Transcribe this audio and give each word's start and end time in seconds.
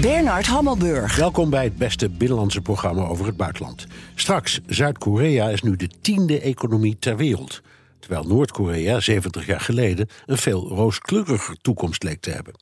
Bernard 0.00 0.46
Hammelburg. 0.46 1.16
Welkom 1.16 1.50
bij 1.50 1.64
het 1.64 1.76
beste 1.76 2.10
binnenlandse 2.10 2.60
programma 2.60 3.02
over 3.02 3.26
het 3.26 3.36
buitenland. 3.36 3.86
Straks, 4.14 4.60
Zuid-Korea 4.66 5.48
is 5.48 5.62
nu 5.62 5.76
de 5.76 5.88
tiende 6.00 6.40
economie 6.40 6.98
ter 6.98 7.16
wereld. 7.16 7.62
Terwijl 7.98 8.24
Noord-Korea 8.24 9.00
70 9.00 9.46
jaar 9.46 9.60
geleden 9.60 10.08
een 10.26 10.38
veel 10.38 10.68
rooskleuriger 10.68 11.56
toekomst 11.60 12.02
leek 12.02 12.20
te 12.20 12.30
hebben. 12.30 12.54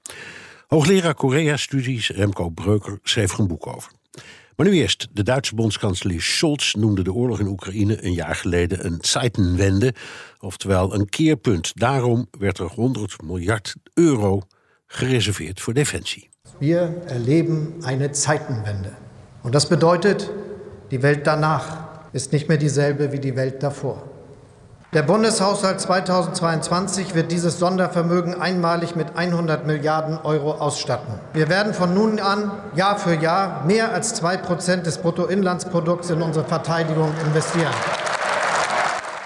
Hoogleraar 0.67 1.15
Korea-studies 1.15 2.09
Remco 2.09 2.49
Breuker 2.49 2.99
schreef 3.03 3.33
er 3.33 3.41
een 3.41 3.47
boek 3.47 3.67
over. 3.67 3.93
Maar 4.57 4.67
nu 4.67 4.73
eerst. 4.73 5.09
De 5.13 5.23
Duitse 5.23 5.55
bondskanselier 5.55 6.23
Scholz 6.23 6.75
noemde 6.75 7.03
de 7.03 7.13
oorlog 7.13 7.41
in 7.41 7.47
Oekraïne 7.47 8.05
een 8.05 8.15
jaar 8.15 8.37
geleden 8.37 8.87
een 8.87 8.99
Zeitenwende, 9.01 9.95
oftewel 10.41 10.95
een 10.95 11.09
keerpunt. 11.09 11.73
Daarom 11.75 12.27
werd 12.39 12.59
er 12.59 12.69
100 12.69 13.23
miljard 13.23 13.75
euro 13.95 14.43
gereserveerd 14.87 15.61
voor 15.61 15.75
defensie. 15.75 16.31
Wir 16.63 17.03
erleben 17.09 17.81
eine 17.85 18.13
Zeitenwende. 18.13 18.93
Und 19.43 19.55
das 19.55 19.69
bedeutet, 19.69 20.31
die 20.93 21.03
Welt 21.03 21.27
danach 21.27 21.79
ist 22.13 22.33
nicht 22.33 22.49
mehr 22.49 22.57
dieselbe 22.57 23.11
wie 23.11 23.19
die 23.19 23.35
Welt 23.35 23.65
davor. 23.65 24.03
Der 24.93 25.03
Bundeshaushalt 25.03 25.81
2022 25.81 27.17
wird 27.17 27.33
dieses 27.33 27.59
Sondervermögen 27.59 28.41
einmalig 28.41 28.95
mit 28.95 29.17
100 29.17 29.67
Milliarden 29.67 30.19
Euro 30.23 30.53
ausstatten. 30.53 31.15
Wir 31.33 31.49
werden 31.49 31.75
von 31.75 31.95
nun 31.95 32.21
an 32.21 32.53
Jahr 32.77 32.97
für 32.97 33.15
Jahr 33.15 33.65
mehr 33.65 33.93
als 33.93 34.23
2% 34.23 34.83
des 34.83 34.99
Bruttoinlandsprodukts 34.99 36.11
in 36.11 36.23
unsere 36.23 36.45
Verteidigung 36.45 37.11
investieren. 37.27 37.73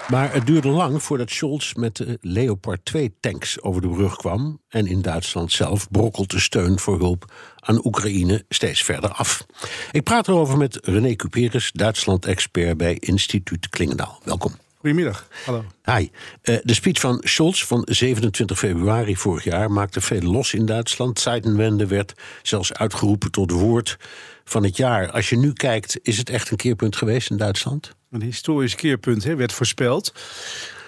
Maar 0.07 0.33
het 0.33 0.45
duurde 0.45 0.67
lang 0.67 1.03
voordat 1.03 1.29
Scholz 1.29 1.73
met 1.73 1.95
de 1.95 2.17
Leopard 2.21 2.85
2 2.85 3.15
tanks 3.19 3.61
over 3.61 3.81
de 3.81 3.87
brug 3.87 4.15
kwam. 4.15 4.61
En 4.69 4.85
in 4.85 5.01
Duitsland 5.01 5.51
zelf 5.51 5.91
brokkelt 5.91 6.31
de 6.31 6.39
steun 6.39 6.79
voor 6.79 6.97
hulp 6.97 7.33
aan 7.59 7.85
Oekraïne 7.85 8.45
steeds 8.49 8.83
verder 8.83 9.09
af. 9.09 9.45
Ik 9.91 10.03
praat 10.03 10.27
erover 10.27 10.57
met 10.57 10.79
René 10.81 11.15
Cuperus, 11.15 11.71
Duitsland-expert 11.71 12.77
bij 12.77 12.97
Instituut 12.99 13.69
Klingendaal. 13.69 14.21
Welkom. 14.23 14.66
Goedemiddag. 14.79 15.27
Hallo. 15.45 15.65
Hi. 15.83 16.09
Uh, 16.43 16.57
de 16.63 16.73
speech 16.73 16.99
van 16.99 17.21
Scholz 17.23 17.63
van 17.63 17.87
27 17.89 18.57
februari 18.57 19.15
vorig 19.15 19.43
jaar 19.43 19.71
maakte 19.71 20.01
veel 20.01 20.21
los 20.21 20.53
in 20.53 20.65
Duitsland. 20.65 21.19
Zeitenwende 21.19 21.87
werd 21.87 22.13
zelfs 22.41 22.73
uitgeroepen 22.73 23.31
tot 23.31 23.51
woord 23.51 23.97
van 24.43 24.63
het 24.63 24.77
jaar. 24.77 25.11
Als 25.11 25.29
je 25.29 25.37
nu 25.37 25.53
kijkt, 25.53 25.99
is 26.01 26.17
het 26.17 26.29
echt 26.29 26.51
een 26.51 26.57
keerpunt 26.57 26.95
geweest 26.95 27.29
in 27.29 27.37
Duitsland? 27.37 27.95
Een 28.11 28.21
historisch 28.21 28.75
keerpunt 28.75 29.23
hè, 29.23 29.35
werd 29.35 29.53
voorspeld. 29.53 30.13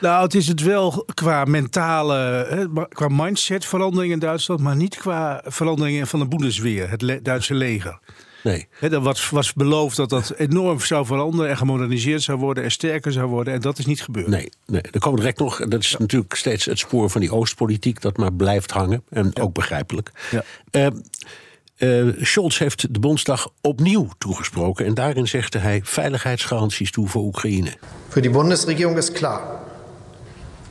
Nou, 0.01 0.23
het 0.23 0.35
is 0.35 0.47
het 0.47 0.61
wel 0.61 1.05
qua 1.13 1.43
mentale, 1.43 2.45
hè, 2.49 2.87
qua 2.87 3.07
mindset 3.07 3.65
verandering 3.65 4.13
in 4.13 4.19
Duitsland, 4.19 4.59
maar 4.59 4.75
niet 4.75 4.97
qua 4.97 5.43
veranderingen 5.45 6.07
van 6.07 6.19
de 6.19 6.27
Bundeswehr, 6.27 6.89
het 6.89 7.01
le 7.01 7.21
Duitse 7.21 7.53
leger. 7.53 7.99
Nee. 8.43 8.67
He, 8.71 8.89
er 8.89 9.01
was, 9.01 9.29
was 9.29 9.53
beloofd 9.53 9.95
dat 9.95 10.09
dat 10.09 10.33
enorm 10.37 10.79
zou 10.79 11.05
veranderen 11.05 11.49
en 11.49 11.57
gemoderniseerd 11.57 12.21
zou 12.21 12.37
worden 12.37 12.63
en 12.63 12.71
sterker 12.71 13.11
zou 13.11 13.27
worden. 13.27 13.53
En 13.53 13.61
dat 13.61 13.80
is 13.80 13.86
niet 13.86 14.02
gebeurd. 14.02 14.27
Nee, 14.27 14.49
nee. 14.65 14.81
er 14.81 14.99
komen 14.99 15.19
direct 15.19 15.39
nog. 15.39 15.58
Dat 15.67 15.81
is 15.81 15.95
natuurlijk 15.99 16.36
steeds 16.36 16.65
het 16.65 16.80
spoor 16.80 17.09
van 17.09 17.21
die 17.21 17.31
Oostpolitiek 17.31 18.02
dat 18.02 18.17
maar 18.17 18.33
blijft 18.33 18.71
hangen. 18.71 19.03
En 19.09 19.39
ook 19.39 19.53
begrijpelijk. 19.53 20.11
Ja. 20.31 20.43
Uh, 20.71 20.87
uh, 21.77 22.14
Scholz 22.21 22.59
heeft 22.59 22.93
de 22.93 22.99
Bondsdag 22.99 23.52
opnieuw 23.61 24.09
toegesproken. 24.17 24.85
En 24.85 24.93
daarin 24.93 25.27
zegde 25.27 25.58
hij 25.58 25.81
veiligheidsgaranties 25.83 26.91
toe 26.91 27.08
voor 27.08 27.21
Oekraïne. 27.21 27.77
Voor 28.08 28.21
die 28.21 28.31
Bundesregierung 28.31 28.97
is 28.97 29.11
klaar. 29.11 29.41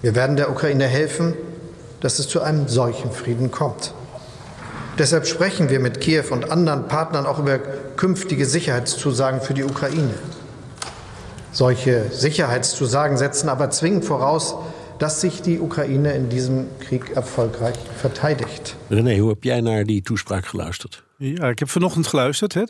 We 0.01 0.13
werden 0.13 0.37
der 0.37 0.51
Oekraïne 0.51 0.85
helfen, 0.85 1.35
dass 1.99 2.19
es 2.19 2.31
zu 2.31 2.41
einem 2.41 2.69
solchen 2.69 3.13
Frieden 3.13 3.51
kommt. 3.51 3.95
Deshalb 4.99 5.29
sprechen 5.29 5.71
wir 5.71 5.79
mit 5.79 6.01
Kiew 6.01 6.25
und 6.31 6.51
anderen 6.51 6.89
Partnern 6.89 7.25
auch 7.25 7.39
über 7.39 7.59
künftige 7.97 8.47
Sicherheitszusagen 8.47 9.41
für 9.41 9.55
die 9.55 9.63
Ukraine. 9.63 10.15
Solche 11.53 12.11
Sicherheitszusagen 12.11 13.17
setzen 13.17 13.49
aber 13.49 13.71
zwingend 13.71 14.05
voraus, 14.05 14.57
dass 14.99 15.21
sich 15.21 15.41
die 15.41 15.61
Oekraïne 15.61 16.13
in 16.15 16.29
diesem 16.29 16.67
Krieg 16.81 17.17
erfolgreich 17.17 17.77
verteidigt. 17.97 18.75
René, 18.91 19.21
hoe 19.21 19.29
heb 19.29 19.45
jij 19.45 19.61
naar 19.61 19.85
die 19.85 20.03
toespraak 20.03 20.47
geluisterd? 20.47 21.08
Ja, 21.21 21.49
ik 21.49 21.59
heb 21.59 21.71
vanochtend 21.71 22.07
geluisterd. 22.07 22.55
Hè. 22.55 22.65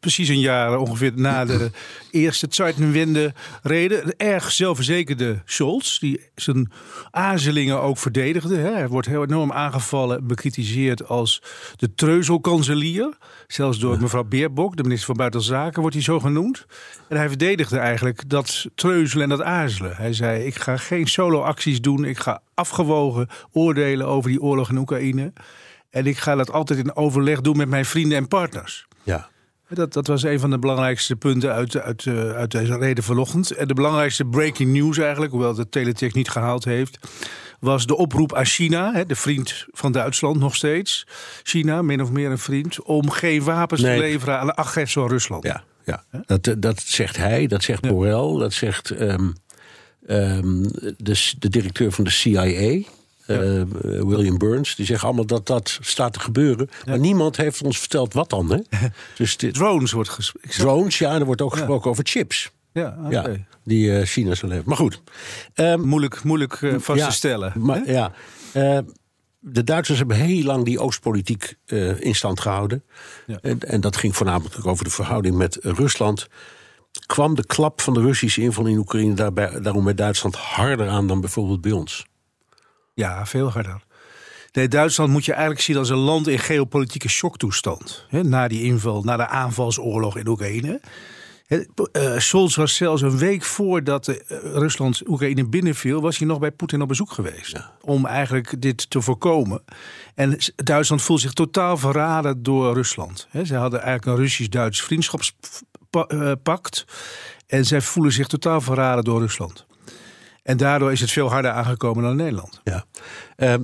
Precies 0.00 0.28
een 0.28 0.40
jaar 0.40 0.78
ongeveer 0.78 1.12
na 1.14 1.44
de 1.44 1.70
eerste 2.10 2.46
Zeitenwende 2.50 3.32
reden. 3.62 4.16
Erg 4.16 4.52
zelfverzekerde 4.52 5.42
Scholz, 5.44 5.98
die 5.98 6.20
zijn 6.34 6.72
aarzelingen 7.10 7.80
ook 7.80 7.98
verdedigde. 7.98 8.56
Hè. 8.56 8.72
Hij 8.72 8.88
wordt 8.88 9.06
heel 9.06 9.22
enorm 9.22 9.52
aangevallen 9.52 10.18
en 10.18 10.26
bekritiseerd 10.26 11.08
als 11.08 11.42
de 11.76 11.94
treuzelkanselier. 11.94 13.16
Zelfs 13.46 13.78
door 13.78 14.00
mevrouw 14.00 14.24
Beerbok, 14.24 14.76
de 14.76 14.82
minister 14.82 15.06
van 15.06 15.16
Buitenlandse 15.16 15.56
Zaken, 15.56 15.80
wordt 15.80 15.96
hij 15.96 16.04
zo 16.04 16.20
genoemd. 16.20 16.66
En 17.08 17.16
hij 17.16 17.28
verdedigde 17.28 17.78
eigenlijk 17.78 18.28
dat 18.28 18.66
treuzelen 18.74 19.22
en 19.22 19.36
dat 19.36 19.46
aarzelen. 19.46 19.96
Hij 19.96 20.12
zei, 20.12 20.44
ik 20.44 20.54
ga 20.54 20.76
geen 20.76 21.06
solo-acties 21.06 21.80
doen. 21.80 22.04
Ik 22.04 22.18
ga 22.18 22.42
afgewogen 22.54 23.28
oordelen 23.52 24.06
over 24.06 24.30
die 24.30 24.42
oorlog 24.42 24.70
in 24.70 24.78
Oekraïne. 24.78 25.32
En 25.90 26.06
ik 26.06 26.18
ga 26.18 26.34
dat 26.34 26.52
altijd 26.52 26.78
in 26.78 26.96
overleg 26.96 27.40
doen 27.40 27.56
met 27.56 27.68
mijn 27.68 27.84
vrienden 27.84 28.18
en 28.18 28.28
partners. 28.28 28.86
Ja. 29.02 29.28
Dat, 29.68 29.92
dat 29.92 30.06
was 30.06 30.22
een 30.22 30.40
van 30.40 30.50
de 30.50 30.58
belangrijkste 30.58 31.16
punten 31.16 31.52
uit, 31.52 31.76
uit, 31.76 32.06
uit 32.34 32.50
deze 32.50 32.78
reden 32.78 33.04
vanochtend. 33.04 33.50
En 33.50 33.68
de 33.68 33.74
belangrijkste 33.74 34.24
breaking 34.24 34.72
news 34.72 34.98
eigenlijk, 34.98 35.32
hoewel 35.32 35.54
de 35.54 35.68
Teletext 35.68 36.16
niet 36.16 36.28
gehaald 36.28 36.64
heeft... 36.64 36.98
was 37.60 37.86
de 37.86 37.96
oproep 37.96 38.34
aan 38.34 38.44
China, 38.44 39.04
de 39.04 39.16
vriend 39.16 39.66
van 39.70 39.92
Duitsland 39.92 40.38
nog 40.38 40.54
steeds. 40.56 41.06
China, 41.42 41.82
min 41.82 42.02
of 42.02 42.10
meer 42.10 42.30
een 42.30 42.38
vriend, 42.38 42.82
om 42.82 43.10
geen 43.10 43.42
wapens 43.42 43.80
Nee. 43.80 43.94
te 43.94 44.02
leveren 44.02 44.38
aan 44.38 44.46
de 44.46 44.54
agressor 44.54 45.08
Rusland. 45.08 45.44
Ja, 45.44 45.64
ja. 45.84 46.04
Dat, 46.26 46.54
dat 46.58 46.80
zegt 46.80 47.16
hij, 47.16 47.46
dat 47.46 47.62
zegt 47.62 47.88
Borrell, 47.88 48.38
dat 48.38 48.52
zegt 48.52 48.90
ehm, 48.90 49.30
ehm, 50.06 50.62
de, 50.96 51.32
de 51.38 51.48
directeur 51.48 51.92
van 51.92 52.04
de 52.04 52.10
CIA. 52.10 52.82
Eh, 53.30 53.62
William 54.06 54.38
Burns, 54.38 54.76
die 54.76 54.86
zeggen 54.86 55.06
allemaal 55.06 55.26
dat 55.26 55.46
dat 55.46 55.78
staat 55.80 56.12
te 56.12 56.20
gebeuren. 56.20 56.70
Maar 56.86 56.98
niemand 56.98 57.36
heeft 57.36 57.62
ons 57.62 57.78
verteld 57.78 58.12
wat 58.12 58.30
dan. 58.30 58.50
Hè? 58.50 58.88
Dus 59.16 59.36
dit, 59.36 59.54
Drones 59.54 59.92
wordt 59.92 60.08
gesproken. 60.08 60.50
drones, 60.50 60.98
ja, 60.98 61.14
er 61.14 61.24
wordt 61.24 61.42
ook 61.42 61.52
gesproken 61.52 61.90
over 61.90 62.04
chips. 62.06 62.50
Ja, 62.72 62.96
oké. 63.04 63.10
Ja, 63.10 63.36
die 63.64 63.98
eh, 63.98 64.06
China 64.06 64.34
zal 64.34 64.48
leveren. 64.48 64.68
Maar 64.68 64.78
goed. 64.78 65.02
Ehm, 65.54 65.80
Moeilijk, 65.80 66.22
moeilijk 66.22 66.52
eh, 66.52 66.74
vast 66.78 66.98
ja, 66.98 67.06
te 67.06 67.14
stellen. 67.14 67.52
Maar, 67.56 67.80
hè? 67.84 67.92
ja, 67.92 68.12
eh, 68.52 68.78
de 69.38 69.64
Duitsers 69.64 69.98
hebben 69.98 70.16
heel 70.16 70.44
lang 70.44 70.64
die 70.64 70.80
Oostpolitiek 70.80 71.54
eh, 71.66 72.00
in 72.00 72.14
stand 72.14 72.40
gehouden. 72.40 72.82
Ja. 73.26 73.38
En, 73.42 73.60
en 73.60 73.80
dat 73.80 73.96
ging 73.96 74.16
voornamelijk 74.16 74.66
over 74.66 74.84
de 74.84 74.90
verhouding 74.90 75.36
met 75.36 75.58
Rusland. 75.60 76.28
Kwam 77.06 77.34
de 77.34 77.46
klap 77.46 77.80
van 77.80 77.94
de 77.94 78.00
Russische 78.00 78.40
inval 78.40 78.66
in 78.66 78.78
Oekraïne 78.78 79.14
daarbij, 79.14 79.60
daarom 79.60 79.84
bij 79.84 79.94
Duitsland 79.94 80.36
harder 80.36 80.88
aan 80.88 81.06
dan 81.06 81.20
bijvoorbeeld 81.20 81.60
bij 81.60 81.72
ons? 81.72 82.06
Ja, 82.94 83.26
veel 83.26 83.50
harder. 83.50 83.82
Nee, 84.52 84.68
Duitsland 84.68 85.10
moet 85.10 85.24
je 85.24 85.32
eigenlijk 85.32 85.60
zien 85.60 85.76
als 85.76 85.88
een 85.88 85.96
land 85.96 86.28
in 86.28 86.38
geopolitieke 86.38 87.08
shocktoestand. 87.08 88.06
Na 88.10 88.48
die 88.48 88.62
inval, 88.62 89.02
na 89.02 89.16
de 89.16 89.26
aanvalsoorlog 89.26 90.16
in 90.16 90.28
Oekraïne. 90.28 90.80
Hè, 91.46 91.64
eh, 91.92 92.18
Scholz 92.18 92.56
was 92.56 92.74
zelfs 92.74 93.02
een 93.02 93.18
week 93.18 93.42
voordat 93.42 94.08
eh, 94.08 94.16
Rusland 94.42 95.08
Oekraïne 95.08 95.48
binnenviel... 95.48 96.00
was 96.00 96.18
hij 96.18 96.26
nog 96.26 96.38
bij 96.38 96.50
Poetin 96.50 96.82
op 96.82 96.88
bezoek 96.88 97.12
geweest. 97.12 97.70
Om 97.80 98.06
eigenlijk 98.06 98.62
dit 98.62 98.90
te 98.90 99.00
voorkomen. 99.00 99.62
En 100.14 100.38
Duitsland 100.56 101.02
voelt 101.02 101.20
zich 101.20 101.32
totaal 101.32 101.76
verraden 101.76 102.42
door 102.42 102.74
Rusland. 102.74 103.28
Ze 103.44 103.54
hadden 103.54 103.82
eigenlijk 103.82 104.06
een 104.06 104.24
Russisch-Duits 104.24 104.82
vriendschapspact. 104.82 106.84
En 107.46 107.64
zij 107.64 107.80
voelen 107.80 108.12
zich 108.12 108.26
totaal 108.26 108.60
verraden 108.60 109.04
door 109.04 109.20
Rusland. 109.20 109.66
En 110.42 110.56
daardoor 110.56 110.92
is 110.92 111.00
het 111.00 111.10
veel 111.10 111.30
harder 111.30 111.50
aangekomen 111.50 112.02
dan 112.02 112.10
in 112.12 112.16
Nederland. 112.18 112.60
Ja. 112.64 112.84
Ehm, 113.36 113.62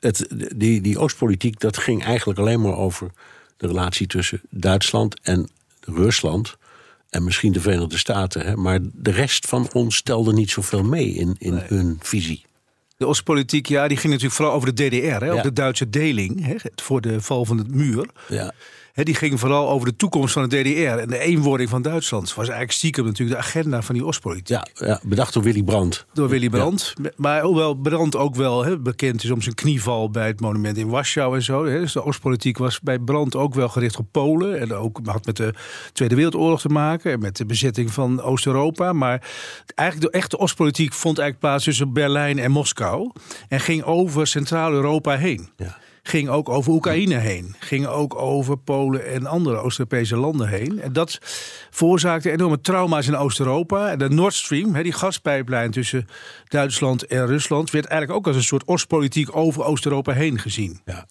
het, 0.00 0.26
die, 0.56 0.80
die 0.80 0.98
Oostpolitiek, 0.98 1.60
dat 1.60 1.78
ging 1.78 2.04
eigenlijk 2.04 2.38
alleen 2.38 2.60
maar 2.60 2.76
over 2.76 3.10
de 3.56 3.66
relatie 3.66 4.06
tussen 4.06 4.40
Duitsland 4.50 5.20
en 5.22 5.48
Rusland. 5.80 6.56
En 7.10 7.24
misschien 7.24 7.52
de 7.52 7.60
Verenigde 7.60 7.98
Staten. 7.98 8.46
Hè? 8.46 8.56
Maar 8.56 8.78
de 8.82 9.10
rest 9.10 9.46
van 9.46 9.68
ons 9.72 9.96
stelde 9.96 10.32
niet 10.32 10.50
zoveel 10.50 10.82
mee 10.82 11.08
in, 11.08 11.36
in 11.38 11.54
hun 11.64 11.98
visie. 12.02 12.44
De 12.96 13.06
Oostpolitiek, 13.06 13.66
ja, 13.66 13.88
die 13.88 13.96
ging 13.96 14.12
natuurlijk 14.12 14.34
vooral 14.40 14.54
over 14.54 14.74
de 14.74 14.88
DDR, 14.88 14.96
hè, 14.96 15.24
Ja. 15.26 15.30
over 15.30 15.42
de 15.42 15.52
Duitse 15.52 15.90
deling, 15.90 16.46
hè, 16.46 16.54
voor 16.74 17.00
de 17.00 17.20
val 17.20 17.44
van 17.44 17.58
het 17.58 17.74
muur. 17.74 18.08
Ja. 18.28 18.52
Die 18.94 19.14
ging 19.14 19.40
vooral 19.40 19.68
over 19.68 19.88
de 19.88 19.96
toekomst 19.96 20.32
van 20.32 20.48
de 20.48 20.62
DDR 20.62 20.98
en 20.98 21.08
de 21.08 21.18
eenwording 21.18 21.68
van 21.68 21.82
Duitsland. 21.82 22.28
was 22.28 22.36
eigenlijk 22.36 22.72
stiekem 22.72 23.04
natuurlijk 23.04 23.38
de 23.40 23.44
agenda 23.46 23.82
van 23.82 23.94
die 23.94 24.04
Oostpolitiek. 24.04 24.48
Ja, 24.48 24.66
ja, 24.74 25.00
bedacht 25.02 25.32
door 25.32 25.42
Willy 25.42 25.62
Brandt. 25.62 26.06
Door 26.12 26.28
Willy 26.28 26.48
Brandt. 26.50 26.94
Maar 27.16 27.42
hoewel 27.42 27.74
Brandt 27.74 28.16
ook 28.16 28.34
wel 28.34 28.80
bekend 28.80 29.24
is 29.24 29.30
om 29.30 29.42
zijn 29.42 29.54
knieval 29.54 30.10
bij 30.10 30.26
het 30.26 30.40
monument 30.40 30.76
in 30.76 30.88
Warschau 30.88 31.36
en 31.36 31.42
zo. 31.42 31.64
Dus 31.64 31.92
de 31.92 32.04
Oostpolitiek 32.04 32.58
was 32.58 32.80
bij 32.80 32.98
Brandt 32.98 33.36
ook 33.36 33.54
wel 33.54 33.68
gericht 33.68 33.96
op 33.96 34.06
Polen. 34.10 34.60
En 34.60 34.72
ook 34.72 35.00
had 35.04 35.26
met 35.26 35.36
de 35.36 35.54
Tweede 35.92 36.14
Wereldoorlog 36.14 36.60
te 36.60 36.68
maken. 36.68 37.12
En 37.12 37.20
met 37.20 37.36
de 37.36 37.46
bezetting 37.46 37.92
van 37.92 38.22
Oost-Europa. 38.22 38.92
Maar 38.92 39.30
eigenlijk 39.74 40.12
de 40.12 40.18
echte 40.18 40.38
Oostpolitiek 40.38 40.92
vond 40.92 41.18
eigenlijk 41.18 41.38
plaats 41.38 41.64
tussen 41.64 41.92
Berlijn 41.92 42.38
en 42.38 42.50
Moskou. 42.50 43.10
En 43.48 43.60
ging 43.60 43.82
over 43.82 44.26
Centraal-Europa 44.26 45.16
heen. 45.16 45.48
Ja. 45.56 45.78
Ging 46.02 46.28
ook 46.28 46.48
over 46.48 46.72
Oekraïne 46.72 47.14
heen. 47.14 47.54
Ging 47.58 47.86
ook 47.86 48.14
over 48.14 48.56
Polen 48.58 49.06
en 49.06 49.26
andere 49.26 49.56
Oost-Europese 49.56 50.16
landen 50.16 50.48
heen. 50.48 50.80
En 50.80 50.92
dat 50.92 51.18
veroorzaakte 51.70 52.30
enorme 52.30 52.60
trauma's 52.60 53.06
in 53.06 53.16
Oost-Europa. 53.16 53.90
En 53.90 53.98
de 53.98 54.08
Nord 54.08 54.34
Stream, 54.34 54.74
hè, 54.74 54.82
die 54.82 54.92
gaspijplijn 54.92 55.70
tussen 55.70 56.06
Duitsland 56.48 57.06
en 57.06 57.26
Rusland, 57.26 57.70
werd 57.70 57.84
eigenlijk 57.86 58.18
ook 58.20 58.26
als 58.26 58.36
een 58.36 58.42
soort 58.42 58.66
Oostpolitiek 58.68 59.36
over 59.36 59.64
Oost-Europa 59.64 60.12
heen 60.12 60.38
gezien. 60.38 60.80
Ja. 60.84 61.06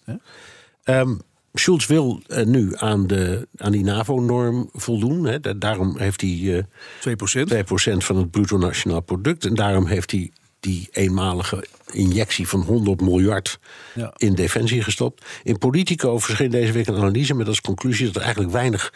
Ehm, 0.84 1.14
Schulz 1.52 1.86
wil 1.86 2.22
eh, 2.26 2.44
nu 2.44 2.72
aan, 2.76 3.06
de, 3.06 3.48
aan 3.56 3.72
die 3.72 3.84
NAVO-norm 3.84 4.68
voldoen. 4.72 5.24
Hè. 5.24 5.40
Da- 5.40 5.52
Daarom 5.52 5.98
heeft 5.98 6.20
hij 6.20 6.56
eh 6.56 6.62
2 7.00 7.16
procent. 7.16 7.48
2% 7.50 8.04
van 8.04 8.16
het 8.16 8.30
bruto 8.30 8.58
nationaal 8.58 9.00
product. 9.00 9.44
En 9.44 9.54
daarom 9.54 9.86
heeft 9.86 10.10
hij 10.10 10.30
die 10.62 10.88
eenmalige 10.92 11.64
injectie 11.92 12.48
van 12.48 12.60
100 12.60 13.00
miljard 13.00 13.58
Ja. 13.94 14.12
in 14.16 14.34
defensie 14.34 14.82
gestopt. 14.82 15.24
In 15.42 15.58
Politico 15.58 16.18
verscheen 16.18 16.50
deze 16.50 16.72
week 16.72 16.86
een 16.86 16.96
analyse 16.96 17.34
met 17.34 17.48
als 17.48 17.60
conclusie 17.60 18.06
dat 18.06 18.14
er 18.16 18.22
eigenlijk 18.22 18.52
weinig 18.52 18.92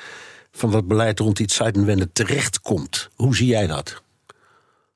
van 0.52 0.70
dat 0.70 0.86
beleid 0.88 1.18
rond 1.18 1.36
die 1.36 1.50
Zeitenwende 1.52 2.12
terechtkomt. 2.12 3.08
Hoe 3.14 3.36
zie 3.36 3.46
jij 3.46 3.66
dat? 3.66 4.02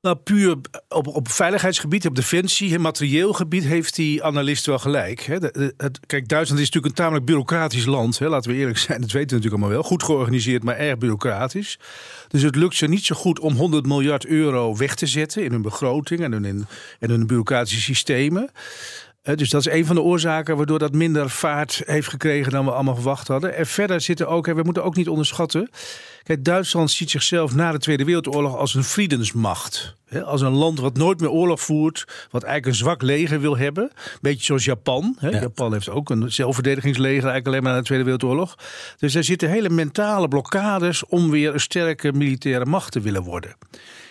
Nou, 0.03 0.17
puur 0.17 0.57
op, 0.89 1.07
op 1.07 1.29
veiligheidsgebied, 1.29 2.07
op 2.07 2.15
defensie, 2.15 2.75
en 2.75 2.81
materieel 2.81 3.33
gebied 3.33 3.65
heeft 3.65 3.95
die 3.95 4.25
analist 4.25 4.67
wel 4.67 4.79
gelijk. 4.79 5.21
Hè. 5.21 5.37
Het, 5.77 6.01
kijk, 6.07 6.29
Duitsland 6.29 6.61
is 6.61 6.67
natuurlijk 6.67 6.87
een 6.87 7.05
tamelijk 7.05 7.25
bureaucratisch 7.25 7.85
land. 7.85 8.19
Hè. 8.19 8.29
Laten 8.29 8.51
we 8.51 8.57
eerlijk 8.57 8.79
zijn, 8.79 9.01
dat 9.01 9.11
weten 9.11 9.29
we 9.29 9.35
natuurlijk 9.35 9.63
allemaal 9.63 9.81
wel. 9.81 9.89
Goed 9.91 10.03
georganiseerd, 10.03 10.63
maar 10.63 10.77
erg 10.77 10.99
bureaucratisch. 10.99 11.79
Dus 12.29 12.43
het 12.43 12.57
lukt 12.57 12.77
ze 12.77 12.87
niet 12.87 13.05
zo 13.05 13.15
goed 13.15 13.41
om 13.41 13.55
100 13.55 13.87
miljard 13.87 14.27
euro 14.27 14.77
weg 14.77 14.95
te 14.95 15.07
zetten 15.07 15.45
in 15.45 15.51
hun 15.51 15.63
begroting 15.63 16.21
en 16.21 16.33
hun, 16.33 16.45
in, 16.45 16.67
en 16.99 17.11
hun 17.11 17.27
bureaucratische 17.27 17.81
systemen. 17.81 18.51
Dus 19.23 19.51
dat 19.51 19.67
is 19.67 19.73
een 19.73 19.87
van 19.87 19.95
de 19.95 20.03
oorzaken 20.03 20.57
waardoor 20.57 20.79
dat 20.79 20.93
minder 20.93 21.31
vaart 21.31 21.83
heeft 21.87 22.09
gekregen 22.09 22.53
dan 22.53 22.65
we 22.65 22.73
allemaal 22.73 22.95
verwacht 22.95 23.29
hadden. 23.29 23.57
En 23.57 23.67
verder 23.67 24.01
zitten 24.01 24.29
ook, 24.29 24.47
hè, 24.47 24.55
we 24.55 24.63
moeten 24.63 24.85
ook 24.85 24.97
niet 24.97 25.09
onderschatten. 25.09 25.71
Kijk, 26.23 26.45
Duitsland 26.45 26.91
ziet 26.91 27.11
zichzelf 27.11 27.55
na 27.55 27.73
de 27.73 27.79
Tweede 27.79 28.05
Wereldoorlog 28.05 28.57
als 28.57 28.75
een 28.75 28.85
vriendensmacht. 28.85 29.95
Hè, 30.05 30.25
Als 30.25 30.41
een 30.41 30.53
land 30.53 30.81
wat 30.81 30.97
nooit 30.97 31.21
meer 31.21 31.31
oorlog 31.31 31.61
voert, 31.61 32.05
wat 32.31 32.43
eigenlijk 32.43 32.67
een 32.67 32.85
zwak 32.85 33.03
leger 33.03 33.41
wil 33.41 33.57
hebben. 33.57 33.91
Beetje 34.21 34.45
zoals 34.45 34.65
Japan. 34.65 35.17
Ja. 35.21 35.31
Japan 35.31 35.73
heeft 35.73 35.89
ook 35.89 36.11
een 36.11 36.33
zelfverdedigingsleger 36.33 37.13
eigenlijk 37.13 37.47
alleen 37.47 37.63
maar 37.63 37.73
na 37.73 37.79
de 37.79 37.85
Tweede 37.85 38.05
Wereldoorlog. 38.05 38.55
Dus 38.99 39.15
er 39.15 39.25
zitten 39.25 39.49
hele 39.49 39.71
mentale 39.71 40.29
blokkades 40.29 41.07
om 41.07 41.31
weer 41.31 41.55
een 41.55 41.61
sterke 41.61 42.13
militaire 42.13 42.67
macht 42.67 42.93
te 42.93 43.01
willen 43.01 43.23
worden. 43.23 43.57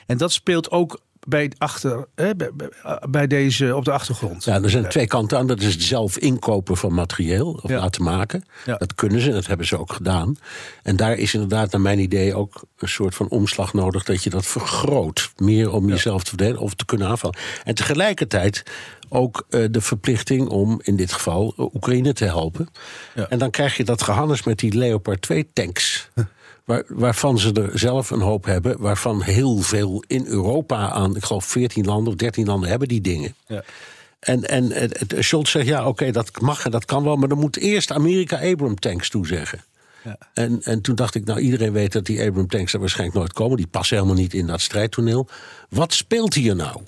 En 0.06 0.18
dat 0.18 0.32
speelt 0.32 0.72
ook 0.72 1.00
bij, 1.28 1.52
achter, 1.58 2.08
hè, 2.16 2.32
bij, 3.10 3.28
deze 3.28 3.76
op 3.76 3.86
de 3.86 3.92
achtergrond. 3.92 4.44
Ja, 4.44 4.62
er 4.62 4.70
zijn 4.70 4.90
twee 4.90 5.08
kanten 5.08 5.38
aan. 5.38 5.48
Dat 5.48 5.62
is 5.62 5.74
het 5.74 5.84
zelf 5.84 6.18
inkopen 6.18 6.78
van 6.78 6.94
materieel 6.94 7.60
of 7.62 7.70
Ja. 7.70 7.80
laten 7.80 8.04
maken. 8.04 8.44
Ja. 8.66 8.76
Dat 8.78 8.96
kunnen 8.96 9.22
ze, 9.22 9.32
dat 9.32 9.46
hebben 9.48 9.66
ze 9.68 9.80
ook 9.80 9.94
gedaan. 9.94 10.36
En 10.84 10.96
daar 10.96 11.18
is 11.18 11.34
inderdaad, 11.34 11.72
naar 11.72 11.82
mijn 11.82 12.00
idee, 12.00 12.36
ook 12.36 12.64
een 12.78 12.90
soort 12.90 13.16
van 13.16 13.30
omslag 13.30 13.74
nodig 13.74 14.04
dat 14.04 14.24
je 14.24 14.30
dat 14.30 14.46
vergroot. 14.46 15.32
Meer 15.38 15.72
om 15.72 15.90
jezelf 15.90 16.24
te 16.24 16.30
verdedigen 16.30 16.62
of 16.64 16.74
te 16.74 16.86
kunnen 16.86 17.08
aanvallen. 17.08 17.38
En 17.64 17.76
tegelijkertijd 17.76 18.64
ook 19.10 19.46
eh, 19.50 19.64
de 19.72 19.82
verplichting 19.82 20.48
om 20.48 20.80
in 20.84 20.96
dit 20.96 21.12
geval 21.12 21.54
eh, 21.58 21.74
Oekraïne 21.76 22.14
te 22.14 22.26
helpen. 22.26 22.68
Ja. 23.16 23.28
En 23.30 23.40
dan 23.40 23.50
krijg 23.52 23.78
je 23.78 23.84
dat 23.84 24.02
gehannes 24.02 24.44
met 24.44 24.60
die 24.60 24.74
Leopard 24.78 25.22
2 25.22 25.50
tanks. 25.54 26.10
Waar, 26.70 26.84
waarvan 26.88 27.40
ze 27.40 27.54
er 27.54 27.80
zelf 27.80 28.10
een 28.10 28.22
hoop 28.22 28.46
hebben. 28.46 28.80
Waarvan 28.82 29.22
heel 29.22 29.58
veel 29.58 30.04
in 30.08 30.26
Europa 30.26 30.90
aan, 30.92 31.16
ik 31.16 31.24
geloof 31.24 31.46
14 31.46 31.86
landen 31.86 32.14
of 32.14 32.20
13 32.20 32.46
landen 32.46 32.70
hebben 32.70 32.88
die 32.88 33.02
dingen. 33.02 33.36
Ja. 33.48 33.64
En, 34.20 34.44
en 34.44 34.72
het, 34.72 35.00
het- 35.00 35.16
Scholz 35.20 35.52
zegt, 35.52 35.68
ja, 35.68 35.88
oké, 35.88 36.12
dat 36.12 36.42
mag 36.42 36.66
en 36.66 36.72
dat 36.72 36.86
kan 36.86 37.04
wel... 37.04 37.16
maar 37.16 37.28
dan 37.30 37.38
moet 37.38 37.58
eerst 37.58 37.92
Amerika 37.92 38.40
Abram 38.52 38.80
tanks 38.80 39.10
toezeggen. 39.10 39.64
Ja. 40.04 40.18
En, 40.34 40.62
en 40.64 40.82
toen 40.82 40.96
dacht 40.96 41.16
ik, 41.16 41.26
nou, 41.26 41.40
iedereen 41.40 41.72
weet 41.72 41.92
dat 41.92 42.06
die 42.06 42.22
Abram 42.28 42.48
tanks 42.48 42.74
er 42.74 42.80
waarschijnlijk 42.80 43.18
nooit 43.18 43.34
komen. 43.34 43.58
Die 43.58 43.68
passen 43.68 43.96
helemaal 43.98 44.18
niet 44.18 44.34
in 44.34 44.48
dat 44.48 44.62
strijdtoneel. 44.62 45.28
Wat 45.70 45.94
speelt 45.94 46.34
hier 46.34 46.56
nou? 46.56 46.82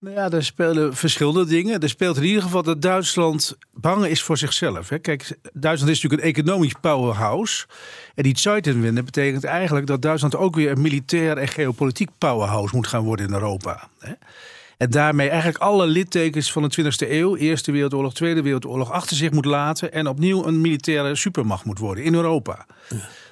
Nou 0.00 0.14
ja, 0.14 0.30
er 0.30 0.44
spelen 0.44 0.96
verschillende 0.96 1.44
dingen. 1.44 1.80
Er 1.80 1.88
speelt 1.88 2.16
in 2.16 2.24
ieder 2.24 2.42
geval 2.42 2.62
dat 2.62 2.82
Duitsland 2.82 3.56
bang 3.72 4.06
is 4.06 4.22
voor 4.22 4.38
zichzelf. 4.38 4.88
Hè. 4.88 4.98
Kijk, 4.98 5.38
Duitsland 5.52 5.92
is 5.92 6.02
natuurlijk 6.02 6.22
een 6.22 6.42
economisch 6.42 6.74
powerhouse. 6.80 7.66
En 8.14 8.22
die 8.22 8.38
Zeitenwende 8.38 9.02
betekent 9.02 9.44
eigenlijk 9.44 9.86
dat 9.86 10.02
Duitsland 10.02 10.36
ook 10.36 10.54
weer 10.54 10.70
een 10.70 10.80
militair 10.80 11.36
en 11.36 11.48
geopolitiek 11.48 12.10
powerhouse 12.18 12.76
moet 12.76 12.86
gaan 12.86 13.04
worden 13.04 13.26
in 13.26 13.32
Europa. 13.32 13.88
Hè. 13.98 14.12
En 14.76 14.90
daarmee 14.90 15.28
eigenlijk 15.28 15.62
alle 15.62 15.86
littekens 15.86 16.52
van 16.52 16.68
de 16.68 16.82
20e 16.82 17.10
eeuw, 17.10 17.36
Eerste 17.36 17.72
Wereldoorlog, 17.72 18.14
Tweede 18.14 18.42
Wereldoorlog, 18.42 18.90
achter 18.90 19.16
zich 19.16 19.30
moet 19.30 19.44
laten. 19.44 19.92
En 19.92 20.06
opnieuw 20.06 20.46
een 20.46 20.60
militaire 20.60 21.14
supermacht 21.14 21.64
moet 21.64 21.78
worden 21.78 22.04
in 22.04 22.14
Europa. 22.14 22.66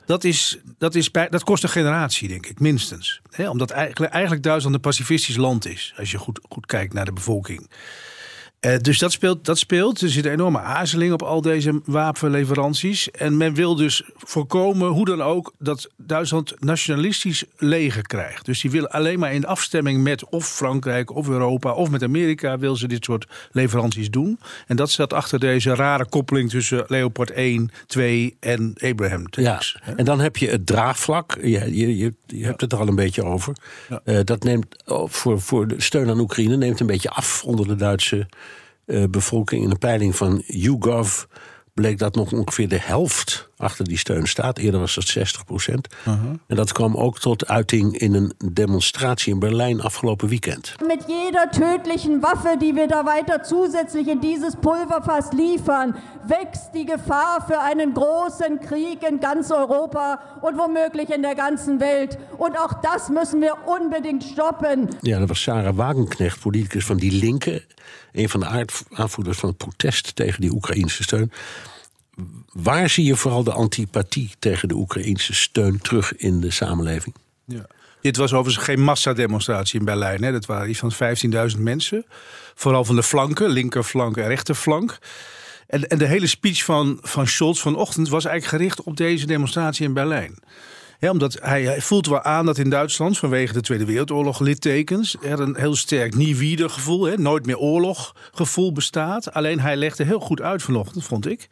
Dat, 0.09 0.25
is, 0.25 0.59
dat, 0.79 0.95
is 0.95 1.11
dat 1.13 1.45
kost 1.45 1.63
een 1.63 1.69
generatie, 1.69 2.29
denk 2.29 2.47
ik, 2.47 2.61
minstens. 2.61 3.21
Omdat 3.37 3.71
eigenlijk, 3.71 4.13
eigenlijk 4.13 4.43
Duitsland 4.43 4.75
een 4.75 4.81
pacifistisch 4.81 5.37
land 5.37 5.67
is, 5.67 5.95
als 5.97 6.11
je 6.11 6.19
goed, 6.19 6.41
goed 6.49 6.67
kijkt 6.67 6.93
naar 6.93 7.05
de 7.05 7.13
bevolking. 7.13 7.71
Eh, 8.61 8.77
dus 8.79 8.99
dat 8.99 9.13
speelt, 9.13 9.45
dat 9.45 9.59
speelt. 9.59 10.01
Er 10.01 10.09
zit 10.09 10.25
een 10.25 10.33
enorme 10.33 10.61
aarzeling 10.61 11.13
op 11.13 11.23
al 11.23 11.41
deze 11.41 11.81
wapenleveranties. 11.85 13.11
En 13.11 13.37
men 13.37 13.55
wil 13.55 13.75
dus 13.75 14.03
voorkomen, 14.17 14.89
hoe 14.89 15.05
dan 15.05 15.23
ook, 15.23 15.53
dat 15.59 15.91
Duitsland 15.97 16.55
nationalistisch 16.59 17.45
leger 17.57 18.03
krijgt. 18.03 18.45
Dus 18.45 18.61
die 18.61 18.71
willen 18.71 18.91
alleen 18.91 19.19
maar 19.19 19.35
in 19.35 19.47
afstemming 19.47 20.03
met 20.03 20.29
of 20.29 20.49
Frankrijk 20.49 21.15
of 21.15 21.29
Europa 21.29 21.73
of 21.73 21.91
met 21.91 22.03
Amerika 22.03 22.59
wil 22.59 22.77
ze 22.77 22.89
dit 22.89 23.05
soort 23.05 23.27
leveranties 23.53 24.11
doen. 24.11 24.39
En 24.67 24.77
dat 24.77 24.91
staat 24.91 25.13
achter 25.13 25.39
deze 25.39 25.75
rare 25.75 26.09
koppeling 26.09 26.51
tussen 26.51 26.85
Leopard 26.87 27.31
1, 27.31 27.71
2 27.87 28.37
en 28.41 28.73
Abraham 28.81 29.27
Ja, 29.31 29.51
tanks. 29.51 29.79
en 29.97 30.05
dan 30.05 30.21
heb 30.21 30.37
je 30.37 30.49
het 30.49 30.67
draagvlak. 30.67 31.39
Je, 31.43 31.77
je, 31.77 31.97
je, 31.97 32.15
je 32.27 32.45
hebt 32.45 32.61
het 32.61 32.73
er 32.73 32.79
al 32.79 32.89
een 32.89 32.95
beetje 32.95 33.25
over. 33.25 33.57
Ja. 33.89 34.01
Eh, 34.05 34.19
dat 34.25 34.43
neemt 34.43 34.83
oh, 34.87 35.09
voor, 35.09 35.41
voor 35.41 35.69
de 35.69 35.81
steun 35.81 36.09
aan 36.09 36.21
Oekraïne 36.21 36.57
neemt 36.57 36.81
een 36.81 36.87
beetje 36.87 37.11
af 37.11 37.45
onder 37.45 37.67
de 37.67 37.77
Duitse 37.77 38.27
bevolking. 39.11 39.63
In 39.63 39.71
een 39.71 39.79
peiling 39.79 40.17
van 40.17 40.43
YouGov 40.47 41.25
bleek 41.75 41.99
dat 41.99 42.15
nog 42.15 42.33
ongeveer 42.33 42.69
de 42.69 42.81
helft 42.81 43.48
achter 43.59 43.85
die 43.85 43.99
steun 43.99 44.27
staat. 44.27 44.59
Eerder 44.59 44.81
was 44.81 44.95
dat 44.95 45.07
60 45.07 45.45
procent. 45.45 45.89
En 46.47 46.57
dat 46.57 46.73
kwam 46.73 46.97
ook 46.97 47.19
tot 47.19 47.47
uiting 47.49 47.99
in 47.99 48.15
een 48.15 48.33
demonstratie 48.53 49.33
in 49.33 49.39
Berlijn 49.39 49.81
afgelopen 49.81 50.29
weekend. 50.29 50.75
Mit 50.87 51.05
jeder 51.07 51.51
tödlichen 51.51 52.23
Waffe, 52.23 52.57
die 52.61 52.75
wir 52.75 52.87
da 52.87 53.05
weiter 53.05 53.43
zusätzlich 53.43 54.07
in 54.09 54.21
dieses 54.21 54.57
Pulverfass 54.57 55.33
liefern, 55.33 55.95
wächst 56.27 56.71
die 56.75 56.85
Gefahr 56.85 57.45
für 57.47 57.61
einen 57.61 57.95
großen 57.95 58.61
Krieg 58.61 59.03
in 59.03 59.21
ganz 59.21 59.51
Europa 59.51 60.21
und 60.41 60.59
womöglich 60.59 61.11
in 61.11 61.23
der 61.23 61.35
ganzen 61.35 61.81
Welt. 61.81 62.19
Und 62.37 62.57
auch 62.59 62.73
das 62.83 63.09
müssen 63.09 63.41
wir 63.41 63.57
unbedingt 63.67 64.25
stoppen. 64.25 64.89
Ja, 65.03 65.19
dat 65.19 65.29
was 65.29 65.43
Sarah 65.43 65.77
Wagenknecht, 65.77 66.41
politicus 66.41 66.85
van 66.85 66.97
Die 66.97 67.11
Linke. 67.11 67.63
Een 68.13 68.29
van 68.29 68.41
de 68.41 68.67
aanvoerders 68.95 69.39
van 69.39 69.49
het 69.49 69.59
protest 69.59 70.17
tegen 70.17 70.41
die 70.41 70.53
Oekraïnse 70.53 71.03
steun. 71.03 71.33
Waar 72.53 72.91
zie 72.91 73.05
je 73.05 73.17
vooral 73.17 73.45
de 73.45 73.53
antipathie 73.53 74.31
tegen 74.39 74.69
de 74.69 74.75
Oekraïnse 74.75 75.35
steun 75.35 75.79
terug 75.79 76.17
in 76.17 76.41
de 76.41 76.51
samenleving? 76.51 77.15
Ja. 77.45 77.67
Dit 78.01 78.17
was 78.17 78.33
overigens 78.33 78.65
geen 78.65 78.81
massademonstratie 78.81 79.79
in 79.79 79.85
Berlijn. 79.85 80.23
Hè. 80.23 80.33
Dat 80.33 80.47
waren 80.47 80.69
iets 80.71 80.79
van 80.79 80.93
15.000 81.57 81.59
mensen. 81.59 82.07
Vooral 82.55 82.85
van 82.85 82.97
de 82.97 83.03
flanken, 83.03 83.51
linkerflank 83.51 84.17
en 84.17 84.27
rechterflank. 84.27 84.99
En, 85.67 85.89
en 85.89 85.99
de 85.99 86.07
hele 86.07 86.27
speech 86.27 86.65
van, 86.65 86.99
van 87.03 87.27
Scholz 87.27 87.61
vanochtend 87.61 88.09
was 88.09 88.25
eigenlijk 88.25 88.57
gericht 88.57 88.83
op 88.83 88.97
deze 88.97 89.27
demonstratie 89.27 89.87
in 89.87 89.93
Berlijn. 89.93 90.39
Omdat 91.01 91.39
hij, 91.43 91.63
hij 91.63 91.81
voelt 91.81 92.07
wel 92.07 92.23
aan 92.23 92.47
dat 92.47 92.59
in 92.59 92.71
Duitsland 92.71 93.19
vanwege 93.19 93.53
de 93.53 93.61
Tweede 93.61 93.85
Wereldoorlog 93.85 94.41
littekens 94.41 95.17
er 95.23 95.41
een 95.41 95.57
heel 95.57 95.77
sterk 95.77 96.15
nie 96.15 96.69
gevoel, 96.69 97.17
nooit 97.17 97.47
meer 97.47 97.59
oorlog 97.59 98.15
gevoel 98.33 98.73
bestaat. 98.73 99.33
Alleen 99.33 99.61
hij 99.61 99.77
legde 99.77 100.05
heel 100.05 100.21
goed 100.21 100.41
uit 100.41 100.63
vanochtend, 100.63 101.05
vond 101.05 101.27
ik, 101.27 101.49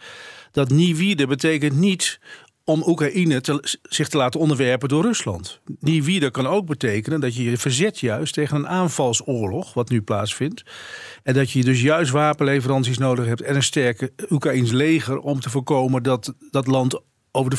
dat 0.57 0.71
nie 0.71 0.97
betekent 1.29 1.77
niet 1.77 2.21
om 2.65 2.83
Oekraïne 2.87 3.43
zich 3.83 4.09
te 4.09 4.17
laten 4.17 4.41
onderwerpen 4.41 4.89
door 4.89 5.03
Rusland. 5.03 5.61
Die 5.67 6.03
kan 6.31 6.47
ook 6.47 6.67
betekenen 6.67 7.21
dat 7.21 7.35
je 7.35 7.45
je 7.45 7.57
verzet 7.57 8.01
juist 8.01 8.35
tegen 8.35 8.57
een 8.57 8.69
aanvalsoorlog, 8.69 9.75
wat 9.75 9.91
nu 9.91 10.03
plaatsvindt. 10.03 10.63
En 11.23 11.35
dat 11.35 11.51
je 11.51 11.65
dus 11.65 11.83
juist 11.83 12.11
wapenleveranties 12.11 12.99
nodig 12.99 13.27
hebt 13.27 13.43
en 13.43 13.55
een 13.55 13.63
sterke 13.63 14.13
Oekraïns 14.31 14.71
leger 14.71 15.19
om 15.19 15.41
te 15.41 15.51
voorkomen 15.51 16.03
dat 16.03 16.35
dat 16.51 16.67
land 16.67 17.01
over 17.37 17.51
de, 17.51 17.59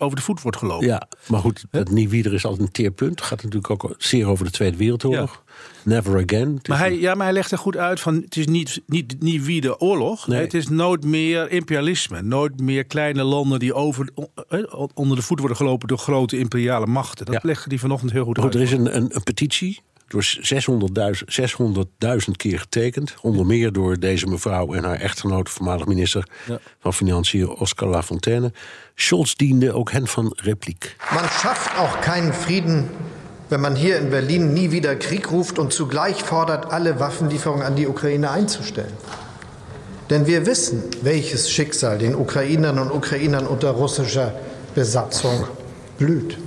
over 0.00 0.16
de 0.16 0.22
voet 0.22 0.42
wordt 0.42 0.56
gelopen. 0.56 0.86
Ja, 0.86 1.08
maar 1.28 1.40
goed, 1.40 1.64
het 1.70 1.90
Niewieder 1.90 2.34
is 2.34 2.44
altijd 2.44 2.62
een 2.66 2.72
teerpunt. 2.72 3.20
Gaat 3.20 3.42
natuurlijk 3.42 3.70
ook 3.70 3.94
zeer 3.98 4.26
over 4.26 4.44
de 4.44 4.50
Tweede 4.50 4.76
Wereldoorlog. 4.76 5.42
Never 5.84 6.22
again. 6.22 6.60
Maar 6.68 6.78
hij, 6.78 6.98
ja, 6.98 7.14
maar 7.14 7.24
hij 7.24 7.34
legt 7.34 7.50
er 7.52 7.58
goed 7.58 7.76
uit 7.76 8.00
van 8.00 8.14
het 8.14 8.36
is 8.36 8.46
niet, 8.46 8.80
niet, 8.86 9.16
niet 9.20 9.44
wie 9.44 9.60
de 9.60 9.80
oorlog. 9.80 10.26
Nee. 10.26 10.40
Het 10.40 10.54
is 10.54 10.68
nooit 10.68 11.04
meer 11.04 11.50
imperialisme. 11.50 12.22
Nooit 12.22 12.60
meer 12.60 12.84
kleine 12.84 13.22
landen 13.22 13.58
die 13.58 13.74
over, 13.74 14.08
onder 14.94 15.16
de 15.16 15.22
voet 15.22 15.38
worden 15.38 15.56
gelopen 15.56 15.88
door 15.88 15.98
grote 15.98 16.38
imperiale 16.38 16.86
machten. 16.86 17.26
Dat 17.26 17.34
Ja. 17.34 17.40
legde 17.42 17.68
hij 17.68 17.78
vanochtend 17.78 18.12
heel 18.12 18.24
goed 18.24 18.36
Goed, 18.36 18.44
uit. 18.44 18.54
er 18.54 18.60
is 18.60 18.72
een, 18.72 18.96
een, 18.96 19.14
een 19.14 19.22
petitie 19.22 19.80
door 20.08 20.24
600.000 20.24 21.24
600.000 21.26 22.30
keer 22.36 22.58
getekend. 22.58 23.14
Onder 23.20 23.46
meer 23.46 23.72
door 23.72 23.98
deze 23.98 24.26
mevrouw 24.26 24.74
en 24.74 24.84
haar 24.84 25.00
echtgenoot, 25.00 25.48
voormalig 25.50 25.86
minister 25.86 26.26
van 26.80 26.94
Financiën 26.94 27.48
Oscar 27.48 27.88
Lafontaine. 27.88 28.52
Scholz 28.94 29.34
diende 29.34 29.72
ook 29.72 29.92
hen 29.92 30.06
van 30.06 30.32
repliek. 30.36 30.96
Man 31.14 31.28
schafft 31.28 31.76
auch 31.76 31.98
keinen 32.00 32.34
Frieden, 32.34 32.90
wenn 33.48 33.60
man 33.60 33.74
hier 33.74 34.00
in 34.00 34.08
Berlin 34.08 34.52
nie 34.52 34.70
wieder 34.70 34.96
Krieg 34.96 35.30
ruft 35.30 35.58
und 35.58 35.72
zugleich 35.72 36.16
fordert, 36.16 36.72
alle 36.72 36.98
Waffenlieferungen 36.98 37.66
an 37.66 37.74
die 37.74 37.86
Ukraine 37.86 38.30
einzustellen. 38.30 38.96
Denn 40.10 40.26
wir 40.26 40.46
wissen, 40.46 40.82
welches 41.02 41.50
Schicksal 41.50 41.98
den 41.98 42.14
Ukrainern 42.14 42.78
und 42.78 42.90
Ukrainern 42.90 43.46
unter 43.46 43.70
russischer 43.70 44.32
Besatzung 44.74 45.46
blüht. 45.98 46.38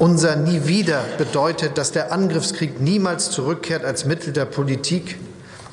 Unser 0.00 0.36
Nie 0.36 0.66
wieder 0.66 1.04
bedeutet, 1.18 1.76
dass 1.76 1.92
der 1.92 2.10
Angriffskrieg 2.10 2.80
niemals 2.80 3.30
zurückkehrt 3.30 3.84
als 3.84 4.06
Mittel 4.06 4.32
der 4.32 4.46
Politik. 4.46 5.18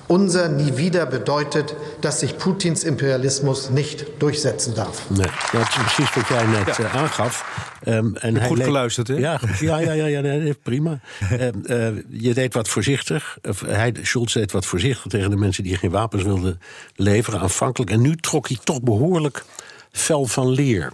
Unser 0.07 0.50
Nie 0.50 0.75
wieder 0.75 1.05
bedeutet, 1.05 1.74
dass 2.01 2.19
sich 2.19 2.38
Putins 2.38 2.84
Imperialismus 2.84 3.69
nicht 3.69 4.05
durchsetzen 4.19 4.75
darf. 4.75 5.10
Nee, 5.10 5.27
dat 5.53 5.62
is 5.62 5.75
precies 5.75 6.13
wat 6.13 6.27
jij 6.27 6.46
net 6.46 6.79
eh, 6.79 6.96
aangaf. 6.96 7.46
Ehm, 7.84 8.15
en 8.15 8.38
hij 8.38 8.48
goed 8.48 8.63
geluisterd, 8.63 9.07
hè? 9.07 9.13
Ja, 9.13 9.39
ja, 9.60 9.77
ja, 9.79 9.91
ja, 9.91 10.05
ja 10.05 10.22
nee, 10.22 10.53
prima. 10.53 11.00
Ehm, 11.29 11.65
eh, 11.65 11.88
je 12.10 12.34
deed 12.34 12.53
wat 12.53 12.67
voorzichtig. 12.67 13.38
Of 13.48 13.62
hij, 13.62 13.93
Schulz 14.01 14.34
deed 14.34 14.51
wat 14.51 14.65
voorzichtig 14.65 15.12
tegen 15.12 15.29
de 15.29 15.38
mensen 15.38 15.63
die 15.63 15.77
geen 15.77 15.91
wapens 15.91 16.24
wilden 16.24 16.60
leveren, 16.96 17.39
aanvankelijk. 17.39 17.91
En 17.91 18.01
nu 18.01 18.15
trok 18.15 18.48
hij 18.48 18.57
toch 18.63 18.81
behoorlijk 18.81 19.43
fel 19.91 20.25
van 20.25 20.50
leer. 20.50 20.91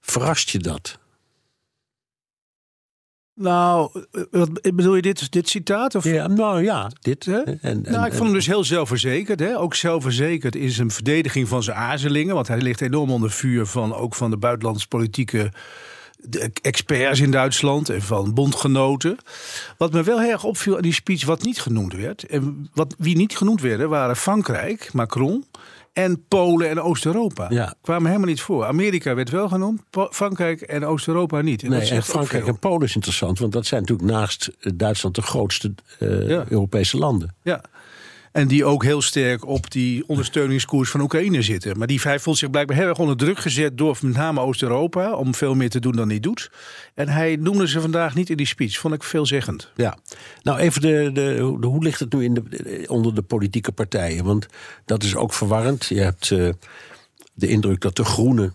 Verrast 0.00 0.50
je 0.50 0.58
dat? 0.58 1.00
Nou, 3.34 3.90
eh, 4.12 4.22
wat, 4.30 4.60
bedoel 4.62 4.96
je 4.96 5.02
dit, 5.02 5.32
dit 5.32 5.48
citaat? 5.48 5.94
Of? 5.94 6.04
Ja, 6.04 6.26
nou 6.26 6.62
ja, 6.62 6.90
dit. 7.00 7.24
Hè? 7.24 7.40
En, 7.40 7.58
en- 7.62 7.82
nou, 7.82 8.06
ik 8.06 8.12
vond 8.12 8.24
hem 8.24 8.32
dus 8.32 8.46
heel 8.46 8.64
zelfverzekerd. 8.64 9.40
Hè? 9.40 9.58
Ook 9.58 9.74
zelfverzekerd 9.74 10.56
in 10.56 10.70
zijn 10.70 10.90
verdediging 10.90 11.48
van 11.48 11.62
zijn 11.62 11.76
aarzelingen. 11.76 12.34
Want 12.34 12.48
hij 12.48 12.60
ligt 12.60 12.80
enorm 12.80 13.10
onder 13.10 13.30
vuur 13.30 13.66
van 13.66 13.94
ook 13.94 14.14
van 14.14 14.30
de 14.30 14.36
buitenlandse 14.36 14.88
politieke 14.88 15.50
de 16.24 16.50
experts 16.62 17.20
in 17.20 17.30
Duitsland 17.30 17.88
en 17.88 18.02
van 18.02 18.34
bondgenoten. 18.34 19.16
Wat 19.76 19.92
me 19.92 20.02
wel 20.02 20.20
heel 20.20 20.30
erg 20.30 20.44
opviel 20.44 20.76
aan 20.76 20.82
die 20.82 20.92
speech, 20.92 21.24
wat 21.24 21.42
niet 21.42 21.60
genoemd 21.60 21.92
werd. 21.92 22.26
En 22.26 22.68
wat, 22.74 22.94
wie 22.98 23.16
niet 23.16 23.36
genoemd 23.36 23.60
werden, 23.60 23.88
waren 23.88 24.16
Frankrijk, 24.16 24.92
Macron. 24.92 25.44
En 25.92 26.24
Polen 26.28 26.68
en 26.68 26.80
Oost-Europa. 26.80 27.46
Ja. 27.50 27.74
Kwamen 27.82 28.06
helemaal 28.06 28.28
niet 28.28 28.40
voor. 28.40 28.64
Amerika 28.64 29.14
werd 29.14 29.30
wel 29.30 29.48
genoemd, 29.48 29.82
Frankrijk 30.10 30.60
en 30.60 30.84
Oost-Europa 30.84 31.40
niet. 31.40 31.62
En 31.62 31.70
Nee, 31.70 31.90
en 31.90 32.02
Frankrijk 32.02 32.46
en 32.46 32.58
Polen 32.58 32.86
is 32.86 32.94
interessant, 32.94 33.38
want 33.38 33.52
dat 33.52 33.66
zijn 33.66 33.80
natuurlijk 33.80 34.10
naast 34.10 34.50
eh, 34.60 34.72
Duitsland 34.74 35.14
de 35.14 35.22
grootste 35.22 35.74
eh, 35.98 36.28
Ja. 36.28 36.44
Europese 36.48 36.96
landen. 36.98 37.34
Ja. 37.42 37.60
En 38.32 38.48
die 38.48 38.64
ook 38.64 38.84
heel 38.84 39.02
sterk 39.02 39.46
op 39.46 39.70
die 39.70 40.04
ondersteuningskoers 40.08 40.90
van 40.90 41.00
Oekraïne 41.00 41.42
zitten. 41.42 41.78
Maar 41.78 41.86
die 41.86 42.00
hij 42.02 42.18
voelt 42.18 42.38
zich 42.38 42.50
blijkbaar 42.50 42.76
heel 42.76 42.86
erg 42.88 42.98
onder 42.98 43.16
druk 43.16 43.38
gezet 43.38 43.78
door 43.78 43.98
met 44.00 44.16
name 44.16 44.40
Oost-Europa. 44.40 45.12
Om 45.14 45.34
veel 45.34 45.54
meer 45.54 45.70
te 45.70 45.80
doen 45.80 45.92
dan 45.92 46.08
hij 46.08 46.20
doet. 46.20 46.50
En 46.94 47.08
hij 47.08 47.36
noemde 47.36 47.68
ze 47.68 47.80
vandaag 47.80 48.14
niet 48.14 48.30
in 48.30 48.36
die 48.36 48.46
speech. 48.46 48.78
Vond 48.78 48.94
ik 48.94 49.02
veelzeggend. 49.02 49.70
Ja, 49.76 49.98
nou 50.42 50.58
even 50.58 50.80
de, 50.80 51.10
de, 51.12 51.56
de- 51.60 51.66
hoe 51.66 51.82
ligt 51.82 52.00
het 52.00 52.12
nu 52.12 52.24
in 52.24 52.34
de, 52.34 52.84
onder 52.88 53.14
de 53.14 53.22
politieke 53.22 53.72
partijen? 53.72 54.24
Want 54.24 54.46
dat 54.84 55.02
is 55.02 55.14
ook 55.14 55.32
verwarrend. 55.32 55.84
Je 55.86 56.00
hebt 56.00 56.30
eh, 56.30 56.48
de 57.34 57.48
indruk 57.48 57.80
dat 57.80 57.96
de 57.96 58.04
Groenen 58.04 58.54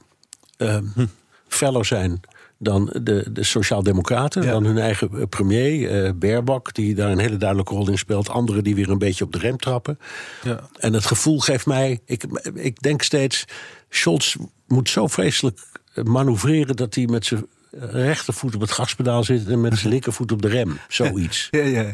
feller 1.48 1.86
zijn 1.86 2.19
dan 2.59 2.93
de, 3.01 3.25
de 3.31 3.43
Sociaaldemocraten, 3.43 4.43
Ja. 4.43 4.51
dan 4.51 4.65
hun 4.65 4.77
eigen 4.77 5.09
eh, 5.13 5.23
premier, 5.29 6.03
eh 6.05 6.11
Baerbock, 6.15 6.73
die 6.73 6.95
daar 6.95 7.11
een 7.11 7.19
hele 7.19 7.37
duidelijke 7.37 7.73
rol 7.73 7.89
in 7.89 7.97
speelt. 7.97 8.29
Anderen 8.29 8.63
die 8.63 8.75
weer 8.75 8.89
een 8.89 8.97
beetje 8.97 9.23
op 9.23 9.31
de 9.33 9.39
rem 9.39 9.57
trappen. 9.57 9.99
Ja. 10.43 10.69
En 10.79 10.93
het 10.93 11.05
gevoel 11.05 11.39
geeft 11.39 11.65
mij, 11.65 11.99
ik, 12.05 12.23
ik 12.53 12.81
denk 12.81 13.01
steeds, 13.01 13.45
Scholz 13.89 14.35
moet 14.67 14.89
zo 14.89 15.07
vreselijk 15.07 15.59
manoeuvreren 16.03 16.75
dat 16.75 16.95
hij 16.95 17.05
met 17.05 17.25
zijn 17.25 17.45
rechtervoet 17.71 18.55
op 18.55 18.62
het 18.62 18.71
gaspedaal 18.71 19.24
zit 19.24 19.47
en 19.47 19.62
met 19.62 19.77
zijn 19.77 19.89
linkervoet 19.91 20.31
op 20.31 20.41
de 20.41 20.47
rem. 20.47 20.79
Zoiets. 20.88 21.47
Ja, 21.57 21.63
ja. 21.63 21.91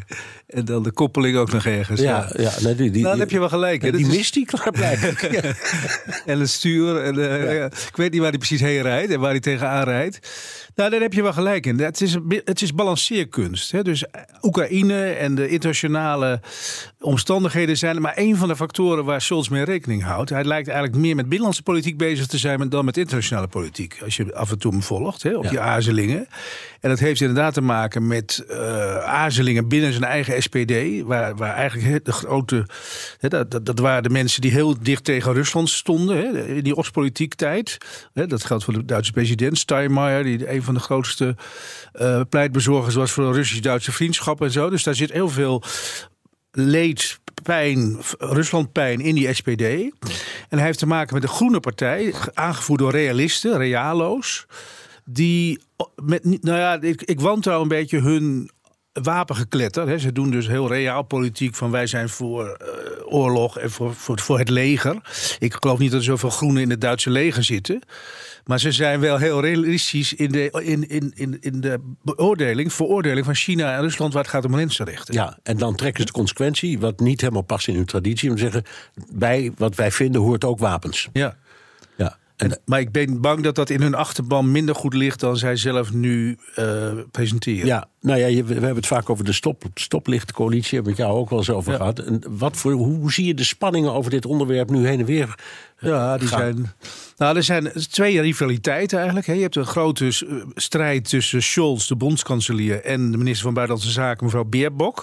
En 0.47 0.65
dan 0.65 0.83
de 0.83 0.91
koppeling 0.91 1.37
ook 1.37 1.51
nog 1.51 1.65
ergens. 1.65 2.01
Ja, 2.01 2.29
ja 2.37 2.51
nee, 2.61 2.75
die, 2.75 2.91
die, 2.91 3.01
Nou, 3.01 3.11
dan 3.11 3.19
heb 3.19 3.29
je 3.31 3.39
wel 3.39 3.49
gelijk. 3.49 3.81
hè. 3.81 3.87
ja, 3.87 3.93
die 3.97 4.05
mist 4.05 4.33
die 4.33 4.45
klaarblijkelijk. 4.45 5.21
ja. 5.41 5.53
En 6.25 6.39
het 6.39 6.49
stuur. 6.49 7.01
En, 7.01 7.19
eh, 7.19 7.55
ja, 7.57 7.65
Ik 7.65 7.95
weet 7.95 8.11
niet 8.11 8.19
waar 8.21 8.29
hij 8.29 8.37
precies 8.37 8.61
heen 8.61 8.81
rijdt 8.81 9.11
en 9.11 9.19
waar 9.19 9.29
hij 9.31 9.39
tegenaan 9.39 9.83
rijdt. 9.83 10.19
Nou, 10.75 10.89
daar 10.89 11.01
heb 11.01 11.13
je 11.13 11.21
wel 11.21 11.33
gelijk 11.33 11.65
in. 11.65 11.79
Het 11.79 12.01
is, 12.01 12.17
het 12.43 12.61
is 12.61 12.73
balanceerkunst. 12.73 13.71
Hè? 13.71 13.81
Dus 13.83 14.05
Oekraïne 14.41 15.03
en 15.05 15.35
de 15.35 15.47
internationale 15.47 16.41
omstandigheden 17.03 17.77
zijn 17.77 18.01
maar 18.01 18.13
één 18.13 18.37
van 18.37 18.47
de 18.47 18.55
factoren 18.55 19.05
waar 19.05 19.21
Scholz 19.21 19.47
mee 19.47 19.63
rekening 19.63 20.03
houdt. 20.03 20.29
Hij 20.29 20.43
lijkt 20.43 20.67
eigenlijk 20.67 20.97
meer 20.97 21.15
met 21.15 21.25
binnenlandse 21.25 21.63
politiek 21.63 21.97
bezig 21.97 22.25
te 22.27 22.37
zijn 22.37 22.69
dan 22.69 22.85
met 22.85 22.97
internationale 22.97 23.47
politiek. 23.47 23.99
Als 24.03 24.17
je 24.17 24.35
af 24.35 24.51
en 24.51 24.59
toe 24.59 24.71
hem 24.71 24.83
volgt, 24.83 25.23
hè, 25.23 25.35
op 25.37 25.43
Ja. 25.43 25.49
die 25.49 25.59
aarzelingen. 25.59 26.27
En 26.79 26.89
dat 26.89 26.99
heeft 26.99 27.21
inderdaad 27.21 27.53
te 27.53 27.61
maken 27.61 28.07
met 28.07 28.45
eh, 28.49 28.97
aarzelingen 28.97 29.67
binnen 29.67 29.91
zijn 29.91 30.03
eigen 30.03 30.41
SPD. 30.41 31.01
Waar, 31.03 31.35
waar 31.35 31.53
eigenlijk 31.53 32.05
de 32.05 32.11
grote. 32.11 32.65
Hè, 33.19 33.29
dat, 33.29 33.51
dat, 33.51 33.65
dat 33.65 33.79
waren 33.79 34.03
de 34.03 34.09
mensen 34.09 34.41
die 34.41 34.51
heel 34.51 34.75
dicht 34.81 35.03
tegen 35.03 35.33
Rusland 35.33 35.69
stonden. 35.69 36.17
Hè, 36.17 36.45
in 36.55 36.63
die 36.63 36.75
Oostpolitiek 36.75 37.33
tijd. 37.33 37.77
Hè, 38.13 38.27
dat 38.27 38.45
geldt 38.45 38.63
voor 38.63 38.73
de 38.73 38.85
Duitse 38.85 39.11
president 39.11 39.57
Steinmeier. 39.57 40.23
Die 40.23 40.53
een 40.53 40.63
van 40.63 40.73
de 40.73 40.79
grootste 40.79 41.35
eh, 41.93 42.21
pleitbezorgers 42.29 42.95
was 42.95 43.11
voor 43.11 43.25
een 43.25 43.33
Russisch-Duitse 43.33 43.91
vriendschap 43.91 44.41
en 44.41 44.51
zo. 44.51 44.69
Dus 44.69 44.83
daar 44.83 44.95
zit 44.95 45.11
heel 45.11 45.29
veel 45.29 45.63
leed, 46.55 47.19
pijn, 47.43 47.97
Ruslandpijn 48.17 48.99
in 48.99 49.15
die 49.15 49.33
SPD. 49.33 49.61
En 49.61 50.57
hij 50.57 50.63
heeft 50.63 50.79
te 50.79 50.85
maken 50.85 51.13
met 51.13 51.23
de 51.23 51.29
Groene 51.29 51.59
Partij, 51.59 52.13
aangevoerd 52.33 52.79
door 52.79 52.91
realisten, 52.91 53.57
realo's. 53.57 54.45
Die 55.05 55.61
met, 55.95 56.23
nou 56.23 56.57
ja, 56.57 56.81
ik, 56.81 57.01
ik 57.01 57.19
wantrouw 57.19 57.61
een 57.61 57.67
beetje 57.67 57.99
hun 57.99 58.49
wapengekletter. 58.93 59.87
Hè. 59.87 59.97
Ze 59.97 60.11
doen 60.11 60.31
dus 60.31 60.47
heel 60.47 60.67
realpolitiek 60.67 61.55
van 61.55 61.71
wij 61.71 61.87
zijn 61.87 62.09
voor 62.09 62.47
eh, 62.47 62.67
oorlog 63.05 63.57
en 63.57 63.71
voor, 63.71 63.93
voor, 63.93 64.19
voor 64.19 64.39
het 64.39 64.49
leger. 64.49 64.97
Ik 65.39 65.55
geloof 65.59 65.79
niet 65.79 65.91
dat 65.91 65.99
er 65.99 66.05
zoveel 66.05 66.29
groenen 66.29 66.61
in 66.61 66.69
het 66.69 66.81
Duitse 66.81 67.09
leger 67.09 67.43
zitten. 67.43 67.81
Maar 68.45 68.59
ze 68.59 68.71
zijn 68.71 68.99
wel 68.99 69.17
heel 69.17 69.41
realistisch 69.41 70.13
in 70.13 70.31
de, 70.31 70.61
in, 70.63 70.89
in, 70.89 71.11
in, 71.15 71.37
in 71.39 71.61
de 71.61 71.93
beoordeling, 72.01 72.73
veroordeling 72.73 73.25
van 73.25 73.35
China 73.35 73.75
en 73.75 73.81
Rusland 73.81 74.13
waar 74.13 74.21
het 74.21 74.31
gaat 74.31 74.45
om 74.45 74.51
mensenrechten. 74.51 75.13
ja, 75.13 75.37
en 75.43 75.57
dan 75.57 75.75
trekken 75.75 76.01
ze 76.01 76.05
de 76.07 76.13
consequentie, 76.13 76.79
wat 76.79 76.99
niet 76.99 77.21
helemaal 77.21 77.41
past 77.41 77.67
in 77.67 77.75
hun 77.75 77.85
traditie, 77.85 78.29
om 78.29 78.35
te 78.35 78.41
zeggen, 78.41 78.63
bij 79.11 79.51
wat 79.57 79.75
wij 79.75 79.91
vinden 79.91 80.21
hoort 80.21 80.43
ook 80.43 80.59
wapens. 80.59 81.09
ja. 81.13 81.35
Ja. 81.95 82.17
En, 82.35 82.59
maar 82.65 82.79
ik 82.79 82.91
ben 82.91 83.21
bang 83.21 83.43
dat 83.43 83.55
dat 83.55 83.69
in 83.69 83.81
hun 83.81 83.95
achterban 83.95 84.51
minder 84.51 84.75
goed 84.75 84.93
ligt 84.93 85.19
dan 85.19 85.37
zij 85.37 85.55
zelf 85.55 85.93
nu 85.93 86.37
eh, 86.55 86.91
presenteren. 87.11 87.65
ja, 87.65 87.87
nou 88.03 88.19
ja, 88.19 88.27
je- 88.27 88.43
we 88.43 88.53
hebben 88.53 88.75
het 88.75 88.87
vaak 88.87 89.09
over 89.09 89.25
de 89.25 89.33
stop, 89.33 89.63
stoplichtcoalitie, 89.73 90.75
hebben 90.75 90.95
we 90.95 91.01
het 91.01 91.07
jou 91.09 91.19
ook 91.21 91.29
wel 91.29 91.39
eens 91.39 91.49
over 91.49 91.71
Ja. 91.71 91.77
gehad. 91.77 91.99
En 91.99 92.21
wat 92.29 92.57
voor, 92.57 92.71
hoe, 92.71 93.11
zie 93.11 93.25
je 93.25 93.33
de 93.33 93.43
spanningen 93.43 93.93
over 93.93 94.11
dit 94.11 94.25
onderwerp 94.25 94.69
nu 94.69 94.87
heen 94.87 94.99
en 94.99 95.05
weer? 95.05 95.35
Ja, 95.79 96.17
die 96.17 96.27
gaan? 96.27 96.39
zijn. 96.39 96.71
Nou, 97.17 97.35
er 97.35 97.43
zijn 97.43 97.71
twee 97.89 98.21
rivaliteiten 98.21 98.97
eigenlijk. 98.97 99.27
Je 99.27 99.33
hebt 99.41 99.55
een 99.55 99.65
grote 99.65 100.05
eh, 100.07 100.35
strijd 100.55 101.09
tussen 101.09 101.43
Scholz, 101.43 101.87
de 101.87 101.95
bondskanselier, 101.95 102.81
en 102.83 103.11
de 103.11 103.17
minister 103.17 103.43
van 103.43 103.53
Buitenlandse 103.53 103.93
Zaken, 103.93 104.25
mevrouw 104.25 104.43
Beerbok. 104.45 105.01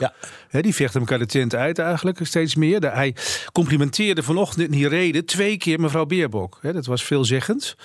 Ja. 0.50 0.60
Die 0.60 0.74
vechten 0.74 1.00
elkaar 1.00 1.18
de 1.18 1.26
tent 1.26 1.54
uit 1.54 1.78
eigenlijk 1.78 2.20
steeds 2.22 2.54
meer. 2.54 2.80
Hij 2.92 3.14
complimenteerde 3.52 4.22
vanochtend 4.22 4.64
in 4.64 4.70
die 4.70 4.88
reden 4.88 5.24
twee 5.24 5.56
keer 5.56 5.80
mevrouw 5.80 6.06
Beerbok. 6.06 6.58
Dat 6.62 6.86
was 6.86 7.04
veelzeggend. 7.04 7.76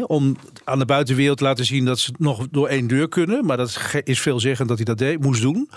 Om 0.00 0.36
aan 0.64 0.78
de 0.78 0.84
buitenwereld 0.84 1.38
te 1.38 1.44
laten 1.44 1.64
zien 1.64 1.84
dat 1.84 1.98
ze 1.98 2.12
nog 2.18 2.46
door 2.50 2.68
één 2.68 2.86
deur 2.86 3.08
kunnen. 3.08 3.44
Maar 3.46 3.56
dat 3.56 3.78
is 4.04 4.20
veelzeggend 4.20 4.68
dat 4.68 4.76
hij 4.76 4.86
dat 4.86 4.98
deed, 4.98 5.20
moest 5.20 5.42
doen. 5.42 5.70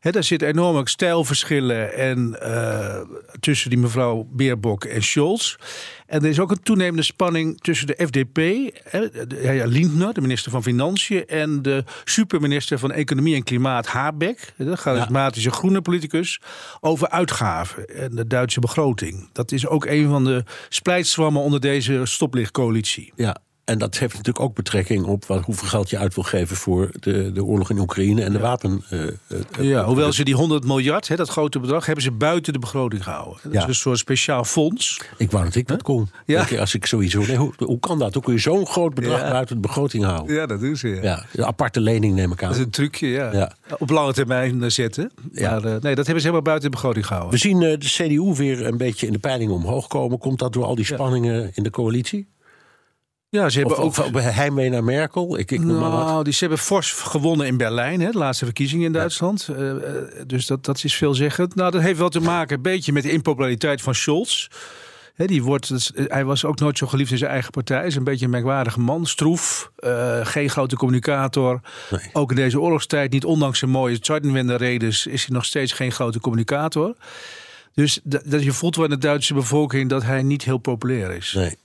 Hè, 0.00 0.10
daar 0.10 0.24
zitten 0.24 0.48
enorme 0.48 0.88
stijlverschillen 0.88 1.94
en, 1.94 2.40
eh, 2.40 3.00
tussen 3.40 3.70
die 3.70 3.78
mevrouw 3.78 4.28
Beerbok 4.32 4.84
en 4.84 5.02
Scholz. 5.02 5.56
En 6.06 6.22
er 6.22 6.28
is 6.28 6.40
ook 6.40 6.50
een 6.50 6.62
toenemende 6.62 7.02
spanning 7.02 7.60
tussen 7.60 7.86
de 7.86 7.98
FDP, 8.06 8.36
hè, 8.84 9.26
de- 9.26 9.40
ja, 9.42 9.50
ja, 9.50 9.64
Lindner, 9.66 10.12
de 10.14 10.20
minister 10.20 10.50
van 10.50 10.62
Financiën, 10.62 11.26
en 11.26 11.62
de 11.62 11.84
superminister 12.04 12.78
van 12.78 12.92
Economie 12.92 13.34
en 13.34 13.42
Klimaat, 13.42 13.86
Habeck, 13.86 14.52
de 14.56 14.76
charismatische 14.76 15.50
groene 15.50 15.80
politicus, 15.82 16.40
over 16.80 17.08
uitgaven 17.08 17.88
en 17.88 18.14
de 18.14 18.26
Duitse 18.26 18.60
begroting. 18.60 19.28
Dat 19.32 19.52
is 19.52 19.66
ook 19.66 19.84
een 19.84 20.08
van 20.08 20.24
de 20.24 20.44
splijtswammen 20.68 21.42
onder 21.42 21.60
deze 21.60 22.00
stoplichtcoalitie. 22.04 23.12
Ja, 23.16 23.36
en 23.70 23.78
dat 23.78 23.98
heeft 23.98 24.12
natuurlijk 24.16 24.44
ook 24.44 24.54
betrekking 24.54 25.04
op 25.04 25.24
wat, 25.24 25.44
hoeveel 25.44 25.68
geld 25.68 25.90
je 25.90 25.98
uit 25.98 26.14
wil 26.14 26.24
geven 26.24 26.56
voor 26.56 26.90
de, 27.00 27.32
de 27.32 27.44
oorlog 27.44 27.70
in 27.70 27.78
Oekraïne 27.78 28.22
en 28.22 28.32
de 28.32 28.38
wapen. 28.38 28.82
eh, 28.90 29.02
eh, 29.06 29.14
Ja, 29.60 29.84
hoewel 29.84 30.12
ze 30.12 30.24
die 30.24 30.34
100 30.34 30.64
miljard, 30.64 31.08
hè, 31.08 31.16
dat 31.16 31.28
grote 31.28 31.58
bedrag, 31.60 31.86
hebben 31.86 32.04
ze 32.04 32.10
buiten 32.10 32.52
de 32.52 32.58
begroting 32.58 33.02
gehouden. 33.04 33.38
Dat 33.42 33.52
Ja. 33.52 33.60
is 33.60 33.66
een 33.66 33.74
soort 33.74 33.98
speciaal 33.98 34.44
fonds. 34.44 35.00
Ik 35.16 35.30
wou 35.30 35.44
dat 35.44 35.54
ik 35.54 35.66
dat 35.68 35.82
kon. 35.82 36.10
Ja. 36.26 36.46
Je, 36.48 36.60
Als 36.60 36.74
ik 36.74 36.86
sowieso. 36.86 37.18
Nee, 37.26 37.36
hoe, 37.36 37.52
hoe 37.58 37.78
kan 37.78 37.98
dat? 37.98 38.14
Hoe 38.14 38.22
kun 38.22 38.32
je 38.32 38.38
zo'n 38.40 38.66
groot 38.66 38.94
bedrag 38.94 39.20
Ja. 39.20 39.30
buiten 39.30 39.54
de 39.54 39.60
begroting 39.60 40.04
houden? 40.04 40.34
Ja, 40.34 40.46
dat 40.46 40.60
doen 40.60 40.76
ze. 40.76 40.88
Ja, 41.02 41.24
een 41.32 41.44
aparte 41.44 41.80
lening 41.80 42.14
neem 42.14 42.32
ik 42.32 42.42
aan. 42.42 42.48
Dat 42.48 42.58
is 42.58 42.64
een 42.64 42.70
trucje, 42.70 43.06
ja. 43.08 43.52
Op 43.78 43.90
lange 43.90 44.12
termijn 44.12 44.62
eh, 44.62 44.70
zetten. 44.70 45.10
Ja. 45.32 45.50
Maar 45.50 45.64
eh, 45.64 45.70
nee, 45.80 45.94
dat 45.94 46.04
hebben 46.06 46.14
ze 46.22 46.28
helemaal 46.28 46.42
buiten 46.42 46.70
de 46.70 46.76
begroting 46.76 47.06
gehouden. 47.06 47.32
We 47.34 47.38
zien 47.38 47.62
eh, 47.62 47.78
de 47.78 47.86
CDU 47.86 48.34
weer 48.34 48.66
een 48.66 48.76
beetje 48.76 49.06
in 49.06 49.12
de 49.12 49.18
peilingen 49.18 49.54
omhoog 49.54 49.86
komen. 49.86 50.18
Komt 50.18 50.38
dat 50.38 50.52
door 50.52 50.64
al 50.64 50.74
die 50.74 50.84
spanningen 50.84 51.50
in 51.54 51.62
de 51.62 51.70
coalitie? 51.70 52.26
Ja, 53.30 53.48
ze 53.48 53.58
hebben 53.58 53.78
Of, 53.78 53.98
ook... 54.00 54.14
of 54.14 54.22
heimwee 54.22 54.70
naar 54.70 54.84
Merkel? 54.84 55.38
Ik, 55.38 55.50
ik 55.50 55.60
noem 55.60 55.78
maar 55.78 55.90
wat. 55.90 56.06
Nou, 56.06 56.24
die, 56.24 56.32
ze 56.32 56.38
hebben 56.40 56.58
fors 56.58 56.92
gewonnen 56.92 57.46
in 57.46 57.56
Berlijn, 57.56 58.00
hè, 58.00 58.10
de 58.10 58.18
laatste 58.18 58.44
verkiezingen 58.44 58.86
in 58.86 58.92
Duitsland. 58.92 59.48
Eh, 59.48 59.70
eh, 59.70 60.02
dus 60.26 60.46
dat, 60.46 60.64
dat 60.64 60.84
is 60.84 60.94
veelzeggend. 60.94 61.54
Nou, 61.54 61.70
dat 61.70 61.82
heeft 61.82 61.98
wel 61.98 62.08
te 62.08 62.20
maken 62.20 62.56
een 62.56 62.62
beetje 62.62 62.92
met 62.92 63.02
de 63.02 63.10
impopulariteit 63.10 63.82
van 63.82 63.94
Scholz. 63.94 64.46
Die 65.16 65.42
wordt, 65.42 65.70
is- 65.70 65.90
hij 65.94 66.24
was 66.24 66.44
ook 66.44 66.58
nooit 66.58 66.78
zo 66.78 66.86
geliefd 66.86 67.10
in 67.10 67.18
zijn 67.18 67.30
eigen 67.30 67.50
partij. 67.50 67.76
Hij 67.78 67.86
is 67.86 67.96
een 67.96 68.04
beetje 68.04 68.24
een 68.24 68.30
merkwaardige 68.30 68.80
man. 68.80 69.06
Stroef, 69.06 69.70
eh, 69.76 70.26
geen 70.26 70.50
grote 70.50 70.76
communicator. 70.76 71.60
Nee. 71.90 72.00
Ook 72.12 72.30
in 72.30 72.36
deze 72.36 72.60
oorlogstijd, 72.60 73.12
niet 73.12 73.24
ondanks 73.24 73.58
zijn 73.58 73.70
mooie 73.70 73.98
Zeitenwende-redes... 74.00 75.06
is 75.06 75.24
hij 75.26 75.34
nog 75.34 75.44
steeds 75.44 75.72
geen 75.72 75.92
grote 75.92 76.20
communicator. 76.20 76.94
Dus 77.74 78.00
dat, 78.04 78.42
je 78.42 78.52
voelt 78.52 78.76
wel 78.76 78.84
in 78.84 78.90
de 78.90 78.98
Duitse 78.98 79.34
bevolking 79.34 79.88
dat 79.88 80.02
hij 80.02 80.22
niet 80.22 80.44
heel 80.44 80.58
populair 80.58 81.10
is. 81.10 81.32
Nee. 81.36 81.56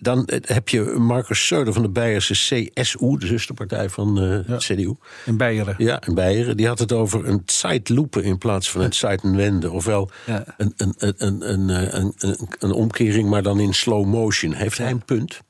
Dan 0.00 0.24
eh, 0.26 0.38
heb 0.42 0.68
je 0.68 0.80
Marcus 0.82 1.52
Söder 1.54 1.72
van 1.72 1.82
de 1.82 1.88
Beierse 1.90 2.32
CSU, 2.32 3.16
de 3.18 3.26
zusterpartij 3.26 3.88
van 3.88 4.20
eh 4.20 4.48
Ja. 4.48 4.56
CDU. 4.56 4.92
In 5.26 5.36
Beieren. 5.36 5.74
Ja, 5.78 6.02
in 6.06 6.14
Beieren. 6.14 6.56
Die 6.56 6.66
had 6.66 6.78
het 6.78 6.92
over 6.92 7.28
een 7.28 7.42
Zeitlupe 7.46 8.22
in 8.22 8.38
plaats 8.38 8.70
van 8.70 8.80
een 8.80 8.92
Zeitenwende. 8.92 9.70
Ofwel 9.70 10.10
Ja. 10.26 10.44
een, 10.56 10.72
een, 10.76 10.94
een, 10.98 11.50
een, 11.52 11.70
eh, 11.70 11.94
een, 12.00 12.12
een, 12.18 12.36
een 12.58 12.72
omkering, 12.72 13.28
maar 13.28 13.42
dan 13.42 13.60
in 13.60 13.74
slow 13.74 14.06
motion. 14.06 14.52
Heeft 14.52 14.78
hij 14.78 14.90
een 14.90 15.04
punt? 15.04 15.40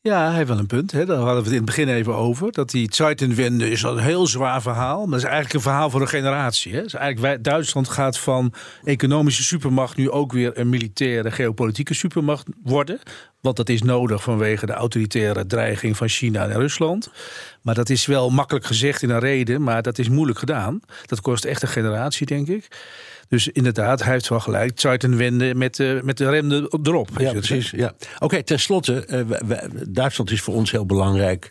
Ja, 0.00 0.26
hij 0.26 0.36
heeft 0.36 0.48
wel 0.48 0.58
een 0.58 0.66
punt. 0.66 0.92
Hè. 0.92 1.04
Daar 1.04 1.16
hadden 1.16 1.34
we 1.34 1.42
het 1.42 1.48
in 1.48 1.56
het 1.56 1.64
begin 1.64 1.88
even 1.88 2.14
over. 2.14 2.52
Dat 2.52 2.70
die 2.70 2.94
Zeitenwende 2.94 3.70
is 3.70 3.82
een 3.82 3.98
heel 3.98 4.26
zwaar 4.26 4.62
verhaal. 4.62 4.98
Maar 5.00 5.10
dat 5.10 5.18
is 5.18 5.24
eigenlijk 5.24 5.54
een 5.54 5.60
verhaal 5.60 5.90
voor 5.90 6.00
een 6.00 6.08
generatie. 6.08 6.74
Hè. 6.74 6.82
Dus 6.82 6.94
eigenlijk 6.94 7.44
Duitsland 7.44 7.88
gaat 7.88 8.18
van 8.18 8.52
economische 8.84 9.42
supermacht 9.42 9.96
nu 9.96 10.10
ook 10.10 10.32
weer 10.32 10.58
een 10.58 10.68
militaire 10.68 11.30
geopolitieke 11.30 11.94
supermacht 11.94 12.46
worden. 12.62 12.98
Want 13.40 13.56
dat 13.56 13.68
is 13.68 13.82
nodig 13.82 14.22
vanwege 14.22 14.66
de 14.66 14.72
autoritaire 14.72 15.46
dreiging 15.46 15.96
van 15.96 16.08
China 16.08 16.48
en 16.48 16.58
Rusland. 16.58 17.10
Maar 17.62 17.74
dat 17.74 17.88
is 17.88 18.06
wel 18.06 18.30
makkelijk 18.30 18.66
gezegd 18.66 19.02
in 19.02 19.10
een 19.10 19.18
reden, 19.18 19.62
maar 19.62 19.82
dat 19.82 19.98
is 19.98 20.08
moeilijk 20.08 20.38
gedaan. 20.38 20.80
Dat 21.06 21.20
kost 21.20 21.44
echt 21.44 21.62
een 21.62 21.68
generatie, 21.68 22.26
denk 22.26 22.48
ik. 22.48 22.68
Dus 23.28 23.48
inderdaad, 23.48 24.02
hij 24.02 24.12
heeft 24.12 24.28
wel 24.28 24.40
gelijk. 24.40 24.80
Zeitenwende 24.80 25.54
met, 25.54 25.76
de 25.76 26.00
met 26.04 26.16
de 26.18 26.30
rem 26.30 26.52
erop. 26.82 27.08
Ja, 27.18 27.32
precies. 27.32 27.70
Ja. 27.70 27.94
Oké, 28.18 28.42
tenslotte, 28.42 29.04
eh, 29.04 29.58
Duitsland 29.88 30.30
is 30.30 30.40
voor 30.40 30.54
ons 30.54 30.70
heel 30.70 30.86
belangrijk. 30.86 31.50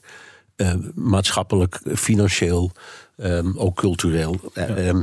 eh, 0.56 0.74
maatschappelijk, 0.96 1.80
financieel, 1.96 2.72
ehm, 3.18 3.58
ook 3.58 3.76
cultureel. 3.76 4.40
Eh, 4.54 4.88
ehm, 4.90 5.02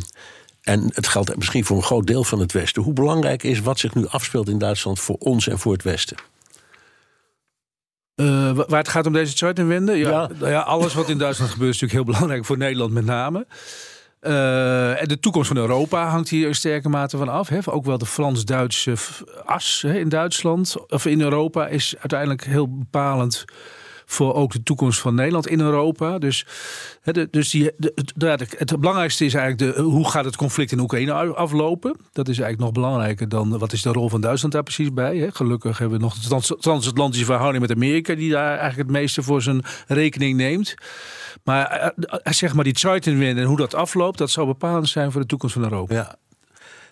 en 0.62 0.90
het 0.94 1.06
geldt 1.08 1.36
misschien 1.36 1.64
voor 1.64 1.76
een 1.76 1.82
groot 1.82 2.06
deel 2.06 2.24
van 2.24 2.38
het 2.40 2.52
Westen. 2.52 2.82
Hoe 2.82 2.92
belangrijk 2.92 3.42
is 3.42 3.60
wat 3.60 3.78
zich 3.78 3.94
nu 3.94 4.06
afspeelt 4.06 4.48
in 4.48 4.58
Duitsland 4.58 5.00
voor 5.00 5.16
ons 5.18 5.48
en 5.48 5.58
voor 5.58 5.72
het 5.72 5.82
Westen? 5.82 6.16
Wa- 8.14 8.52
waar 8.54 8.78
het 8.78 8.88
gaat 8.88 9.06
om 9.06 9.12
deze 9.12 9.36
Zeitenwende? 9.36 9.92
Ja, 9.92 10.08
Ja. 10.10 10.28
nou 10.38 10.50
ja, 10.50 10.60
alles 10.60 10.94
wat 10.94 11.08
in 11.08 11.18
Duitsland 11.18 11.50
gebeurt 11.50 11.74
is 11.74 11.80
natuurlijk 11.80 12.06
heel 12.08 12.14
belangrijk 12.14 12.44
voor 12.44 12.58
Nederland 12.58 12.92
met 12.92 13.04
name. 13.04 13.46
Eh, 14.24 15.00
en 15.00 15.08
de 15.08 15.20
toekomst 15.20 15.48
van 15.48 15.56
Europa 15.56 16.08
hangt 16.08 16.28
hier 16.28 16.48
in 16.48 16.54
sterke 16.54 16.88
mate 16.88 17.16
van 17.16 17.28
af. 17.28 17.48
Hè. 17.48 17.58
Ook 17.64 17.84
wel 17.84 17.98
de 17.98 18.06
Frans-Duitse 18.06 18.94
as 19.44 19.82
hè, 19.86 19.98
in 19.98 20.08
Duitsland 20.08 20.76
of 20.88 21.06
in 21.06 21.20
Europa 21.20 21.66
is 21.66 21.94
uiteindelijk 21.98 22.44
heel 22.44 22.78
bepalend 22.78 23.44
voor 24.14 24.34
ook 24.34 24.52
de 24.52 24.62
toekomst 24.62 25.00
van 25.00 25.14
Nederland 25.14 25.48
in 25.48 25.60
Europa. 25.60 26.18
Dus, 26.18 26.46
hè, 27.02 27.12
de, 27.12 27.28
dus 27.30 27.50
die, 27.50 27.70
de, 27.76 27.92
het, 27.94 28.12
ja, 28.16 28.36
de- 28.36 28.46
het 28.58 28.80
belangrijkste 28.80 29.24
is 29.24 29.34
eigenlijk 29.34 29.76
de, 29.76 29.82
hoe 29.82 30.10
gaat 30.10 30.24
het 30.24 30.36
conflict 30.36 30.72
in 30.72 30.80
Oekraïne 30.80 31.12
aflopen. 31.12 31.96
Dat 32.12 32.28
is 32.28 32.38
eigenlijk 32.38 32.60
nog 32.60 32.72
belangrijker 32.84 33.28
dan 33.28 33.58
wat 33.58 33.72
is 33.72 33.82
de 33.82 33.92
rol 33.92 34.08
van 34.08 34.20
Duitsland 34.20 34.54
daar 34.54 34.62
precies 34.62 34.92
bij. 34.92 35.16
Hè. 35.16 35.30
Gelukkig 35.32 35.78
hebben 35.78 35.98
we 35.98 36.04
nog 36.04 36.14
de 36.14 36.28
trans- 36.28 36.54
transatlantische 36.60 37.24
verhouding 37.26 37.66
met 37.66 37.76
Amerika 37.76 38.14
die 38.14 38.30
daar 38.30 38.48
eigenlijk 38.58 38.88
het 38.88 38.98
meeste 38.98 39.22
voor 39.22 39.42
zijn 39.42 39.62
rekening 39.86 40.36
neemt. 40.36 40.74
Maar 41.44 41.66
eh, 41.66 41.86
eh, 42.22 42.32
zeg 42.32 42.54
maar 42.54 42.64
die 42.64 42.78
Zeitenwende 42.78 43.40
en 43.40 43.46
hoe 43.46 43.56
dat 43.56 43.74
afloopt, 43.74 44.18
dat 44.18 44.30
zal 44.30 44.46
bepalend 44.46 44.88
zijn 44.88 45.12
voor 45.12 45.20
de 45.20 45.26
toekomst 45.26 45.54
van 45.54 45.64
Europa. 45.64 45.94
Ja. 45.94 46.16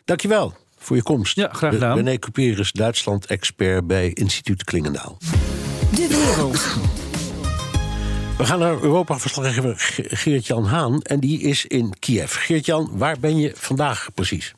Dankjewel 0.05 0.55
voor 0.79 0.97
je 0.97 1.03
komst. 1.03 1.37
Ja, 1.37 1.49
graag 1.53 1.73
gedaan. 1.73 1.97
René 1.97 2.19
Cuperus, 2.19 2.73
Duitsland-expert 2.73 3.87
bij 3.87 4.11
Instituut 4.13 4.65
Klingendaal. 4.65 5.19
De 5.95 6.07
wereld. 6.09 6.77
We 8.43 8.49
gaan 8.49 8.59
naar 8.59 8.83
Europa-verslaggever 8.83 9.75
Ge- 9.79 10.17
Geert-Jan 10.17 10.65
Haan. 10.65 11.03
En 11.03 11.21
die 11.21 11.41
is 11.41 11.67
in 11.67 11.99
Kiev. 11.99 12.35
Geert-Jan, 12.35 12.91
waar 12.93 13.19
ben 13.21 13.37
je 13.37 13.53
vandaag 13.55 14.09
precies? 14.15 14.55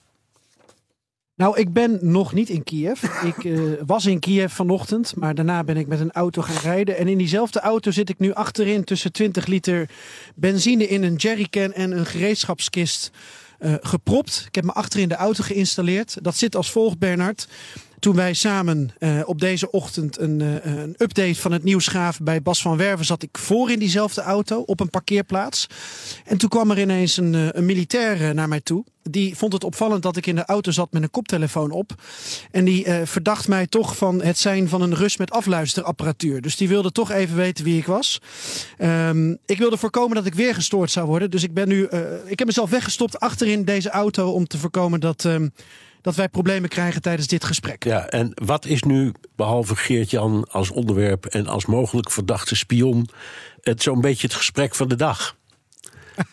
Nou, 1.35 1.59
ik 1.59 1.73
ben 1.73 1.99
nog 2.01 2.33
niet 2.33 2.49
in 2.49 2.63
Kiev. 2.63 3.03
Ik 3.25 3.45
eh, 3.45 3.61
was 3.87 4.07
in 4.07 4.19
Kiev 4.19 4.53
vanochtend, 4.53 5.17
maar 5.17 5.35
daarna 5.35 5.65
ben 5.65 5.77
ik 5.77 5.87
met 5.87 6.01
een 6.01 6.13
auto 6.13 6.43
gaan 6.43 6.63
rijden. 6.63 6.97
En 6.97 7.09
in 7.09 7.19
diezelfde 7.19 7.61
auto 7.61 7.91
zit 7.91 8.09
ik 8.09 8.19
nu 8.19 8.33
achterin 8.33 8.85
tussen 8.85 9.13
20 9.13 9.47
liter 9.47 9.91
benzine 10.35 10.87
in 10.87 11.03
een 11.03 11.15
jerrycan 11.15 11.73
en 11.73 11.99
een 11.99 12.07
gereedschapskist 12.07 13.11
eh, 13.59 13.75
gepropt. 13.81 14.45
Ik 14.47 14.55
heb 14.55 14.65
me 14.65 14.73
achterin 14.73 15.09
de 15.09 15.17
auto 15.17 15.45
geïnstalleerd. 15.45 16.17
Dat 16.23 16.37
zit 16.37 16.57
als 16.57 16.71
volgt, 16.71 16.99
Bernard. 16.99 17.49
Toen 18.05 18.17
wij 18.17 18.35
samen 18.35 18.91
eh, 18.99 19.21
op 19.25 19.41
deze 19.41 19.71
ochtend 19.71 20.19
een, 20.19 20.41
eh, 20.41 20.75
een 20.75 20.95
update 20.99 21.35
van 21.35 21.53
het 21.53 21.65
nieuws 21.65 21.87
gaven 21.87 22.25
bij 22.25 22.43
Bas 22.43 22.63
van 22.63 22.77
Werven, 22.77 23.05
zat 23.05 23.23
ik 23.23 23.39
voor 23.39 23.71
in 23.71 23.79
diezelfde 23.79 24.21
auto 24.21 24.61
op 24.61 24.81
een 24.81 24.91
parkeerplaats. 24.91 25.67
En 26.25 26.39
toen 26.39 26.49
kwam 26.49 26.71
er 26.71 26.81
ineens 26.81 27.17
een, 27.17 27.35
eh, 27.35 27.49
een 27.51 27.65
militair 27.65 28.35
naar 28.35 28.49
mij 28.49 28.61
toe. 28.61 28.85
Die 29.03 29.37
vond 29.37 29.53
het 29.53 29.65
opvallend 29.65 30.03
dat 30.03 30.17
ik 30.17 30.27
in 30.27 30.35
de 30.35 30.45
auto 30.45 30.71
zat 30.71 30.93
met 30.93 31.03
een 31.03 31.11
koptelefoon 31.11 31.71
op. 31.71 31.95
En 32.51 32.65
die 32.65 32.87
verdacht 33.05 33.49
mij 33.49 33.67
toch 33.67 33.97
van 33.97 34.23
het 34.23 34.39
zijn 34.39 34.69
van 34.69 34.83
een 34.83 34.95
Rus 34.95 35.17
met 35.17 35.31
afluisterapparatuur. 35.31 36.41
Dus 36.41 36.57
die 36.57 36.69
wilde 36.69 36.93
toch 36.93 37.11
even 37.11 37.37
weten 37.37 37.65
wie 37.65 37.79
ik 37.79 37.87
was. 37.87 38.21
Ehm, 38.79 39.35
ik 39.47 39.59
wilde 39.59 39.77
voorkomen 39.77 40.17
dat 40.17 40.27
ik 40.27 40.35
weer 40.35 40.55
gestoord 40.55 40.91
zou 40.91 41.07
worden. 41.07 41.31
Dus 41.31 41.43
ik 41.43 41.55
ben 41.55 41.69
nu. 41.69 41.89
ik 42.27 42.39
heb 42.39 42.47
mezelf 42.47 42.71
weggestopt 42.71 43.21
achterin 43.21 43.65
deze 43.65 43.91
auto 43.91 44.31
om 44.31 44.47
te 44.47 44.59
voorkomen 44.59 45.01
dat. 45.01 45.25
ehm, 45.25 45.49
dat 46.05 46.15
wij 46.15 46.29
problemen 46.29 46.69
krijgen 46.69 47.03
tijdens 47.03 47.27
dit 47.27 47.45
gesprek. 47.45 47.85
Ja, 47.85 48.07
en 48.07 48.33
wat 48.35 48.67
is 48.67 48.83
nu, 48.83 49.13
behalve 49.37 49.77
Geert-Jan 49.77 50.47
als 50.51 50.71
onderwerp 50.71 51.27
en 51.27 51.47
als 51.47 51.67
mogelijk 51.67 52.11
verdachte 52.11 52.57
spion, 52.57 53.09
het 53.61 53.83
zo'n 53.83 54.01
beetje 54.01 54.27
het 54.27 54.37
gesprek 54.37 54.75
van 54.75 54.89
de 54.89 54.97
dag? 54.97 55.37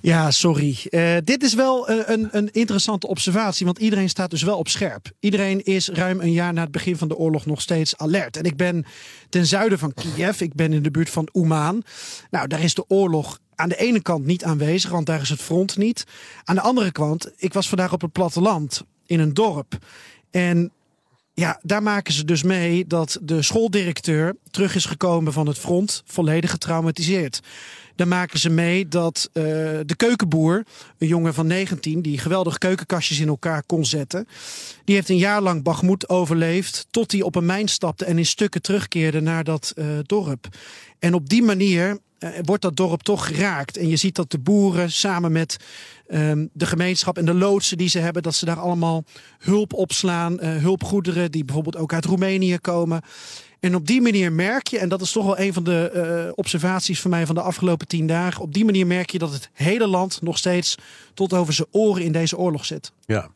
Ja, 0.00 0.30
sorry. 0.30 0.78
Eh, 0.90 1.16
dit 1.24 1.42
is 1.42 1.54
wel 1.54 1.90
een, 1.90 2.12
een, 2.12 2.28
een 2.30 2.50
interessante 2.52 3.06
observatie, 3.06 3.66
want 3.66 3.78
iedereen 3.78 4.08
staat 4.08 4.30
dus 4.30 4.42
wel 4.42 4.58
op 4.58 4.68
scherp. 4.68 5.10
Iedereen 5.20 5.64
is 5.64 5.88
ruim 5.88 6.20
een 6.20 6.32
jaar 6.32 6.52
na 6.52 6.62
het 6.62 6.70
begin 6.70 6.96
van 6.96 7.08
de 7.08 7.16
oorlog 7.16 7.46
nog 7.46 7.60
steeds 7.60 7.96
alert. 7.96 8.36
En 8.36 8.44
ik 8.44 8.56
ben 8.56 8.84
ten 9.28 9.46
zuiden 9.46 9.78
van 9.78 9.94
Kiev, 9.94 10.40
ik 10.40 10.54
ben 10.54 10.72
in 10.72 10.82
de 10.82 10.90
buurt 10.90 11.10
van 11.10 11.28
Ouman. 11.32 11.82
Nou, 12.30 12.46
daar 12.46 12.62
is 12.62 12.74
de 12.74 12.84
oorlog 12.88 13.38
aan 13.58 13.68
de 13.68 13.76
ene 13.76 14.02
kant 14.02 14.26
niet 14.26 14.44
aanwezig, 14.44 14.90
want 14.90 15.06
daar 15.06 15.20
is 15.20 15.28
het 15.28 15.42
front 15.42 15.76
niet. 15.76 16.04
Aan 16.44 16.54
de 16.54 16.60
andere 16.60 16.92
kant, 16.92 17.30
ik 17.36 17.52
was 17.52 17.68
vandaag 17.68 17.92
op 17.92 18.00
het 18.00 18.12
platteland 18.12 18.82
in 19.06 19.20
een 19.20 19.34
dorp. 19.34 19.78
En 20.30 20.72
ja, 21.34 21.60
daar 21.62 21.82
maken 21.82 22.12
ze 22.12 22.24
dus 22.24 22.42
mee 22.42 22.86
dat 22.86 23.18
de 23.22 23.42
schooldirecteur 23.42 24.36
terug 24.50 24.74
is 24.74 24.84
gekomen 24.84 25.32
van 25.32 25.46
het 25.46 25.58
front, 25.58 26.02
volledig 26.06 26.50
getraumatiseerd. 26.50 27.40
Dan 27.94 28.08
maken 28.08 28.38
ze 28.38 28.50
mee 28.50 28.88
dat 28.88 29.28
uh, 29.32 29.44
de 29.86 29.94
keukenboer, 29.96 30.64
een 30.98 31.08
jongen 31.08 31.34
van 31.34 31.46
19, 31.46 32.02
die 32.02 32.18
geweldig 32.18 32.58
keukenkastjes 32.58 33.20
in 33.20 33.28
elkaar 33.28 33.62
kon 33.62 33.84
zetten, 33.84 34.28
die 34.84 34.94
heeft 34.94 35.08
een 35.08 35.16
jaar 35.16 35.40
lang 35.40 35.62
Bagmoed 35.62 36.08
overleefd, 36.08 36.86
tot 36.90 37.12
hij 37.12 37.22
op 37.22 37.34
een 37.34 37.46
mijn 37.46 37.68
stapte 37.68 38.04
en 38.04 38.18
in 38.18 38.26
stukken 38.26 38.62
terugkeerde 38.62 39.20
naar 39.20 39.44
dat 39.44 39.72
uh, 39.76 39.86
dorp. 40.02 40.48
En 40.98 41.14
op 41.14 41.28
die 41.28 41.42
manier 41.42 41.98
uh, 42.18 42.30
wordt 42.44 42.62
dat 42.62 42.76
dorp 42.76 43.02
toch 43.02 43.26
geraakt. 43.26 43.76
En 43.76 43.88
je 43.88 43.96
ziet 43.96 44.14
dat 44.14 44.30
de 44.30 44.38
boeren 44.38 44.92
samen 44.92 45.32
met 45.32 45.56
um, 46.10 46.48
de 46.52 46.66
gemeenschap 46.66 47.18
en 47.18 47.24
de 47.24 47.34
loodsen 47.34 47.78
die 47.78 47.88
ze 47.88 47.98
hebben, 47.98 48.22
dat 48.22 48.34
ze 48.34 48.44
daar 48.44 48.60
allemaal 48.60 49.04
hulp 49.38 49.72
opslaan. 49.72 50.32
Uh, 50.32 50.56
hulpgoederen 50.56 51.30
die 51.30 51.44
bijvoorbeeld 51.44 51.76
ook 51.76 51.92
uit 51.92 52.04
Roemenië 52.04 52.58
komen. 52.58 53.00
En 53.60 53.74
op 53.74 53.86
die 53.86 54.00
manier 54.00 54.32
merk 54.32 54.66
je, 54.66 54.78
en 54.78 54.88
dat 54.88 55.00
is 55.00 55.12
toch 55.12 55.24
wel 55.24 55.38
een 55.38 55.52
van 55.52 55.64
de 55.64 55.90
uh, 56.26 56.32
observaties 56.34 57.00
van 57.00 57.10
mij 57.10 57.26
van 57.26 57.34
de 57.34 57.40
afgelopen 57.40 57.86
tien 57.86 58.06
dagen. 58.06 58.42
Op 58.42 58.54
die 58.54 58.64
manier 58.64 58.86
merk 58.86 59.10
je 59.10 59.18
dat 59.18 59.32
het 59.32 59.50
hele 59.52 59.86
land 59.86 60.22
nog 60.22 60.38
steeds 60.38 60.74
tot 61.14 61.32
over 61.32 61.52
zijn 61.52 61.68
oren 61.70 62.02
in 62.02 62.12
deze 62.12 62.36
oorlog 62.36 62.64
zit. 62.64 62.92
Ja. 63.06 63.30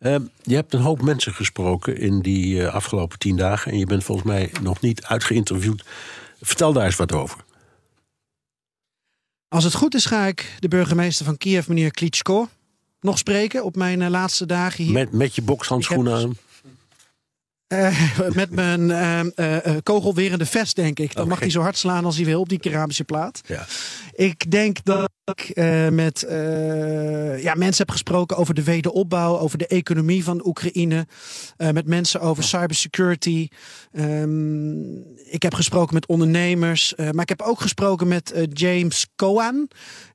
Uh, 0.00 0.16
je 0.42 0.54
hebt 0.54 0.74
een 0.74 0.80
hoop 0.80 1.02
mensen 1.02 1.32
gesproken 1.32 1.98
in 1.98 2.20
die 2.20 2.66
afgelopen 2.66 3.18
tien 3.18 3.36
dagen. 3.36 3.72
En 3.72 3.78
je 3.78 3.86
bent 3.86 4.04
volgens 4.04 4.26
mij 4.26 4.50
nog 4.62 4.80
niet 4.80 5.04
uitgeïnterviewd. 5.04 5.84
Vertel 6.40 6.72
daar 6.72 6.84
eens 6.84 6.96
wat 6.96 7.12
over. 7.12 7.44
Als 9.48 9.64
het 9.64 9.74
goed 9.74 9.94
is, 9.94 10.04
ga 10.04 10.26
ik 10.26 10.56
de 10.58 10.68
burgemeester 10.68 11.24
van 11.24 11.36
Kiev, 11.36 11.66
meneer 11.66 11.90
Klitschko, 11.90 12.48
nog 13.00 13.18
spreken 13.18 13.64
op 13.64 13.76
mijn 13.76 14.00
uh, 14.00 14.08
laatste 14.08 14.46
dagen 14.46 14.84
hier. 14.84 14.92
Met, 14.92 15.12
met 15.12 15.34
je 15.34 15.42
bokshandschoenen 15.42 16.14
aan? 16.14 16.36
Uh, 17.68 18.18
met 18.40 18.50
mijn 18.50 18.80
uh, 18.80 19.20
uh, 19.66 19.76
kogelwerende 19.82 20.46
vest, 20.46 20.76
denk 20.76 20.98
ik. 20.98 21.08
Dan 21.08 21.16
okay. 21.16 21.26
mag 21.26 21.38
hij 21.38 21.50
zo 21.50 21.60
hard 21.60 21.78
slaan 21.78 22.04
als 22.04 22.16
hij 22.16 22.24
wil 22.24 22.40
op 22.40 22.48
die 22.48 22.58
keramische 22.58 23.04
plaat. 23.04 23.40
Ja. 23.46 23.66
Ik 24.12 24.50
denk 24.50 24.84
dat 24.84 25.10
ik 25.24 25.56
met 25.92 26.24
ja, 27.40 27.54
mensen 27.54 27.84
heb 27.84 27.90
gesproken 27.90 28.36
over 28.36 28.54
de 28.54 28.64
wederopbouw, 28.64 29.38
over 29.38 29.58
de 29.58 29.66
economie 29.66 30.24
van 30.24 30.46
Oekraïne. 30.46 31.06
met 31.56 31.86
mensen 31.86 32.20
over 32.20 32.42
cybersecurity. 32.42 33.48
Um, 33.92 35.04
ik 35.30 35.42
heb 35.42 35.54
gesproken 35.54 35.94
met 35.94 36.06
ondernemers. 36.06 36.94
maar 36.96 37.22
ik 37.22 37.28
heb 37.28 37.42
ook 37.42 37.60
gesproken 37.60 38.08
met 38.08 38.48
James 38.52 39.06
Cohen. 39.16 39.68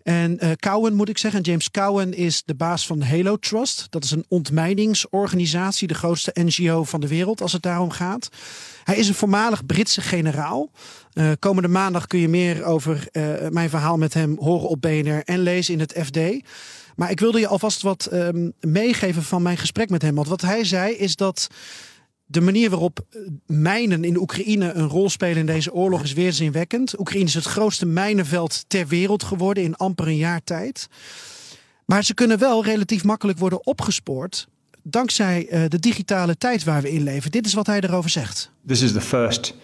En 0.05 0.37
uh, 0.43 0.51
Cowen 0.51 0.93
moet 0.93 1.09
ik 1.09 1.17
zeggen. 1.17 1.41
James 1.41 1.71
Cowen 1.71 2.13
is 2.13 2.43
de 2.43 2.55
baas 2.55 2.85
van 2.85 3.01
Halo 3.01 3.37
Trust. 3.37 3.87
Dat 3.89 4.03
is 4.03 4.11
een 4.11 4.25
ontmijningsorganisatie, 4.27 5.87
de 5.87 5.93
grootste 5.93 6.31
NGO 6.33 6.83
van 6.83 7.01
de 7.01 7.07
wereld 7.07 7.41
als 7.41 7.51
het 7.51 7.61
daarom 7.61 7.91
gaat. 7.91 8.29
Hij 8.85 8.97
is 8.97 9.07
een 9.07 9.13
voormalig 9.13 9.65
Britse 9.65 10.01
generaal. 10.01 10.71
Uh, 11.13 11.31
komende 11.39 11.67
maandag 11.67 12.07
kun 12.07 12.19
je 12.19 12.27
meer 12.27 12.63
over 12.63 13.07
uh, 13.11 13.49
mijn 13.49 13.69
verhaal 13.69 13.97
met 13.97 14.13
hem 14.13 14.37
horen 14.39 14.69
op 14.69 14.81
BNR 14.81 15.23
en 15.23 15.39
lezen 15.39 15.73
in 15.73 15.79
het 15.79 15.95
FD. 16.03 16.19
Maar 16.95 17.11
ik 17.11 17.19
wilde 17.19 17.39
je 17.39 17.47
alvast 17.47 17.81
wat 17.81 18.09
um, 18.13 18.53
meegeven 18.59 19.23
van 19.23 19.41
mijn 19.41 19.57
gesprek 19.57 19.89
met 19.89 20.01
hem. 20.01 20.15
Want 20.15 20.27
wat 20.27 20.41
hij 20.41 20.63
zei 20.63 20.93
is 20.93 21.15
dat 21.15 21.47
de 22.25 22.41
manier 22.41 22.69
waarop 22.69 23.05
mijnen 23.45 24.03
in 24.03 24.17
Oekraïne 24.17 24.73
een 24.73 24.87
rol 24.87 25.09
spelen 25.09 25.37
in 25.37 25.45
deze 25.45 25.73
oorlog 25.73 26.03
is 26.03 26.13
weerzinwekkend. 26.13 26.99
Oekraïne 26.99 27.25
is 27.25 27.33
het 27.33 27.45
grootste 27.45 27.85
mijnenveld 27.85 28.65
ter 28.67 28.87
wereld 28.87 29.23
geworden 29.23 29.63
in 29.63 29.75
amper 29.75 30.07
een 30.07 30.17
jaar 30.17 30.43
tijd. 30.43 30.87
Maar 31.85 32.03
ze 32.03 32.13
kunnen 32.13 32.39
wel 32.39 32.63
relatief 32.63 33.03
makkelijk 33.03 33.39
worden 33.39 33.65
opgespoord 33.65 34.47
dankzij 34.87 35.47
uh, 35.51 35.63
de 35.67 35.79
digitale 35.79 36.37
tijd 36.37 36.63
waar 36.63 36.81
we 36.81 36.91
in 36.91 37.03
leven. 37.03 37.31
Dit 37.31 37.45
is 37.45 37.53
wat 37.53 37.67
hij 37.67 37.79
erover 37.79 38.09
zegt. 38.09 38.51
This 38.67 38.81
is 38.81 38.91
the 38.91 39.01
first 39.01 39.55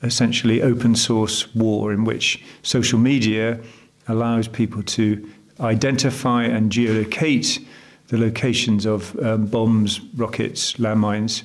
essentially 0.00 0.62
open 0.62 0.94
source 0.94 1.46
war 1.52 1.92
in 1.92 2.04
which 2.04 2.40
social 2.60 3.00
media 3.00 3.58
allows 4.04 4.48
people 4.48 4.82
to 4.82 5.02
identify 5.70 6.48
and 6.54 6.74
geolocate 6.74 7.60
the 8.06 8.18
locations 8.18 8.86
of 8.86 9.14
um, 9.22 9.48
bombs, 9.48 10.00
rockets, 10.16 10.76
landmines. 10.76 11.42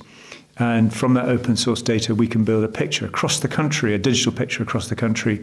And 0.54 0.92
from 0.92 1.14
that 1.14 1.26
open 1.26 1.56
source 1.56 1.82
data, 1.82 2.14
we 2.14 2.26
can 2.26 2.44
build 2.44 2.64
a 2.64 2.68
picture 2.68 3.06
across 3.06 3.38
the 3.38 3.48
country, 3.48 3.94
a 3.94 3.98
digital 3.98 4.32
picture 4.32 4.62
across 4.62 4.86
the 4.86 4.94
country 4.94 5.40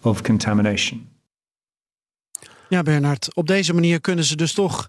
of 0.00 0.22
contamination. 0.22 1.08
Ja, 2.68 2.82
Bernard, 2.82 3.34
op 3.34 3.46
deze 3.46 3.74
manier 3.74 4.00
kunnen 4.00 4.24
ze 4.24 4.36
dus 4.36 4.52
toch. 4.52 4.88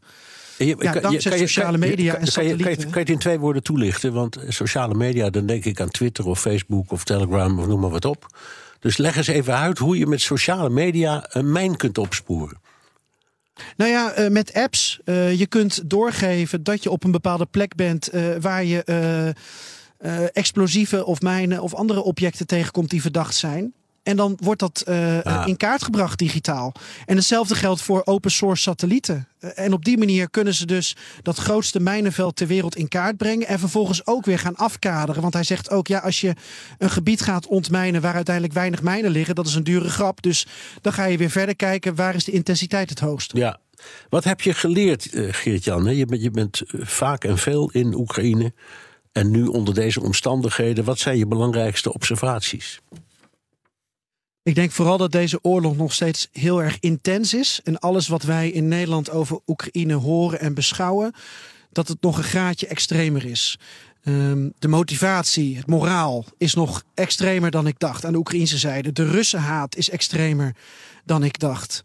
Je, 0.58 0.76
ja, 0.80 0.92
kan, 0.92 1.12
je, 1.12 1.22
sociale 1.22 1.78
media 1.78 2.12
kan, 2.12 2.22
en 2.22 2.28
satellieten. 2.28 2.66
Kan 2.66 2.72
je, 2.72 2.78
kan, 2.78 2.92
je, 2.94 3.00
het 3.00 3.10
in 3.10 3.18
twee 3.18 3.40
woorden 3.40 3.64
toelichten? 3.64 4.14
Want 4.14 4.40
sociale 4.48 4.94
media, 4.94 5.30
dan 5.30 5.46
denk 5.46 5.66
ik 5.66 5.80
aan 5.80 5.90
Twitter 5.90 6.26
of 6.26 6.40
Facebook 6.40 6.92
of 6.92 7.04
Telegram 7.04 7.60
of 7.60 7.68
noem 7.68 7.80
maar 7.80 7.90
wat 7.90 8.06
op. 8.06 8.38
Dus 8.80 8.98
leg 8.98 9.18
eens 9.18 9.28
even 9.28 9.56
uit 9.56 9.78
hoe 9.78 9.98
je 9.98 10.08
met 10.08 10.22
sociale 10.22 10.70
media 10.70 11.26
een 11.30 11.52
mijn 11.52 11.76
kunt 11.76 11.98
opsporen. 11.98 12.58
Nou 13.78 13.92
ja, 13.92 14.30
met 14.30 14.54
apps. 14.54 15.00
Uh, 15.06 15.40
je 15.40 15.48
kunt 15.48 15.90
doorgeven 15.90 16.64
dat 16.64 16.84
je 16.84 16.90
op 16.90 17.04
een 17.04 17.12
bepaalde 17.12 17.46
plek 17.46 17.76
bent 17.76 18.14
uh, 18.14 18.36
waar 18.40 18.64
je 18.64 19.34
explosieven 20.34 21.06
of 21.06 21.22
mijnen 21.22 21.62
of 21.62 21.74
andere 21.74 22.04
objecten 22.04 22.48
tegenkomt 22.48 22.90
die 22.90 23.02
verdacht 23.02 23.36
zijn. 23.36 23.74
En 24.06 24.16
dan 24.16 24.38
wordt 24.42 24.60
dat 24.60 24.84
uh, 24.88 25.22
ah. 25.22 25.48
in 25.48 25.58
kaart 25.58 25.84
gebracht 25.84 26.20
digitaal. 26.20 26.74
En 27.06 27.16
hetzelfde 27.16 27.56
geldt 27.56 27.82
voor 27.82 28.02
open 28.06 28.32
source 28.32 28.62
satellieten. 28.62 29.28
En 29.40 29.74
op 29.74 29.86
die 29.86 29.98
manier 29.98 30.30
kunnen 30.30 30.54
ze 30.54 30.66
dus 30.66 30.96
dat 31.22 31.38
grootste 31.38 31.80
mijnenveld 31.80 32.36
ter 32.36 32.48
wereld 32.48 32.76
in 32.76 32.88
kaart 32.88 33.18
brengen. 33.18 33.48
En 33.48 33.60
vervolgens 33.60 34.06
ook 34.08 34.26
weer 34.26 34.40
gaan 34.40 34.56
afkaderen. 34.56 35.22
Want 35.22 35.34
hij 35.34 35.44
zegt 35.44 35.70
ook, 35.70 35.88
ja, 35.88 36.00
als 36.00 36.22
je 36.22 36.34
een 36.78 36.90
gebied 36.90 37.22
gaat 37.22 37.48
ontmijnen 37.48 38.02
waar 38.02 38.14
uiteindelijk 38.14 38.56
weinig 38.56 38.82
mijnen 38.82 39.12
liggen, 39.12 39.36
dat 39.36 39.48
is 39.48 39.56
een 39.56 39.64
dure 39.64 39.90
grap. 39.90 40.22
Dus 40.22 40.48
dan 40.82 40.94
ga 40.94 41.06
je 41.06 41.18
weer 41.18 41.30
verder 41.30 41.56
kijken, 41.56 41.96
waar 41.96 42.16
is 42.16 42.24
de 42.24 42.32
intensiteit 42.32 42.90
het 42.90 43.00
hoogst? 43.00 43.32
Ja. 43.38 43.60
Wat 44.10 44.24
heb 44.24 44.42
je 44.42 44.54
geleerd, 44.54 45.10
Geert-Jan? 45.12 45.96
Je 45.96 46.06
bent, 46.06 46.22
je 46.22 46.32
bent 46.32 46.62
vaak 46.68 47.24
en 47.24 47.38
veel 47.38 47.70
in 47.72 47.94
Oekraïne. 47.94 48.54
En 49.12 49.32
nu 49.32 49.46
onder 49.46 49.74
deze 49.74 50.02
omstandigheden, 50.02 50.84
wat 50.84 51.00
zijn 51.00 51.18
je 51.18 51.28
belangrijkste 51.28 51.94
observaties? 51.94 52.82
Ik 54.46 54.56
denk 54.56 54.72
vooral 54.72 54.98
dat 54.98 55.12
deze 55.12 55.40
oorlog 55.42 55.76
nog 55.76 55.94
steeds 55.94 56.28
heel 56.32 56.64
erg 56.64 56.78
intens 56.80 57.34
is. 57.34 57.60
En 57.64 57.80
alles 57.80 58.08
wat 58.08 58.24
wij 58.24 58.50
in 58.50 58.68
Nederland 58.68 59.10
over 59.10 59.40
Oekraïne 59.48 59.94
horen 59.94 60.40
en 60.40 60.54
beschouwen, 60.54 61.14
dat 61.72 61.88
het 61.88 62.02
nog 62.02 62.18
een 62.18 62.24
graadje 62.24 62.68
extremer 62.68 63.26
is. 63.26 63.58
Um, 64.04 64.54
de 64.60 64.68
motivatie, 64.68 65.58
het 65.58 65.68
moraal 65.68 66.26
is 66.38 66.54
nog 66.54 66.84
extremer 66.94 67.52
dan 67.52 67.68
ik 67.68 67.80
dacht 67.80 68.06
aan 68.06 68.12
de 68.12 68.18
Oekraïnse 68.18 68.58
zijde. 68.58 68.92
De 68.92 69.10
Russenhaat 69.10 69.76
is 69.76 69.90
extremer 69.90 70.56
dan 71.06 71.24
ik 71.24 71.40
dacht. 71.40 71.84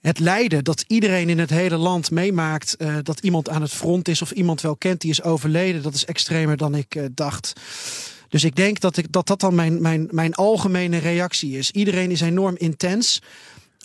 Het 0.00 0.18
lijden 0.18 0.64
dat 0.64 0.84
iedereen 0.86 1.28
in 1.28 1.38
het 1.38 1.50
hele 1.50 1.76
land 1.76 2.10
meemaakt 2.10 2.76
uh, 2.78 2.96
dat 3.02 3.20
iemand 3.20 3.48
aan 3.48 3.62
het 3.62 3.72
front 3.72 4.08
is 4.08 4.22
of 4.22 4.30
iemand 4.30 4.60
wel 4.60 4.76
kent 4.76 5.00
die 5.00 5.10
is 5.10 5.22
overleden, 5.22 5.82
dat 5.82 5.94
is 5.94 6.04
extremer 6.04 6.56
dan 6.56 6.74
ik 6.74 6.94
uh, 6.94 7.04
dacht. 7.14 7.52
Dus 8.28 8.44
ik 8.44 8.56
denk 8.56 8.80
dat 8.80 8.96
ik, 8.96 9.12
dat, 9.12 9.26
dat 9.26 9.40
dan 9.40 9.54
mijn, 9.54 9.82
mijn, 9.82 10.08
mijn 10.10 10.34
algemene 10.34 10.98
reactie 10.98 11.58
is. 11.58 11.70
Iedereen 11.70 12.10
is 12.10 12.20
enorm 12.20 12.56
intens. 12.56 13.22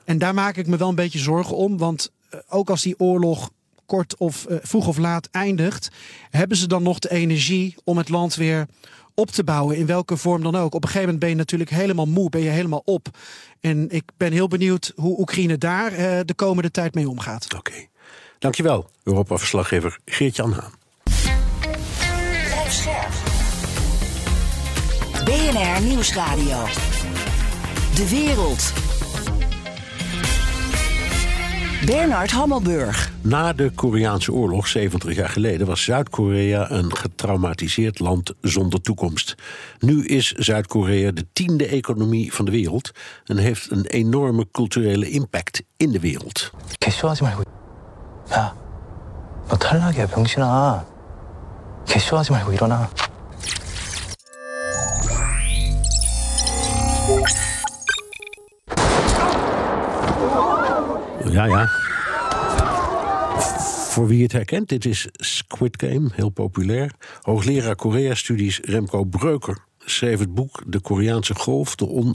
En 0.06 0.18
daar 0.18 0.34
maak 0.34 0.58
ik 0.58 0.68
me 0.68 0.78
wel 0.78 0.90
een 0.90 0.96
beetje 0.96 1.20
zorgen 1.20 1.56
om. 1.56 1.78
Want 1.78 2.12
uh, 2.34 2.40
ook 2.50 2.70
als 2.70 2.82
die 2.82 3.00
oorlog 3.00 3.52
kort 3.86 4.18
of 4.18 4.46
uh, 4.50 4.58
vroeg 4.62 4.88
of 4.88 4.98
laat 4.98 5.28
eindigt, 5.32 5.90
hebben 6.30 6.58
ze 6.58 6.68
dan 6.68 6.84
nog 6.84 7.00
de 7.00 7.12
energie 7.12 7.76
om 7.84 7.98
het 7.98 8.10
land 8.10 8.36
weer 8.36 8.68
op 9.14 9.32
te 9.32 9.44
bouwen, 9.44 9.78
in 9.78 9.86
welke 9.86 10.18
vorm 10.18 10.44
dan 10.44 10.56
ook. 10.56 10.74
Op 10.74 10.84
een 10.84 10.90
gegeven 10.90 11.02
moment 11.02 11.20
ben 11.20 11.30
je 11.30 11.36
natuurlijk 11.36 11.70
helemaal 11.70 12.06
moe, 12.06 12.30
ben 12.30 12.42
je 12.42 12.50
helemaal 12.50 12.82
op. 12.86 13.18
En 13.60 13.90
ik 13.90 14.04
ben 14.18 14.32
heel 14.32 14.48
benieuwd 14.48 14.94
hoe 14.96 15.20
Oekraïne 15.20 15.58
daar 15.58 15.92
uh, 15.92 16.20
de 16.26 16.34
komende 16.34 16.72
tijd 16.72 16.96
mee 16.96 17.10
omgaat. 17.10 17.54
Oké, 17.56 17.88
dankjewel, 18.40 18.90
Europa-verslaggever 19.04 20.00
Geert-Jan 20.06 20.52
Haan. 20.52 20.81
BNR 25.31 25.83
Nieuwsradio. 25.83 26.65
De 27.95 28.09
wereld. 28.11 28.73
Bernard 31.87 32.31
Hammelburg. 32.31 33.13
Na 33.21 33.53
de 33.53 33.71
Koreaanse 33.75 34.33
oorlog, 34.33 34.67
70 34.67 35.15
jaar 35.15 35.29
geleden, 35.29 35.67
was 35.67 35.85
Zuid-Korea 35.85 36.71
een 36.71 36.97
getraumatiseerd 36.97 37.99
land 37.99 38.35
zonder 38.41 38.81
toekomst. 38.81 39.35
Nu 39.79 40.05
is 40.05 40.33
Zuid-Korea 40.33 41.11
de 41.11 41.27
tiende 41.33 41.67
economie 41.67 42.35
van 42.35 42.45
de 42.45 42.51
wereld 42.51 42.91
en 43.25 43.37
heeft 43.37 43.71
een 43.71 43.87
enorme 43.87 44.47
culturele 44.53 45.11
impact 45.11 45.63
in 45.77 45.93
de 45.93 46.01
wereld. 46.01 46.51
개쇼하지 46.79 47.23
말고. 47.23 47.43
야, 48.35 48.53
너 49.49 49.57
탈락이야, 49.57 50.07
병신아. 50.07 50.85
개쇼하지 51.87 52.33
말고 52.33 52.53
일어나. 52.53 52.89
Ja, 61.32 61.46
ja. 61.46 61.68
Voor 63.90 64.08
wie 64.08 64.24
het 64.24 64.32
herkent, 64.32 64.70
dit 64.70 64.86
is 64.86 65.08
Squid 65.12 65.84
Game, 65.84 66.10
heel 66.14 66.30
populair. 66.30 66.92
Hoogleraar 67.22 67.76
Korea-studies 67.76 68.60
Remco 68.60 69.04
Breuker 69.04 69.58
schreef 69.78 70.20
het 70.20 70.34
boek 70.34 70.64
De 70.66 70.80
Koreaanse 70.80 71.36
Golf, 71.36 71.76
de, 71.76 72.14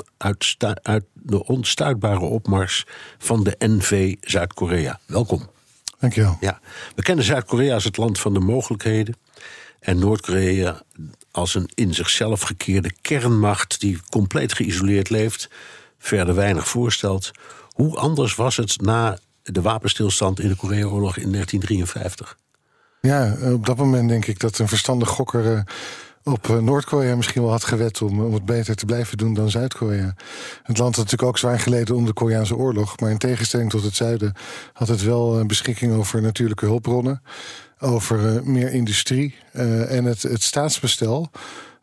uit, 0.82 1.04
de 1.12 1.46
onstuitbare 1.46 2.24
opmars 2.24 2.86
van 3.18 3.44
de 3.44 3.54
NV 3.58 4.14
Zuid-Korea. 4.20 5.00
Welkom. 5.06 5.50
Dankjewel. 5.98 6.36
Ja, 6.40 6.60
we 6.94 7.02
kennen 7.02 7.24
Zuid-Korea 7.24 7.74
als 7.74 7.84
het 7.84 7.96
land 7.96 8.18
van 8.18 8.32
de 8.32 8.40
mogelijkheden. 8.40 9.16
En 9.80 9.98
Noord-Korea 9.98 10.82
als 11.30 11.54
een 11.54 11.70
in 11.74 11.94
zichzelf 11.94 12.40
gekeerde 12.40 12.92
kernmacht 13.02 13.80
die 13.80 14.00
compleet 14.08 14.52
geïsoleerd 14.52 15.10
leeft, 15.10 15.50
verder 15.98 16.34
weinig 16.34 16.68
voorstelt. 16.68 17.30
Hoe 17.76 17.96
anders 17.96 18.34
was 18.34 18.56
het 18.56 18.80
na 18.80 19.18
de 19.42 19.62
wapenstilstand 19.62 20.40
in 20.40 20.48
de 20.48 20.56
Korea-oorlog 20.56 21.16
in 21.16 21.32
1953? 21.32 22.38
Ja, 23.00 23.36
op 23.52 23.66
dat 23.66 23.76
moment 23.76 24.08
denk 24.08 24.26
ik 24.26 24.40
dat 24.40 24.58
een 24.58 24.68
verstandig 24.68 25.08
gokker 25.08 25.54
eh, 25.54 25.60
op 26.22 26.50
eh, 26.50 26.58
Noord-Korea 26.58 27.16
misschien 27.16 27.42
wel 27.42 27.50
had 27.50 27.64
gewet 27.64 28.02
om, 28.02 28.20
om 28.20 28.34
het 28.34 28.44
beter 28.44 28.76
te 28.76 28.84
blijven 28.84 29.18
doen 29.18 29.34
dan 29.34 29.50
Zuid-Korea. 29.50 30.14
Het 30.62 30.78
land 30.78 30.96
had 30.96 31.04
natuurlijk 31.04 31.22
ook 31.22 31.38
zwaar 31.38 31.60
geleden 31.60 31.94
onder 31.94 32.14
de 32.14 32.20
Koreaanse 32.20 32.56
oorlog, 32.56 33.00
maar 33.00 33.10
in 33.10 33.18
tegenstelling 33.18 33.70
tot 33.70 33.82
het 33.82 33.96
zuiden 33.96 34.34
had 34.72 34.88
het 34.88 35.02
wel 35.02 35.38
eh, 35.38 35.46
beschikking 35.46 35.92
over 35.92 36.22
natuurlijke 36.22 36.66
hulpbronnen, 36.66 37.22
over 37.78 38.40
meer 38.44 38.72
industrie 38.72 39.34
en 39.52 40.04
het, 40.04 40.22
het 40.22 40.42
staatsbestel. 40.42 41.30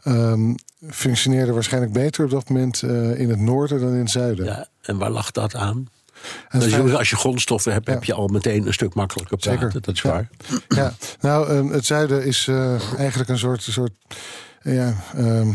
Ehm, 0.03 0.53
functioneerde 0.89 1.51
waarschijnlijk 1.51 1.93
beter 1.93 2.23
op 2.25 2.29
dat 2.31 2.49
moment 2.49 2.81
eh, 2.81 3.19
in 3.19 3.29
het 3.29 3.39
noorden 3.39 3.79
dan 3.79 3.91
in 3.93 3.99
het 3.99 4.09
zuiden. 4.09 4.45
Ja, 4.45 4.67
en 4.81 4.97
waar 4.97 5.09
lag 5.09 5.31
dat 5.31 5.55
aan? 5.55 5.87
Is- 6.51 6.65
feit- 6.73 6.93
als 6.95 7.09
je 7.09 7.15
grondstoffen 7.15 7.71
hebt, 7.73 7.87
heb 7.87 8.03
je 8.03 8.13
al 8.13 8.27
meteen 8.27 8.67
een 8.67 8.73
stuk 8.73 8.93
makkelijker 8.93 9.37
praten. 9.37 9.59
Zeker. 9.61 9.81
Dat 9.81 9.95
is 9.95 10.01
Ja. 10.01 10.09
waar. 10.11 10.29
Ja, 10.67 10.93
nou, 11.21 11.49
ehm, 11.49 11.67
het 11.67 11.85
zuiden 11.85 12.25
is 12.25 12.47
eh, 12.47 12.97
eigenlijk 12.97 13.29
een 13.29 13.37
soort, 13.37 13.61
soort 13.61 13.91
ja, 14.61 14.93
ehm, 15.15 15.47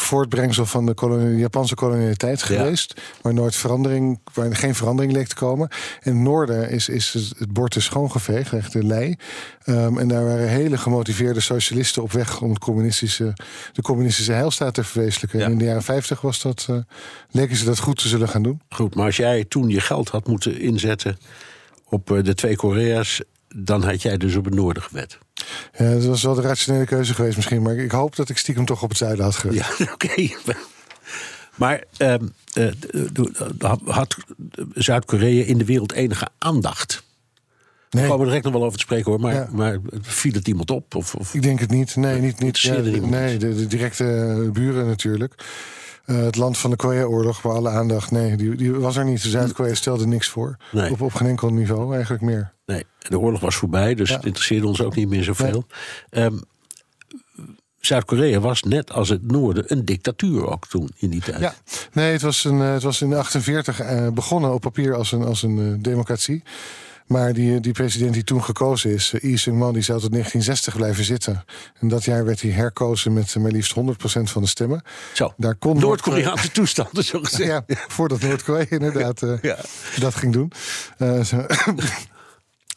voortbrengsel 0.00 0.66
van 0.66 0.86
de 0.86 1.34
Japanse 1.36 1.74
kolonialiteit 1.74 2.42
geweest. 2.42 3.00
Waar 3.22 3.34
nooit 3.34 3.56
verandering, 3.56 4.20
waar 4.34 4.56
geen 4.56 4.74
verandering 4.74 5.12
leek 5.12 5.28
te 5.28 5.34
komen. 5.34 5.68
In 6.02 6.12
het 6.12 6.22
noorden 6.22 6.70
is, 6.70 6.88
is 6.88 7.12
het 7.12 7.48
het 7.48 7.52
bord 7.52 7.76
is 7.76 7.84
schoongeveegd, 7.84 8.52
echt 8.52 8.72
de 8.72 8.84
lei. 8.84 9.16
Ehm, 9.64 9.98
en 9.98 10.08
daar 10.08 10.24
waren 10.24 10.48
hele 10.48 10.78
gemotiveerde 10.78 11.40
socialisten 11.40 12.02
op 12.02 12.12
weg 12.12 12.40
om 12.40 12.50
het 12.50 12.58
communistische, 12.58 13.32
de 13.72 13.82
communistische 13.82 14.32
heilstaat 14.32 14.74
te 14.74 14.84
verwezenlijken. 14.84 15.40
En 15.40 15.52
in 15.52 15.58
de 15.58 15.64
jaren 15.64 15.82
50 15.82 16.20
was 16.20 16.42
dat, 16.42 16.66
eh, 16.70 16.76
leken 17.30 17.56
ze 17.56 17.64
dat 17.64 17.78
goed 17.78 17.98
te 17.98 18.08
zullen 18.08 18.28
gaan 18.28 18.42
doen. 18.42 18.60
Goed, 18.68 18.94
maar 18.94 19.06
als 19.06 19.16
jij 19.16 19.44
toen 19.44 19.68
je 19.68 19.80
geld 19.80 20.08
had 20.08 20.26
moeten 20.26 20.60
inzetten 20.60 21.18
op 21.88 22.10
eh, 22.10 22.22
de 22.22 22.34
twee 22.34 22.56
Korea's, 22.56 23.22
dan 23.54 23.82
had 23.82 24.02
jij 24.02 24.16
dus 24.16 24.36
op 24.36 24.44
het 24.44 24.54
noorden 24.54 24.82
gewet. 24.82 25.18
Ja, 25.78 25.90
dat 25.92 26.04
was 26.04 26.22
wel 26.22 26.34
de 26.34 26.40
rationele 26.40 26.84
keuze 26.84 27.14
geweest 27.14 27.36
misschien. 27.36 27.62
Maar 27.62 27.76
ik 27.76 27.90
hoop 27.90 28.16
dat 28.16 28.28
ik 28.28 28.38
stiekem 28.38 28.64
toch 28.64 28.82
op 28.82 28.88
het 28.88 28.98
zuiden 28.98 29.24
had 29.24 29.34
gewet. 29.34 29.54
Ja, 29.78 29.86
oké. 29.94 30.28
Maar 31.54 31.84
ehm, 31.96 32.26
eh, 32.52 32.66
had 33.84 34.16
Zuid-Korea 34.74 35.44
in 35.44 35.58
de 35.58 35.64
wereld 35.64 35.92
enige 35.92 36.28
aandacht? 36.38 37.02
Nee. 37.90 38.02
We 38.02 38.08
komen 38.08 38.22
er 38.24 38.26
direct 38.26 38.44
nog 38.44 38.54
wel 38.54 38.64
over 38.64 38.78
te 38.78 38.84
spreken 38.84 39.10
hoor, 39.10 39.20
maar, 39.20 39.34
Ja. 39.34 39.48
maar 39.52 39.78
viel 40.00 40.32
het 40.32 40.48
iemand 40.48 40.70
op? 40.70 40.94
Of, 40.94 41.14
of? 41.14 41.34
Ik 41.34 41.42
denk 41.42 41.60
het 41.60 41.70
niet. 41.70 41.96
Nee, 41.96 42.20
niet. 42.20 42.40
niet 42.40 42.58
ja, 42.58 42.80
nee 42.80 43.36
de, 43.36 43.54
de 43.54 43.66
directe 43.66 44.48
buren 44.52 44.86
natuurlijk. 44.86 45.34
Eh, 46.04 46.16
het 46.16 46.36
land 46.36 46.58
van 46.58 46.70
de 46.70 46.76
Korea-oorlog, 46.76 47.42
waar 47.42 47.54
alle 47.54 47.68
aandacht. 47.68 48.10
Nee, 48.10 48.36
die, 48.36 48.54
die 48.54 48.72
was 48.72 48.96
er 48.96 49.04
niet. 49.04 49.20
Zuid-Korea 49.20 49.74
stelde 49.74 50.06
niks 50.06 50.28
voor. 50.28 50.56
Nee. 50.72 50.90
Op, 50.90 51.00
op 51.00 51.14
geen 51.14 51.28
enkel 51.28 51.52
niveau 51.52 51.94
eigenlijk 51.94 52.22
meer. 52.22 52.52
Nee, 52.68 52.84
de 52.98 53.18
oorlog 53.18 53.40
was 53.40 53.54
voorbij, 53.56 53.94
dus 53.94 54.08
Ja. 54.08 54.16
het 54.16 54.24
interesseerde 54.24 54.66
ons 54.66 54.80
ook 54.82 54.94
niet 54.94 55.08
meer 55.08 55.22
zoveel. 55.24 55.66
Ehm, 56.10 56.36
Zuid-Korea 57.80 58.40
was 58.40 58.62
net 58.62 58.92
als 58.92 59.08
het 59.08 59.30
noorden 59.30 59.64
een 59.66 59.84
dictatuur 59.84 60.46
ook 60.46 60.66
toen 60.66 60.90
in 60.96 61.10
die 61.10 61.20
tijd. 61.20 61.40
Ja, 61.40 61.54
nee, 61.92 62.12
het 62.12 62.22
was, 62.22 62.44
een, 62.44 62.60
eh, 62.62 62.72
het 62.72 62.82
was 62.82 63.00
in 63.00 63.08
1948 63.08 63.80
eh, 63.80 64.08
begonnen 64.12 64.54
op 64.54 64.60
papier 64.60 64.94
als 64.94 65.12
een, 65.12 65.22
als 65.22 65.42
een 65.42 65.58
eh, 65.58 65.82
democratie. 65.82 66.42
Maar 67.06 67.32
die, 67.32 67.60
die 67.60 67.72
president 67.72 68.12
die 68.14 68.24
toen 68.24 68.44
gekozen 68.44 68.90
is, 68.90 69.12
uh, 69.12 69.20
Lee 69.22 69.36
Seung-man, 69.36 69.72
die 69.72 69.82
zou 69.82 70.00
tot 70.00 70.10
1960 70.10 70.76
blijven 70.76 71.04
zitten. 71.04 71.44
En 71.80 71.88
dat 71.88 72.04
jaar 72.04 72.24
werd 72.24 72.40
hij 72.42 72.50
herkozen 72.50 73.12
met 73.12 73.34
maar 73.36 73.50
liefst 73.50 73.74
100% 73.74 74.30
van 74.30 74.42
de 74.42 74.48
stemmen. 74.48 74.82
Zo, 75.12 75.32
Daar 75.36 75.54
kon 75.54 75.78
Noord-Koreaanse 75.78 76.50
toestanden 76.50 77.04
zo 77.04 77.20
gezegd. 77.22 77.48
Ja, 77.48 77.64
voordat 77.88 78.20
Noord-Korea 78.20 78.66
inderdaad 78.68 79.20
Ja. 79.42 79.56
dat 79.98 80.14
ging 80.14 80.32
doen. 80.32 80.52
Zo- 81.24 81.46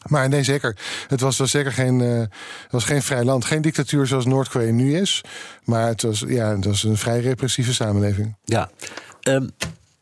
maar 0.08 0.28
nee, 0.28 0.42
zeker. 0.42 0.76
Het 1.08 1.20
was, 1.20 1.38
was 1.38 1.50
zeker 1.50 1.72
geen, 1.72 2.00
eh, 2.00 2.22
was 2.70 2.84
geen 2.84 3.02
vrij 3.02 3.24
land. 3.24 3.44
Geen 3.44 3.62
dictatuur 3.62 4.06
zoals 4.06 4.26
Noord-Korea 4.26 4.72
nu 4.72 4.96
is. 4.96 5.20
Maar 5.64 5.86
het 5.86 6.02
was, 6.02 6.24
ja, 6.26 6.54
het 6.54 6.64
was 6.64 6.82
een 6.84 6.96
vrij 6.96 7.20
repressieve 7.20 7.74
samenleving. 7.74 8.36
Ja. 8.44 8.70
Ehm, 9.20 9.46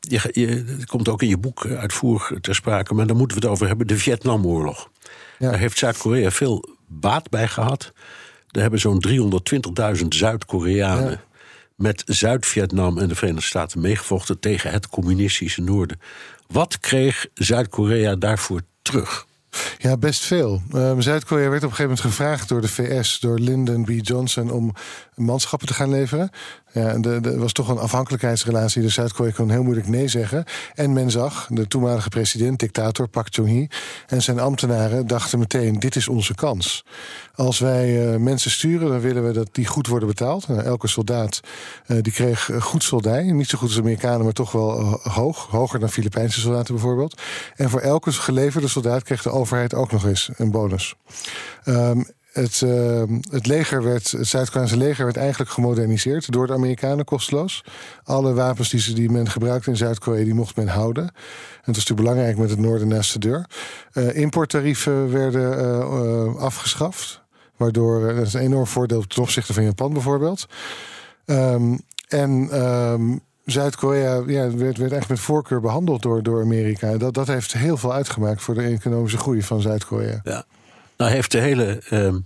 je, 0.00 0.28
je, 0.32 0.46
het 0.78 0.86
komt 0.86 1.08
ook 1.08 1.22
in 1.22 1.28
je 1.28 1.38
boek 1.38 1.66
uitvoerig 1.66 2.40
ter 2.40 2.54
sprake, 2.54 2.94
maar 2.94 3.06
daar 3.06 3.16
moeten 3.16 3.36
we 3.36 3.42
het 3.42 3.52
over 3.52 3.66
hebben: 3.66 3.86
de 3.86 3.98
Vietnamoorlog. 3.98 4.90
Ja. 5.38 5.50
Daar 5.50 5.58
heeft 5.58 5.78
Zuid-Korea 5.78 6.30
veel 6.30 6.76
baat 6.86 7.30
bij 7.30 7.48
gehad. 7.48 7.92
Er 8.50 8.60
hebben 8.60 8.80
zo'n 8.80 9.04
320.000 10.00 10.06
Zuid-Koreanen 10.08 11.10
Ja. 11.10 11.20
met 11.76 12.02
Zuid-Vietnam 12.06 12.98
en 12.98 13.08
de 13.08 13.14
Verenigde 13.14 13.46
Staten 13.46 13.80
meegevochten 13.80 14.40
tegen 14.40 14.70
het 14.70 14.88
communistische 14.88 15.60
Noorden. 15.62 16.00
Wat 16.46 16.80
kreeg 16.80 17.26
Zuid-Korea 17.34 18.14
daarvoor 18.16 18.60
terug? 18.82 19.26
Ja, 19.78 19.96
best 19.96 20.24
veel. 20.24 20.62
Ehm, 20.72 21.00
Zuid-Korea 21.00 21.48
werd 21.48 21.64
op 21.64 21.70
een 21.70 21.76
gegeven 21.76 21.96
moment 21.96 22.00
gevraagd 22.00 22.48
door 22.48 22.60
de 22.60 22.68
VS, 22.68 23.20
door 23.20 23.38
Lyndon 23.38 23.84
B. 23.84 23.88
Johnson, 23.88 24.50
om 24.50 24.72
manschappen 25.20 25.68
te 25.68 25.74
gaan 25.74 25.90
leveren. 25.90 26.30
Ja, 26.72 26.98
de- 26.98 27.20
de- 27.20 27.30
er 27.30 27.38
was 27.38 27.52
toch 27.52 27.68
een 27.68 27.78
afhankelijkheidsrelatie, 27.78 28.82
dus 28.82 28.94
Zuid-Korea 28.94 29.32
kon 29.32 29.50
heel 29.50 29.62
moeilijk 29.62 29.88
nee 29.88 30.08
zeggen. 30.08 30.44
En 30.74 30.92
men 30.92 31.10
zag, 31.10 31.46
de 31.50 31.66
toenmalige 31.66 32.08
president, 32.08 32.58
dictator 32.58 33.08
Park 33.08 33.26
Chung-hee, 33.30 33.68
en 34.06 34.22
zijn 34.22 34.38
ambtenaren 34.40 35.06
dachten 35.06 35.38
meteen: 35.38 35.78
dit 35.78 35.96
is 35.96 36.08
onze 36.08 36.34
kans. 36.34 36.84
Als 37.34 37.58
wij 37.58 38.12
eh, 38.12 38.18
mensen 38.18 38.50
sturen, 38.50 38.88
dan 38.88 39.00
willen 39.00 39.26
we 39.26 39.32
dat 39.32 39.48
die 39.52 39.66
goed 39.66 39.86
worden 39.86 40.08
betaald. 40.08 40.48
Nou, 40.48 40.60
elke 40.62 40.88
soldaat 40.88 41.40
eh, 41.86 41.96
die 42.00 42.12
kreeg 42.12 42.50
goed 42.58 42.82
soldij. 42.82 43.22
Niet 43.22 43.48
zo 43.48 43.58
goed 43.58 43.66
als 43.66 43.76
de 43.76 43.82
Amerikanen, 43.82 44.24
maar 44.24 44.32
toch 44.32 44.52
wel 44.52 44.78
eh, 44.78 44.92
hoog. 45.14 45.46
Hoger 45.50 45.80
dan 45.80 45.88
Filipijnse 45.90 46.40
soldaten 46.40 46.74
bijvoorbeeld. 46.74 47.20
En 47.56 47.70
voor 47.70 47.80
elke 47.80 48.12
geleverde 48.12 48.68
soldaat 48.68 49.02
kreeg 49.02 49.22
de 49.22 49.30
overheid 49.30 49.74
ook 49.74 49.92
nog 49.92 50.06
eens 50.06 50.30
een 50.36 50.50
bonus. 50.50 50.94
Ehm, 51.64 52.02
het, 52.32 52.62
ehm, 52.62 53.20
het 53.30 53.46
leger 53.46 53.82
werd, 53.82 54.10
het 54.10 54.26
Zuid-Koreaanse 54.26 54.76
leger 54.76 55.04
werd 55.04 55.16
eigenlijk 55.16 55.50
gemoderniseerd 55.50 56.32
door 56.32 56.46
de 56.46 56.52
Amerikanen 56.52 57.04
kosteloos. 57.04 57.64
Alle 58.04 58.32
wapens 58.34 58.70
die, 58.70 58.80
ze, 58.80 58.92
die 58.92 59.10
men 59.10 59.28
gebruikte 59.30 59.70
in 59.70 59.76
Zuid-Korea, 59.76 60.24
die 60.24 60.34
mocht 60.34 60.56
men 60.56 60.68
houden. 60.68 61.04
En 61.04 61.12
het 61.56 61.76
was 61.76 61.76
natuurlijk 61.76 62.00
belangrijk 62.00 62.38
met 62.38 62.50
het 62.50 62.58
noorden 62.58 62.88
naast 62.88 63.12
de 63.12 63.18
deur. 63.18 63.46
Eh, 63.92 64.16
importtarieven 64.16 65.10
werden 65.12 65.58
eh, 65.58 65.80
eh, 65.80 66.36
afgeschaft. 66.36 67.22
Waardoor, 67.60 68.08
eh, 68.08 68.16
dat 68.16 68.26
is 68.26 68.34
een 68.34 68.40
enorm 68.40 68.66
voordeel 68.66 69.06
ten 69.06 69.22
opzichte 69.22 69.52
van 69.52 69.64
Japan 69.64 69.92
bijvoorbeeld. 69.92 70.46
Ehm, 71.24 71.76
en 72.08 72.48
ehm, 72.50 73.16
Zuid-Korea 73.44 74.14
ja, 74.26 74.42
werd, 74.42 74.56
werd 74.56 74.78
eigenlijk 74.78 75.08
met 75.08 75.20
voorkeur 75.20 75.60
behandeld 75.60 76.02
door, 76.02 76.22
door 76.22 76.42
Amerika. 76.42 76.96
Dat, 76.96 77.14
dat 77.14 77.26
heeft 77.26 77.52
heel 77.52 77.76
veel 77.76 77.92
uitgemaakt 77.92 78.42
voor 78.42 78.54
de 78.54 78.62
economische 78.62 79.18
groei 79.18 79.42
van 79.42 79.60
Zuid-Korea. 79.60 80.20
Ja. 80.22 80.44
Nou 81.00 81.12
heeft 81.12 81.30
de 81.30 81.38
hele 81.38 81.82
ehm, 81.88 82.18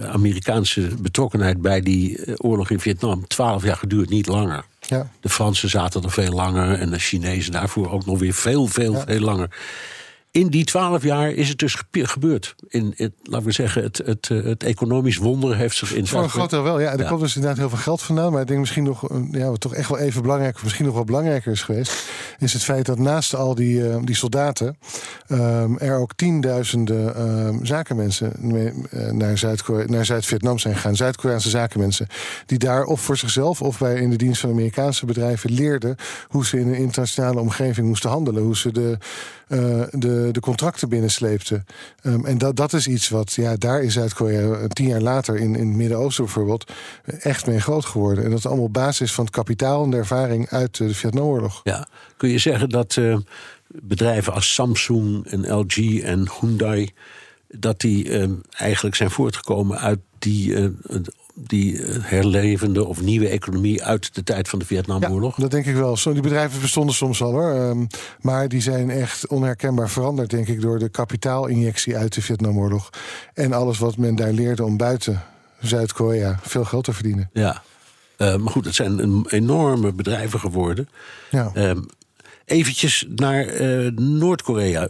Amerikaanse 0.00 0.88
betrokkenheid 1.00 1.60
bij 1.62 1.80
die 1.80 2.24
eh, 2.24 2.34
oorlog 2.36 2.70
in 2.70 2.80
Vietnam 2.80 3.26
twaalf 3.26 3.62
jaar 3.64 3.76
geduurd, 3.76 4.08
niet 4.08 4.26
langer. 4.26 4.64
Ja. 4.80 5.10
De 5.20 5.28
Fransen 5.28 5.68
zaten 5.68 6.02
er 6.02 6.10
veel 6.10 6.32
langer 6.32 6.78
en 6.78 6.90
de 6.90 6.98
Chinezen 6.98 7.52
daarvoor 7.52 7.90
ook 7.90 8.06
nog 8.06 8.18
weer 8.18 8.34
veel, 8.34 8.66
veel, 8.66 8.92
Ja. 8.92 9.04
veel 9.06 9.20
langer. 9.20 9.50
In 10.38 10.48
die 10.48 10.64
twaalf 10.64 11.02
jaar 11.02 11.30
is 11.30 11.48
het 11.48 11.58
dus 11.58 11.76
gebeurd. 11.92 12.54
In, 12.68 12.94
het, 12.96 13.12
laten 13.22 13.46
we 13.46 13.52
zeggen, 13.52 13.82
het, 13.82 14.02
het, 14.04 14.28
eh, 14.30 14.42
het 14.42 14.62
economisch 14.62 15.16
wonder 15.16 15.56
heeft 15.56 15.76
zich 15.76 15.94
in 15.94 16.06
Voor 16.06 16.22
een 16.22 16.30
groot 16.30 16.50
deel 16.50 16.62
wel, 16.62 16.80
ja. 16.80 16.92
Er 16.92 17.00
Ja. 17.00 17.08
komt 17.08 17.20
dus 17.20 17.34
inderdaad 17.34 17.58
heel 17.58 17.68
veel 17.68 17.78
geld 17.78 18.02
vandaan. 18.02 18.32
Maar 18.32 18.40
ik 18.40 18.46
denk 18.46 18.60
misschien 18.60 18.84
nog, 18.84 19.10
eh, 19.10 19.16
ja, 19.30 19.48
wat 19.50 19.60
toch 19.60 19.74
echt 19.74 19.88
wel 19.88 19.98
even 19.98 20.22
belangrijk, 20.22 20.62
misschien 20.62 20.84
nog 20.84 20.94
wel 20.94 21.04
belangrijker 21.04 21.52
is 21.52 21.62
geweest, 21.62 22.04
is 22.38 22.52
het 22.52 22.64
feit 22.64 22.86
dat 22.86 22.98
naast 22.98 23.34
al 23.34 23.54
die, 23.54 23.88
eh, 23.88 23.96
die 24.04 24.14
soldaten 24.14 24.78
ehm, 25.26 25.76
er 25.76 25.96
ook 25.96 26.14
tienduizenden 26.14 27.14
ehm, 27.14 27.64
zakenmensen 27.64 28.32
mee, 28.40 28.72
naar, 29.10 29.38
Zuid 29.38 29.88
naar 29.88 30.04
Zuid-Vietnam 30.04 30.58
zijn 30.58 30.74
gegaan. 30.74 30.96
Zuid-Koreaanse 30.96 31.50
zakenmensen. 31.50 32.06
Die 32.46 32.58
daar 32.58 32.84
of 32.84 33.00
voor 33.00 33.16
zichzelf 33.16 33.62
of 33.62 33.78
bij 33.78 34.00
in 34.00 34.10
de 34.10 34.16
dienst 34.16 34.40
van 34.40 34.50
Amerikaanse 34.50 35.06
bedrijven 35.06 35.52
leerden 35.52 35.96
hoe 36.28 36.46
ze 36.46 36.58
in 36.58 36.68
een 36.68 36.74
internationale 36.74 37.40
omgeving 37.40 37.86
moesten 37.86 38.10
handelen. 38.10 38.42
Hoe 38.42 38.56
ze 38.56 38.72
de, 38.72 38.98
de, 39.90 40.28
de 40.32 40.40
contracten 40.40 40.88
binnensleepten. 40.88 41.64
Ehm, 42.02 42.24
en 42.24 42.38
dat, 42.38 42.56
dat 42.56 42.72
is 42.72 42.86
iets 42.86 43.08
wat, 43.08 43.32
ja, 43.32 43.56
daar 43.56 43.82
is 43.82 43.92
Zuid-Korea 43.92 44.52
eh, 44.52 44.64
tien 44.64 44.86
jaar 44.86 45.00
later 45.00 45.36
in, 45.36 45.56
in 45.56 45.68
het 45.68 45.76
Midden-Oosten 45.76 46.24
bijvoorbeeld 46.24 46.72
echt 47.04 47.46
mee 47.46 47.60
groot 47.60 47.84
geworden. 47.84 48.24
En 48.24 48.30
dat 48.30 48.38
is 48.38 48.46
allemaal 48.46 48.70
basis 48.70 49.12
van 49.12 49.24
het 49.24 49.34
kapitaal 49.34 49.84
en 49.84 49.90
de 49.90 49.96
ervaring 49.96 50.48
uit 50.48 50.80
eh, 50.80 50.86
de 50.86 50.94
Vietnamoorlog. 50.94 51.60
Ja. 51.64 51.88
Kun 52.16 52.28
je 52.28 52.38
zeggen 52.38 52.68
dat 52.68 52.96
eh, 52.96 53.16
bedrijven 53.68 54.32
als 54.32 54.54
Samsung 54.54 55.26
en 55.26 55.54
LG 55.54 56.00
en 56.02 56.30
Hyundai... 56.40 56.90
dat 57.48 57.80
die 57.80 58.10
eh, 58.10 58.28
eigenlijk 58.50 58.96
zijn 58.96 59.10
voortgekomen 59.10 59.78
uit 59.78 59.98
die, 60.18 60.54
eh, 60.54 60.66
die 61.46 61.82
eh, 61.82 61.96
herlevende 62.00 62.84
of 62.84 63.00
nieuwe 63.00 63.28
economie 63.28 63.84
uit 63.84 64.14
de 64.14 64.22
tijd 64.22 64.48
van 64.48 64.58
de 64.58 64.64
Vietnamoorlog? 64.64 65.36
Dat 65.36 65.50
denk 65.50 65.66
ik 65.66 65.74
wel. 65.74 65.98
Die 66.02 66.20
bedrijven 66.20 66.60
bestonden 66.60 66.94
soms 66.94 67.22
al 67.22 67.30
hoor. 67.30 67.54
Ehm, 67.54 67.86
maar 68.20 68.48
die 68.48 68.60
zijn 68.60 68.90
echt 68.90 69.26
onherkenbaar 69.26 69.90
veranderd, 69.90 70.30
denk 70.30 70.48
ik, 70.48 70.60
door 70.60 70.78
de 70.78 70.88
kapitaalinjectie 70.88 71.96
uit 71.96 72.14
de 72.14 72.22
Vietnamoorlog. 72.22 72.90
En 73.34 73.52
alles 73.52 73.78
wat 73.78 73.96
men 73.96 74.16
daar 74.16 74.32
leerde 74.32 74.64
om 74.64 74.76
buiten 74.76 75.22
Zuid-Korea 75.60 76.38
veel 76.42 76.64
geld 76.64 76.84
te 76.84 76.92
verdienen. 76.92 77.30
Ja. 77.32 77.62
Eh, 78.16 78.36
maar 78.36 78.52
goed, 78.52 78.64
het 78.64 78.74
zijn 78.74 78.98
een 78.98 79.26
enorme 79.28 79.92
bedrijven 79.92 80.40
geworden. 80.40 80.88
Ja. 81.30 81.50
Ehm, 81.54 81.80
eventjes 82.44 83.06
naar 83.14 83.46
eh, 83.46 83.90
Noord-Korea. 83.96 84.88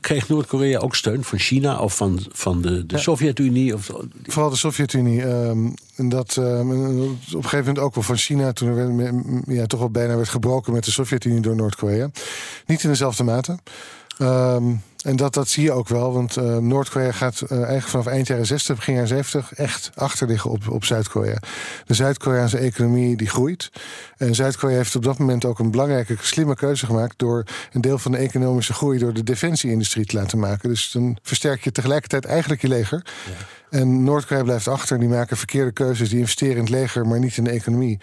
Kreeg 0.00 0.28
Noord-Korea 0.28 0.78
ook 0.78 0.94
steun 0.96 1.24
van 1.24 1.38
China 1.38 1.78
of 1.78 1.96
van, 1.96 2.18
van 2.32 2.62
de, 2.62 2.86
de 2.86 2.94
Ja. 2.94 3.00
Sovjet-Unie? 3.00 3.74
Of, 3.74 3.90
Vooral 4.22 4.50
de 4.50 4.56
Sovjet-Unie. 4.56 5.22
ehm, 5.22 5.68
en 5.96 6.08
dat 6.08 6.36
ehm, 6.36 6.70
op 6.70 7.08
een 7.16 7.18
gegeven 7.32 7.58
moment 7.58 7.78
ook 7.78 7.94
wel 7.94 8.04
van 8.04 8.16
China. 8.16 8.52
Toen 8.52 8.68
er 8.68 8.96
werd, 8.96 9.14
ja, 9.46 9.66
toch 9.66 9.80
wel 9.80 9.90
bijna 9.90 10.16
werd 10.16 10.28
gebroken 10.28 10.72
met 10.72 10.84
de 10.84 10.90
Sovjet-Unie 10.90 11.40
door 11.40 11.56
Noord-Korea. 11.56 12.10
Niet 12.66 12.82
in 12.82 12.88
dezelfde 12.88 13.24
mate. 13.24 13.58
Ehm, 14.18 14.64
en 15.02 15.16
dat, 15.16 15.34
dat 15.34 15.48
zie 15.48 15.62
je 15.62 15.72
ook 15.72 15.88
wel. 15.88 16.12
Want 16.12 16.36
ehm, 16.36 16.66
Noord-Korea 16.66 17.12
gaat 17.12 17.40
eh, 17.40 17.56
eigenlijk 17.56 17.86
vanaf 17.86 18.06
eind 18.06 18.26
jaren 18.26 18.46
60, 18.46 18.76
begin 18.76 18.94
jaren 18.94 19.08
70 19.08 19.52
echt 19.54 19.90
achterliggen 19.94 20.50
op, 20.50 20.68
op 20.68 20.84
Zuid-Korea. 20.84 21.38
De 21.86 21.94
Zuid-Koreaanse 21.94 22.58
economie 22.58 23.16
die 23.16 23.28
groeit. 23.28 23.70
En 24.16 24.34
Zuid-Korea 24.34 24.76
heeft 24.76 24.96
op 24.96 25.02
dat 25.02 25.18
moment 25.18 25.44
ook 25.44 25.58
een 25.58 25.70
belangrijke, 25.70 26.16
slimme 26.20 26.54
keuze 26.54 26.86
gemaakt. 26.86 27.18
door 27.18 27.44
een 27.72 27.80
deel 27.80 27.98
van 27.98 28.12
de 28.12 28.18
economische 28.18 28.72
groei 28.72 28.98
door 28.98 29.12
de 29.12 29.22
defensie-industrie 29.22 30.06
te 30.06 30.16
laten 30.16 30.38
maken. 30.38 30.68
Dus 30.68 30.90
dan 30.90 31.18
versterk 31.22 31.64
je 31.64 31.72
tegelijkertijd 31.72 32.24
eigenlijk 32.24 32.62
je 32.62 32.68
leger. 32.68 33.04
En 33.70 34.04
Noord-Korea 34.04 34.42
blijft 34.42 34.68
achter. 34.68 34.98
Die 34.98 35.08
maken 35.08 35.36
verkeerde 35.36 35.72
keuzes. 35.72 36.08
Die 36.08 36.18
investeren 36.18 36.54
in 36.56 36.60
het 36.60 36.70
leger, 36.70 37.06
maar 37.06 37.18
niet 37.18 37.36
in 37.36 37.44
de 37.44 37.50
economie. 37.50 37.98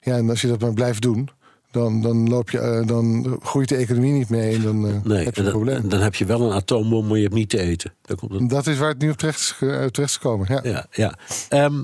Ja, 0.00 0.16
en 0.16 0.30
als 0.30 0.40
je 0.40 0.48
dat 0.48 0.60
maar 0.60 0.72
blijft 0.72 1.02
doen. 1.02 1.30
Dan, 1.72 2.02
dan, 2.02 2.28
loop 2.28 2.50
je, 2.50 2.58
eh, 2.58 2.86
dan 2.86 3.36
groeit 3.42 3.68
de 3.68 3.76
economie 3.76 4.12
niet 4.12 4.28
mee 4.28 4.54
en 4.54 4.62
dan 4.62 4.86
eh, 4.86 4.94
nee, 5.04 5.24
heb 5.24 5.34
je 5.34 5.40
en 5.40 5.46
een 5.46 5.52
dan, 5.52 5.62
probleem. 5.62 5.88
dan 5.88 6.00
heb 6.00 6.14
je 6.14 6.24
wel 6.24 6.40
een 6.40 6.52
atoombom, 6.52 7.06
maar 7.06 7.16
je 7.16 7.22
hebt 7.22 7.34
niet 7.34 7.48
te 7.48 7.58
eten. 7.60 7.92
Daar 8.02 8.16
komt 8.16 8.32
het 8.32 8.48
Dat 8.50 8.66
is 8.66 8.78
waar 8.78 8.88
het 8.88 8.98
nu 8.98 9.10
op 9.10 9.16
terecht 9.16 9.40
is, 9.40 9.56
eh, 9.60 9.68
terecht 9.68 9.98
is 9.98 10.16
gekomen. 10.16 10.46
Ja. 10.50 10.60
Ja, 10.62 10.86
ja. 10.90 11.14
Ehm, 11.48 11.82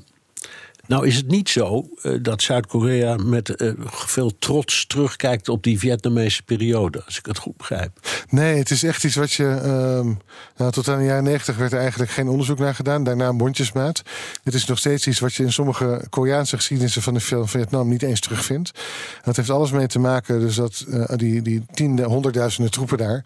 nou 0.89 1.07
is 1.07 1.17
het 1.17 1.29
niet 1.29 1.49
zo 1.49 1.89
eh, 2.03 2.13
dat 2.23 2.43
Zuid-Korea 2.43 3.17
met 3.17 3.57
eh, 3.57 3.73
veel 3.85 4.39
trots 4.39 4.87
terugkijkt 4.87 5.49
op 5.49 5.63
die 5.63 5.79
Vietnamese 5.79 6.43
periode, 6.43 7.03
als 7.05 7.19
ik 7.19 7.27
het 7.27 7.39
goed 7.39 7.57
begrijp. 7.57 7.91
Nee, 8.29 8.59
het 8.59 8.71
is 8.71 8.83
echt 8.83 9.05
iets 9.05 9.15
wat 9.15 9.33
je. 9.33 9.45
ehm, 9.45 10.13
nou, 10.57 10.73
tot 10.73 10.89
aan 10.89 10.99
de 10.99 11.05
jaren 11.05 11.25
negentig 11.25 11.57
werd 11.57 11.73
er 11.73 11.79
eigenlijk 11.79 12.11
geen 12.11 12.29
onderzoek 12.29 12.59
naar 12.59 12.75
gedaan. 12.75 13.05
Daarna 13.05 13.33
mondjesmaat. 13.33 14.03
Het 14.43 14.55
is 14.55 14.67
nog 14.67 14.79
steeds 14.79 15.07
iets 15.07 15.19
wat 15.19 15.35
je 15.35 15.43
in 15.43 15.53
sommige 15.53 16.07
Koreaanse 16.11 16.57
geschiedenissen 16.57 17.03
van 17.03 17.15
de 17.15 17.21
film 17.21 17.49
Vietnam 17.49 17.89
niet 17.89 18.03
eens 18.03 18.21
terugvindt. 18.21 18.71
Dat 19.25 19.37
heeft 19.37 19.51
alles 19.51 19.71
mee 19.71 19.87
te 19.87 19.99
maken, 19.99 20.41
dus 20.41 20.55
dat 20.55 20.85
eh, 20.91 21.17
die, 21.17 21.43
die 21.43 21.65
tiende, 21.75 22.03
honderdduizenden 22.03 22.73
troepen 22.73 22.99
daar. 22.99 23.25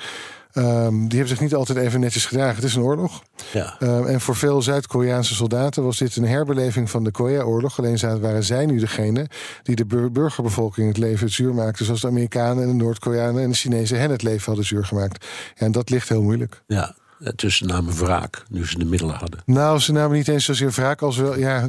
Ehm, 0.52 0.92
die 0.98 1.08
hebben 1.18 1.28
zich 1.28 1.40
niet 1.40 1.54
altijd 1.54 1.78
even 1.78 2.00
netjes 2.00 2.26
gedragen. 2.26 2.54
Het 2.54 2.64
is 2.64 2.74
een 2.74 2.82
oorlog. 2.82 3.22
Ja. 3.52 3.76
Ehm, 3.78 4.04
en 4.06 4.20
voor 4.20 4.36
veel 4.36 4.62
Zuid-Koreaanse 4.62 5.34
soldaten 5.34 5.82
was 5.84 5.98
dit 5.98 6.16
een 6.16 6.26
herbeleving 6.26 6.90
van 6.90 7.04
de 7.04 7.10
Korea-oorlog. 7.10 7.78
Alleen 7.78 8.20
waren 8.20 8.44
zij 8.44 8.66
nu 8.66 8.78
degene 8.78 9.26
die 9.62 9.76
de 9.76 9.84
bur- 9.84 10.12
burgerbevolking 10.12 10.88
het 10.88 10.96
leven 10.98 11.30
zuur 11.30 11.54
maakten. 11.54 11.84
Zoals 11.84 12.00
de 12.00 12.06
Amerikanen 12.06 12.62
en 12.62 12.68
de 12.68 12.84
Noord-Koreanen 12.84 13.42
en 13.42 13.48
de 13.50 13.56
Chinezen 13.56 14.00
hen 14.00 14.10
het 14.10 14.22
leven 14.22 14.44
hadden 14.46 14.64
zuur 14.64 14.84
gemaakt. 14.84 15.24
Ja, 15.56 15.66
en 15.66 15.72
dat 15.72 15.90
ligt 15.90 16.08
heel 16.08 16.22
moeilijk. 16.22 16.62
Ja, 16.66 16.94
eh, 17.20 17.28
tussen 17.28 17.66
namen 17.66 17.94
wraak, 17.96 18.42
nu 18.48 18.66
ze 18.66 18.78
de 18.78 18.84
middelen 18.84 19.14
hadden. 19.14 19.40
Nou, 19.46 19.78
ze 19.78 19.92
namen 19.92 20.16
niet 20.16 20.28
eens 20.28 20.44
zozeer 20.44 20.70
wraak 20.70 21.02
als 21.02 21.16
wel. 21.16 21.38
Ja, 21.38 21.68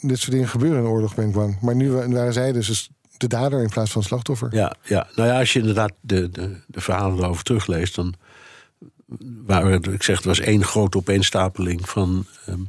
dit 0.00 0.18
soort 0.18 0.30
dingen 0.32 0.48
gebeuren 0.48 0.82
in 0.82 0.88
oorlog, 0.88 1.14
ben 1.14 1.26
ik 1.28 1.32
bang. 1.32 1.58
Maar 1.60 1.74
nu 1.74 1.90
wa- 1.92 2.08
waren 2.08 2.32
zij 2.32 2.52
dus 2.52 2.90
de 3.22 3.36
dader 3.36 3.62
in 3.62 3.68
plaats 3.68 3.90
van 3.90 4.02
slachtoffer. 4.02 4.48
Ja, 4.54 4.74
ja. 4.84 5.08
nou 5.14 5.28
ja, 5.28 5.38
als 5.38 5.52
je 5.52 5.58
inderdaad 5.58 5.92
de, 6.00 6.30
de, 6.30 6.56
de 6.66 6.80
verhalen 6.80 7.18
erover 7.18 7.44
terugleest, 7.44 7.94
dan 7.94 8.14
er, 9.46 9.92
ik 9.92 10.02
zeg, 10.02 10.16
het 10.16 10.24
was 10.24 10.40
één 10.40 10.64
grote 10.64 10.96
opeenstapeling 10.98 11.88
van 11.88 12.26
ehm, 12.46 12.60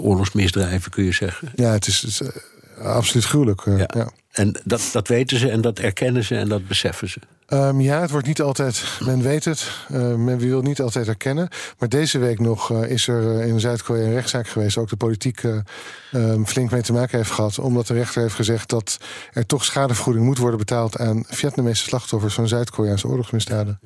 oorlogsmisdrijven, 0.00 0.90
kun 0.90 1.04
je 1.04 1.12
zeggen. 1.12 1.52
Ja, 1.54 1.70
het 1.72 1.86
is, 1.86 2.00
het 2.00 2.10
is, 2.10 2.20
eh, 2.20 2.84
absoluut 2.84 3.24
gruwelijk. 3.24 3.66
eh, 3.66 3.78
Ja. 3.78 3.88
ja. 3.94 4.10
En 4.30 4.60
dat, 4.64 4.88
dat 4.92 5.08
weten 5.08 5.38
ze 5.38 5.50
en 5.50 5.60
dat 5.60 5.78
erkennen 5.78 6.24
ze 6.24 6.36
en 6.36 6.48
dat 6.48 6.66
beseffen 6.66 7.08
ze. 7.08 7.18
Ehm, 7.46 7.80
ja, 7.80 8.00
het 8.00 8.10
wordt 8.10 8.26
niet 8.26 8.40
altijd, 8.40 8.84
men 9.04 9.22
weet 9.22 9.44
het, 9.44 9.70
eh, 9.88 10.14
men 10.14 10.38
wil 10.38 10.62
niet 10.62 10.80
altijd 10.80 11.08
erkennen. 11.08 11.48
Maar 11.78 11.88
deze 11.88 12.18
week 12.18 12.40
nog 12.40 12.70
eh, 12.70 12.90
is 12.90 13.08
er 13.08 13.40
eh, 13.40 13.48
in 13.48 13.60
Zuid-Korea 13.60 14.04
een 14.04 14.12
rechtszaak 14.12 14.48
geweest, 14.48 14.76
ook 14.76 14.88
de 14.88 14.96
politiek 14.96 15.42
ehm, 15.42 16.44
flink 16.44 16.70
mee 16.70 16.82
te 16.82 16.92
maken 16.92 17.18
heeft 17.18 17.30
gehad. 17.30 17.58
Omdat 17.58 17.86
de 17.86 17.94
rechter 17.94 18.22
heeft 18.22 18.34
gezegd 18.34 18.68
dat 18.68 18.98
er 19.32 19.46
toch 19.46 19.64
schadevergoeding 19.64 20.24
moet 20.26 20.38
worden 20.38 20.58
betaald 20.58 20.98
aan 20.98 21.24
Vietnamese 21.28 21.82
slachtoffers 21.82 22.34
van 22.34 22.48
Zuid-Koreaanse 22.48 23.08
oorlogsmisdaden. 23.08 23.80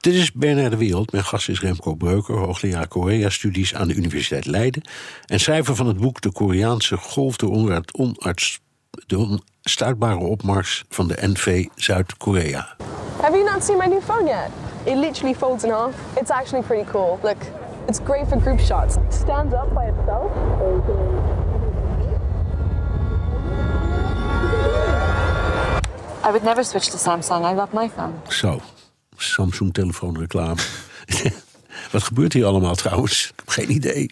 Dit 0.00 0.14
is 0.14 0.32
BNR 0.32 0.70
De 0.70 0.76
Wereld. 0.76 1.12
Mijn 1.12 1.24
gast 1.24 1.48
is 1.48 1.60
Remco 1.60 1.94
Breuker, 1.94 2.34
hoogleraar 2.34 2.88
Korea-studies 2.88 3.74
aan 3.74 3.88
de 3.88 3.94
Universiteit 3.94 4.46
Leiden. 4.46 4.82
En 5.26 5.40
schrijver 5.40 5.76
van 5.76 5.86
het 5.86 5.96
boek 5.96 6.20
De 6.20 6.32
Koreaanse 6.32 6.96
Golf, 6.96 7.42
onarts, 7.42 7.92
onarts, 7.92 8.60
de 9.06 9.18
onstuitbare 9.62 10.18
opmars 10.18 10.84
van 10.88 11.08
de 11.08 11.16
NV 11.20 11.66
Zuid-Korea. 11.74 12.76
Have 13.20 13.36
you 13.36 13.50
not 13.52 13.64
seen 13.64 13.78
my 13.78 13.86
new 13.86 14.00
phone 14.00 14.26
yet? 14.26 14.50
It 14.84 14.96
literally 14.96 15.34
folds 15.34 15.64
in 15.64 15.70
half. 15.70 15.94
It's 16.20 16.30
actually 16.30 16.62
pretty 16.62 16.90
cool. 16.90 17.18
Look, 17.22 17.42
it's 17.88 18.00
great 18.04 18.28
for 18.28 18.40
group 18.40 18.60
shots. 18.60 18.96
It 18.96 19.14
stands 19.14 19.54
up 19.54 19.72
by 19.74 19.84
itself. 19.84 20.30
I 26.26 26.30
would 26.30 26.44
never 26.44 26.64
switch 26.64 26.90
to 26.90 26.96
Samsung. 26.96 27.44
I 27.44 27.54
love 27.54 27.72
my 27.72 27.88
phone. 27.88 28.14
Zo, 28.30 28.60
Samsung 29.16 29.72
telefoonreclame. 29.72 30.60
Wat 31.92 32.02
gebeurt 32.02 32.32
hier 32.32 32.44
allemaal 32.44 32.74
trouwens? 32.74 33.28
Ik 33.28 33.32
heb 33.36 33.48
geen 33.48 33.70
idee. 33.70 34.08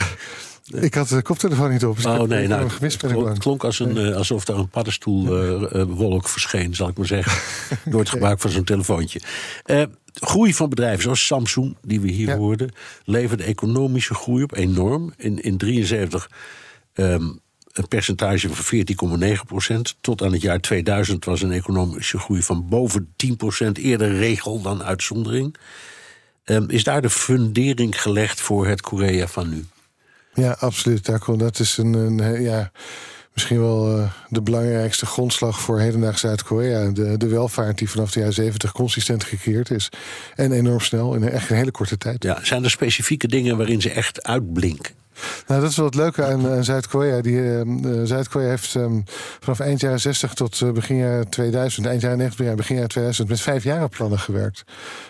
Ik 0.74 0.94
had 0.94 1.08
de 1.08 1.22
koptelefoon 1.22 1.70
niet 1.70 1.84
op. 1.84 1.96
Dus 1.96 2.06
Oh 2.06 2.22
nee, 2.22 2.46
nou, 2.46 2.70
het 2.80 3.38
klonk, 3.38 3.64
als 3.64 3.78
een, 3.78 3.96
eh, 3.96 4.16
alsof 4.16 4.48
er 4.48 4.58
een 4.58 4.68
paddenstoelwolk 4.68 6.28
verscheen, 6.28 6.74
zal 6.74 6.88
ik 6.88 6.96
maar 6.96 7.06
zeggen. 7.06 7.42
door 7.90 8.00
het 8.00 8.08
gebruik 8.08 8.40
van 8.40 8.50
zo'n 8.50 8.64
telefoontje. 8.64 9.20
Eh, 9.64 9.82
groei 10.14 10.54
van 10.54 10.68
bedrijven 10.68 11.02
zoals 11.02 11.26
Samsung, 11.26 11.76
die 11.82 12.00
we 12.00 12.10
hier 12.10 12.36
hoorden, 12.36 12.74
levert 13.04 13.40
economische 13.40 14.14
groei 14.14 14.42
op 14.42 14.56
enorm. 14.56 15.12
In, 15.16 15.42
in 15.42 15.56
73 15.56 16.30
ehm, 16.92 17.30
een 17.72 17.88
percentage 17.88 18.48
van 18.48 19.18
14,9 19.20 19.32
procent. 19.46 19.96
Tot 20.00 20.22
aan 20.22 20.32
het 20.32 20.42
jaar 20.42 20.60
2000 20.60 21.24
was 21.24 21.42
een 21.42 21.52
economische 21.52 22.18
groei 22.18 22.42
van 22.42 22.68
boven 22.68 23.12
10 23.16 23.36
procent. 23.36 23.78
Eerder 23.78 24.16
regel 24.16 24.62
dan 24.62 24.82
uitzondering. 24.82 25.56
Ehm, 26.44 26.64
is 26.68 26.84
daar 26.84 27.02
de 27.02 27.10
fundering 27.10 28.02
gelegd 28.02 28.40
voor 28.40 28.66
het 28.66 28.80
Korea 28.80 29.26
van 29.26 29.48
nu? 29.48 29.64
Ja, 30.34 30.56
absoluut. 30.58 31.10
Dat 31.36 31.58
is 31.58 31.76
een, 31.76 31.92
een 31.92 32.42
ja, 32.42 32.70
misschien 33.32 33.60
wel 33.60 33.98
eh, 33.98 34.12
de 34.28 34.42
belangrijkste 34.42 35.06
grondslag 35.06 35.60
voor 35.60 35.80
hedendaags 35.80 36.20
Zuid-Korea. 36.20 36.90
De, 36.90 37.16
de 37.16 37.28
welvaart 37.28 37.78
die 37.78 37.90
vanaf 37.90 38.10
de 38.10 38.18
jaren 38.18 38.34
70 38.34 38.72
consistent 38.72 39.24
gecreëerd 39.24 39.70
is. 39.70 39.88
En 40.34 40.52
enorm 40.52 40.80
snel, 40.80 41.14
in 41.14 41.28
echt 41.28 41.50
een 41.50 41.56
hele 41.56 41.70
korte 41.70 41.98
tijd. 41.98 42.22
Ja, 42.22 42.44
zijn 42.44 42.64
er 42.64 42.70
specifieke 42.70 43.28
dingen 43.28 43.56
waarin 43.56 43.80
ze 43.80 43.90
echt 43.90 44.22
uitblinken? 44.22 45.01
Nou, 45.46 45.60
dat 45.60 45.70
is 45.70 45.76
wel 45.76 45.86
het 45.86 45.94
leuke 45.94 46.24
aan, 46.24 46.48
aan 46.48 46.64
Zuid-Korea. 46.64 47.20
Die, 47.20 47.38
eh, 47.40 47.60
eh, 47.60 47.66
Zuid-Korea 48.04 48.48
heeft 48.48 48.74
ehm, 48.74 49.00
vanaf 49.40 49.60
eind 49.60 49.80
jaren 49.80 50.00
60 50.00 50.34
tot 50.34 50.60
eh, 50.60 50.70
begin 50.70 50.96
jaren 50.96 51.28
2000, 51.28 51.86
eind 51.86 52.00
jaren 52.00 52.18
90, 52.18 52.56
begin- 52.56 52.74
jaren 52.74 52.90
2000, 52.90 53.28
met 53.28 53.40
vijf 53.40 53.64
jarenplannen 53.64 54.18
gewerkt. 54.18 54.62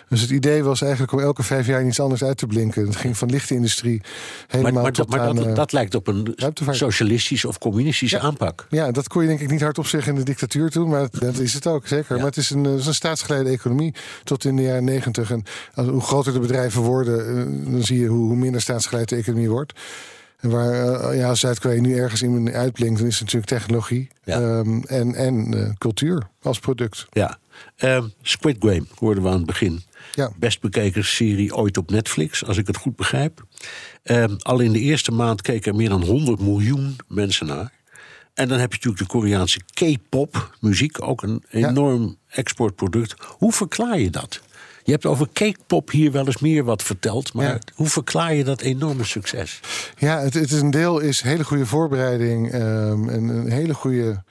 Dus 0.09 0.21
het 0.21 0.29
idee 0.29 0.63
was 0.63 0.81
eigenlijk 0.81 1.11
om 1.11 1.19
elke 1.19 1.43
vijf 1.43 1.67
jaar 1.67 1.85
iets 1.85 1.99
anders 1.99 2.23
uit 2.23 2.37
te 2.37 2.47
blinken. 2.47 2.85
Het 2.85 2.95
ging 2.95 3.17
van 3.17 3.29
lichte 3.29 3.53
industrie 3.53 4.01
helemaal 4.47 4.73
Maar, 4.73 4.81
maar, 4.81 4.91
tot 4.91 5.09
dat, 5.11 5.17
maar 5.19 5.27
aan, 5.27 5.35
dat, 5.35 5.45
eh, 5.45 5.55
dat 5.55 5.71
lijkt 5.71 5.95
op 5.95 6.07
een 6.07 6.35
socialistische 6.75 7.47
of 7.47 7.57
communistische 7.57 8.19
aanpak. 8.19 8.65
Ja, 8.69 8.91
dat 8.91 9.07
kon 9.07 9.21
je 9.21 9.27
denk 9.27 9.39
ik 9.39 9.49
niet 9.49 9.61
hardop 9.61 9.85
zeggen 9.87 10.11
in 10.13 10.19
de 10.19 10.25
dictatuur 10.25 10.69
toen, 10.69 10.89
maar 10.89 11.07
dat 11.19 11.37
is 11.37 11.53
het 11.53 11.67
ook, 11.67 11.87
zeker. 11.87 12.15
Maar 12.15 12.25
het 12.25 12.37
is 12.37 12.49
een, 12.49 12.65
eh, 12.65 12.71
staatsgeleide 12.89 13.49
economie 13.49 13.93
tot 14.23 14.45
in 14.45 14.55
de 14.55 14.61
jaren 14.61 14.83
negentig. 14.83 15.31
En 15.31 15.43
als- 15.73 15.87
hoe 15.87 16.01
groter 16.01 16.33
de 16.33 16.39
bedrijven 16.39 16.81
worden, 16.81 17.27
eh, 17.27 17.71
dan 17.71 17.83
zie 17.83 17.99
je 17.99 18.07
hoe, 18.07 18.27
hoe 18.27 18.35
minder 18.35 18.61
staatsgeleid 18.61 19.09
de 19.09 19.15
economie 19.15 19.49
wordt. 19.49 19.73
En 20.43 20.49
waar 20.49 20.73
eh, 20.73 21.17
ja, 21.17 21.35
Zuid-Korea 21.35 21.81
nu 21.81 21.97
ergens 21.97 22.21
in 22.21 22.53
uitblinkt, 22.53 22.97
dan 22.97 23.07
is 23.07 23.19
het 23.19 23.33
natuurlijk 23.33 23.51
technologie 23.51 24.09
ehm, 24.23 24.81
en, 24.81 25.15
en 25.15 25.53
eh, 25.53 25.69
cultuur 25.77 26.27
als 26.41 26.59
product. 26.59 27.05
Ja. 27.11 27.37
Ehm, 27.75 28.07
Squid 28.21 28.55
Game 28.59 28.85
hoorden 28.95 29.23
we 29.23 29.29
aan 29.29 29.37
het 29.37 29.45
begin. 29.45 29.83
Ja. 30.11 30.31
Best 30.35 30.61
bekeken 30.61 31.05
serie 31.05 31.55
ooit 31.55 31.77
op 31.77 31.91
Netflix, 31.91 32.45
als 32.45 32.57
ik 32.57 32.67
het 32.67 32.77
goed 32.77 32.95
begrijp. 32.95 33.45
Ehm, 34.03 34.35
al 34.37 34.59
in 34.59 34.71
de 34.71 34.79
eerste 34.79 35.11
maand 35.11 35.41
keken 35.41 35.71
er 35.71 35.77
meer 35.77 35.89
dan 35.89 36.03
100 36.03 36.39
miljoen 36.39 36.95
mensen 37.07 37.45
naar. 37.45 37.71
En 38.33 38.47
dan 38.47 38.59
heb 38.59 38.73
je 38.73 38.75
natuurlijk 38.75 39.11
de 39.11 39.17
Koreaanse 39.17 39.59
K-pop 39.73 40.57
muziek, 40.59 41.01
ook 41.01 41.21
een 41.21 41.43
enorm 41.49 42.17
exportproduct. 42.27 43.15
Hoe 43.37 43.51
verklaar 43.51 43.99
je 43.99 44.09
dat? 44.09 44.41
Je 44.83 44.91
hebt 44.91 45.05
over 45.05 45.27
Cakepop 45.33 45.91
hier 45.91 46.11
wel 46.11 46.25
eens 46.25 46.39
meer 46.39 46.63
wat 46.63 46.83
verteld. 46.83 47.33
Maar 47.33 47.61
hoe 47.75 47.87
verklaar 47.87 48.33
je 48.33 48.43
dat 48.43 48.61
enorme 48.61 49.03
succes? 49.03 49.59
Ja, 49.97 50.19
het, 50.19 50.33
het 50.33 50.51
is 50.51 50.61
een 50.61 50.71
deel 50.71 50.99
is 50.99 51.21
hele 51.21 51.43
goede 51.43 51.65
voorbereiding 51.65 52.51
ehm, 52.51 53.09
en 53.09 53.27
een 53.27 53.51
hele 53.51 53.73
goede 53.73 54.23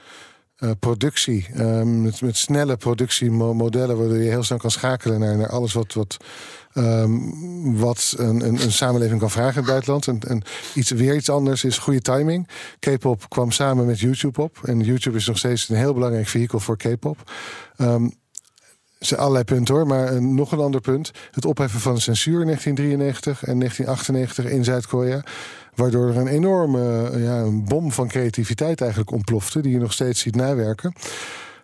eh, 0.56 0.70
productie. 0.80 1.46
ehm, 1.54 2.02
met, 2.02 2.20
met 2.20 2.36
snelle 2.36 2.76
productiemodellen, 2.76 3.98
waardoor 3.98 4.16
je 4.16 4.30
heel 4.30 4.42
snel 4.42 4.58
kan 4.58 4.70
schakelen 4.70 5.20
naar, 5.20 5.36
naar 5.36 5.48
alles 5.48 5.72
wat. 5.72 5.92
wat 5.92 6.16
ehm, 6.72 7.18
wat 7.76 8.14
een, 8.16 8.46
een, 8.46 8.62
een 8.62 8.72
samenleving 8.72 9.20
kan 9.20 9.30
vragen 9.30 9.52
in 9.52 9.58
het 9.58 9.66
buitenland. 9.66 10.06
En, 10.06 10.20
en 10.20 10.42
iets, 10.74 10.90
weer 10.90 11.14
iets 11.14 11.30
anders 11.30 11.64
is 11.64 11.78
goede 11.78 12.00
timing. 12.00 12.48
K-pop 12.78 13.28
kwam 13.28 13.50
samen 13.50 13.86
met 13.86 14.00
YouTube 14.00 14.42
op. 14.42 14.60
En 14.64 14.80
YouTube 14.80 15.16
is 15.16 15.26
nog 15.26 15.38
steeds 15.38 15.68
een 15.68 15.76
heel 15.76 15.94
belangrijk 15.94 16.28
vehikel 16.28 16.60
voor 16.60 16.76
K-pop. 16.76 17.30
Er 17.76 18.10
zijn 19.06 19.20
allerlei 19.20 19.44
punten 19.44 19.74
hoor, 19.74 19.86
maar 19.86 20.12
een, 20.12 20.34
nog 20.34 20.52
een 20.52 20.58
ander 20.58 20.80
punt. 20.80 21.10
Het 21.30 21.44
opheffen 21.44 21.80
van 21.80 21.94
de 21.94 22.00
censuur 22.00 22.40
in 22.40 22.46
1993 22.46 23.44
en 23.44 23.58
1998 23.58 24.44
in 24.58 24.64
Zuid-Korea. 24.64 25.22
Waardoor 25.74 26.08
er 26.08 26.16
een 26.16 26.26
enorme 26.26 27.10
eh, 27.10 27.24
ja, 27.24 27.38
een 27.38 27.64
bom 27.64 27.92
van 27.92 28.08
creativiteit 28.08 28.80
eigenlijk 28.80 29.10
ontplofte, 29.10 29.60
die 29.60 29.72
je 29.72 29.78
nog 29.78 29.92
steeds 29.92 30.20
ziet 30.20 30.34
nawerken. 30.36 30.94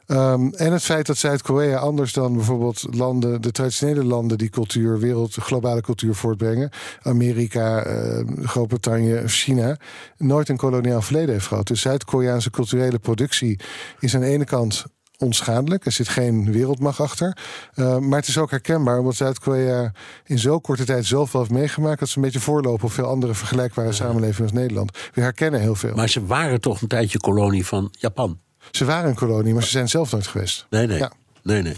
Ehm, 0.06 0.48
en 0.48 0.72
het 0.72 0.82
feit 0.82 1.06
dat 1.06 1.16
Zuid-Korea 1.16 1.78
anders 1.78 2.12
dan 2.12 2.32
bijvoorbeeld 2.32 2.86
landen, 2.90 3.40
de 3.42 3.50
traditionele 3.50 4.04
landen 4.04 4.38
die 4.38 4.48
cultuur, 4.48 4.98
wereld, 4.98 5.34
globale 5.34 5.80
cultuur 5.80 6.14
voortbrengen, 6.14 6.70
Amerika, 7.02 7.82
eh, 7.82 8.20
Groot-Brittannië, 8.42 9.22
China, 9.26 9.76
nooit 10.16 10.48
een 10.48 10.56
koloniaal 10.56 11.02
verleden 11.02 11.32
heeft 11.32 11.46
gehad. 11.46 11.66
Dus 11.66 11.80
Zuid-Koreaanse 11.80 12.50
culturele 12.50 12.98
productie 12.98 13.60
is 14.00 14.14
aan 14.14 14.20
de 14.20 14.26
ene 14.26 14.44
kant 14.44 14.84
onschadelijk. 15.18 15.86
Er 15.86 15.92
zit 15.92 16.08
geen 16.08 16.52
wereldmacht 16.52 17.00
achter. 17.00 17.36
Uh, 17.74 17.98
maar 17.98 18.18
het 18.18 18.28
is 18.28 18.38
ook 18.38 18.50
herkenbaar, 18.50 18.98
omdat 18.98 19.14
Zuid-Korea 19.14 19.92
in 20.24 20.38
zo 20.38 20.58
korte 20.58 20.84
tijd 20.84 21.04
zoveel 21.04 21.40
heeft 21.40 21.52
meegemaakt 21.52 22.00
dat 22.00 22.08
ze 22.08 22.16
een 22.16 22.22
beetje 22.22 22.40
voorlopen 22.40 22.84
op 22.84 22.92
veel 22.92 23.06
andere 23.06 23.34
vergelijkbare 23.34 23.92
samenlevingen 23.92 24.50
als 24.50 24.60
Nederland. 24.60 24.98
We 25.14 25.20
herkennen 25.20 25.60
heel 25.60 25.74
veel. 25.74 25.94
Maar 25.94 26.08
ze 26.08 26.26
waren 26.26 26.60
toch 26.60 26.80
een 26.80 26.88
tijdje 26.88 27.18
kolonie 27.18 27.66
van 27.66 27.94
Japan? 27.98 28.38
Ze 28.70 28.84
waren 28.84 29.08
een 29.08 29.16
kolonie, 29.16 29.54
maar 29.54 29.62
ze 29.62 29.70
zijn 29.70 29.88
zelf 29.88 30.12
nooit 30.12 30.26
geweest. 30.26 30.66
Nee, 30.70 30.86
nee. 30.86 30.98
Ja. 30.98 31.12
nee, 31.42 31.62
nee. 31.62 31.76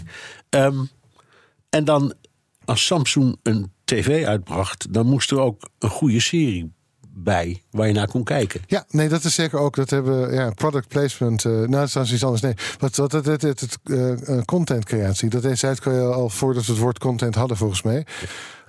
Ehm, 0.49 0.85
en 1.69 1.85
dan, 1.85 2.13
als 2.65 2.85
Samsung 2.85 3.35
een 3.43 3.71
tv 3.83 4.25
uitbracht, 4.25 4.93
dan 4.93 5.05
moest 5.05 5.31
er 5.31 5.39
ook 5.39 5.69
een 5.79 5.89
goede 5.89 6.19
serie 6.19 6.73
bij 7.23 7.61
waar 7.71 7.87
je 7.87 7.93
naar 7.93 8.07
kon 8.07 8.23
kijken. 8.23 8.61
Ja, 8.67 8.85
nee, 8.89 9.09
dat 9.09 9.23
is 9.23 9.35
zeker 9.35 9.59
ook. 9.59 9.75
Dat 9.75 9.89
hebben 9.89 10.33
ja, 10.33 10.49
product 10.49 10.87
placement. 10.87 11.45
eh 11.45 11.51
nou, 11.51 11.87
dat 11.93 12.03
is 12.03 12.13
iets 12.13 12.23
anders. 12.23 12.41
Nee, 12.41 12.53
wat 12.79 12.95
wat 12.95 13.11
het, 13.11 13.41
het, 13.41 13.77
eh, 13.83 14.37
eh, 14.37 14.43
content 14.45 14.85
creatie. 14.85 15.29
Dat 15.29 15.41
deed 15.41 15.59
Zuid-Korea 15.59 16.05
al 16.05 16.29
voordat 16.29 16.65
we 16.65 16.71
het 16.71 16.81
woord 16.81 16.99
content 16.99 17.35
hadden, 17.35 17.57
volgens 17.57 17.81
mij. 17.81 18.05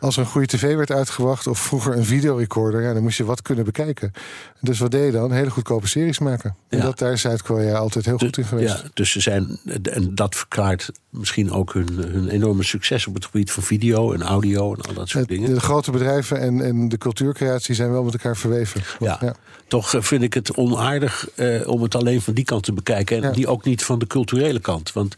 Als 0.02 0.16
er 0.16 0.22
een 0.22 0.28
goede 0.28 0.46
tv 0.46 0.74
werd 0.76 0.90
uitgebracht 0.90 1.46
of 1.46 1.58
vroeger 1.58 1.96
een 1.96 2.04
videorecorder, 2.04 2.82
ja, 2.82 2.92
dan 2.92 3.02
moest 3.02 3.16
je 3.16 3.24
wat 3.24 3.42
kunnen 3.42 3.64
bekijken. 3.64 4.12
Dus 4.60 4.78
wat 4.78 4.90
deed 4.90 5.04
je 5.04 5.10
dan? 5.12 5.32
Hele 5.32 5.50
goedkope 5.50 5.86
series 5.88 6.18
maken. 6.18 6.56
En 6.68 6.78
Ja. 6.78 6.84
dat 6.84 6.98
daar 6.98 7.12
is 7.12 7.20
Zuid-Korea 7.20 7.76
altijd 7.76 8.04
heel 8.04 8.18
goed 8.18 8.38
in 8.38 8.44
geweest. 8.44 8.82
Ja, 8.82 8.88
dus 8.94 9.10
ze 9.10 9.20
zijn, 9.20 9.58
en 9.82 10.14
dat 10.14 10.34
verklaart 10.36 10.90
misschien 11.10 11.50
ook 11.52 11.72
hun, 11.72 11.88
hun 11.92 12.28
enorme 12.28 12.62
succes 12.62 13.06
op 13.06 13.14
het 13.14 13.24
gebied 13.24 13.50
van 13.52 13.62
video 13.62 14.12
en 14.12 14.22
audio 14.22 14.74
en 14.74 14.80
al 14.80 14.94
dat 14.94 15.08
soort 15.08 15.28
dingen. 15.28 15.54
de 15.54 15.60
grote 15.60 15.90
bedrijven 15.90 16.40
en, 16.40 16.64
en 16.64 16.88
de 16.88 16.98
cultuurcreatie 16.98 17.74
zijn 17.74 17.90
wel 17.92 18.02
met 18.04 18.12
elkaar 18.12 18.36
verweven. 18.36 18.80
Ja, 18.98 19.34
toch 19.66 19.94
eh, 19.94 20.02
vind 20.02 20.22
ik 20.22 20.34
het 20.34 20.54
onaardig 20.56 21.28
eh, 21.34 21.68
om 21.68 21.82
het 21.82 21.94
alleen 21.94 22.20
van 22.22 22.34
die 22.34 22.44
kant 22.44 22.62
te 22.62 22.72
bekijken. 22.72 23.22
En 23.24 23.32
die 23.32 23.46
ook 23.46 23.64
niet 23.64 23.84
van 23.84 23.98
de 23.98 24.06
culturele 24.06 24.60
kant. 24.60 24.92
Want 24.92 25.16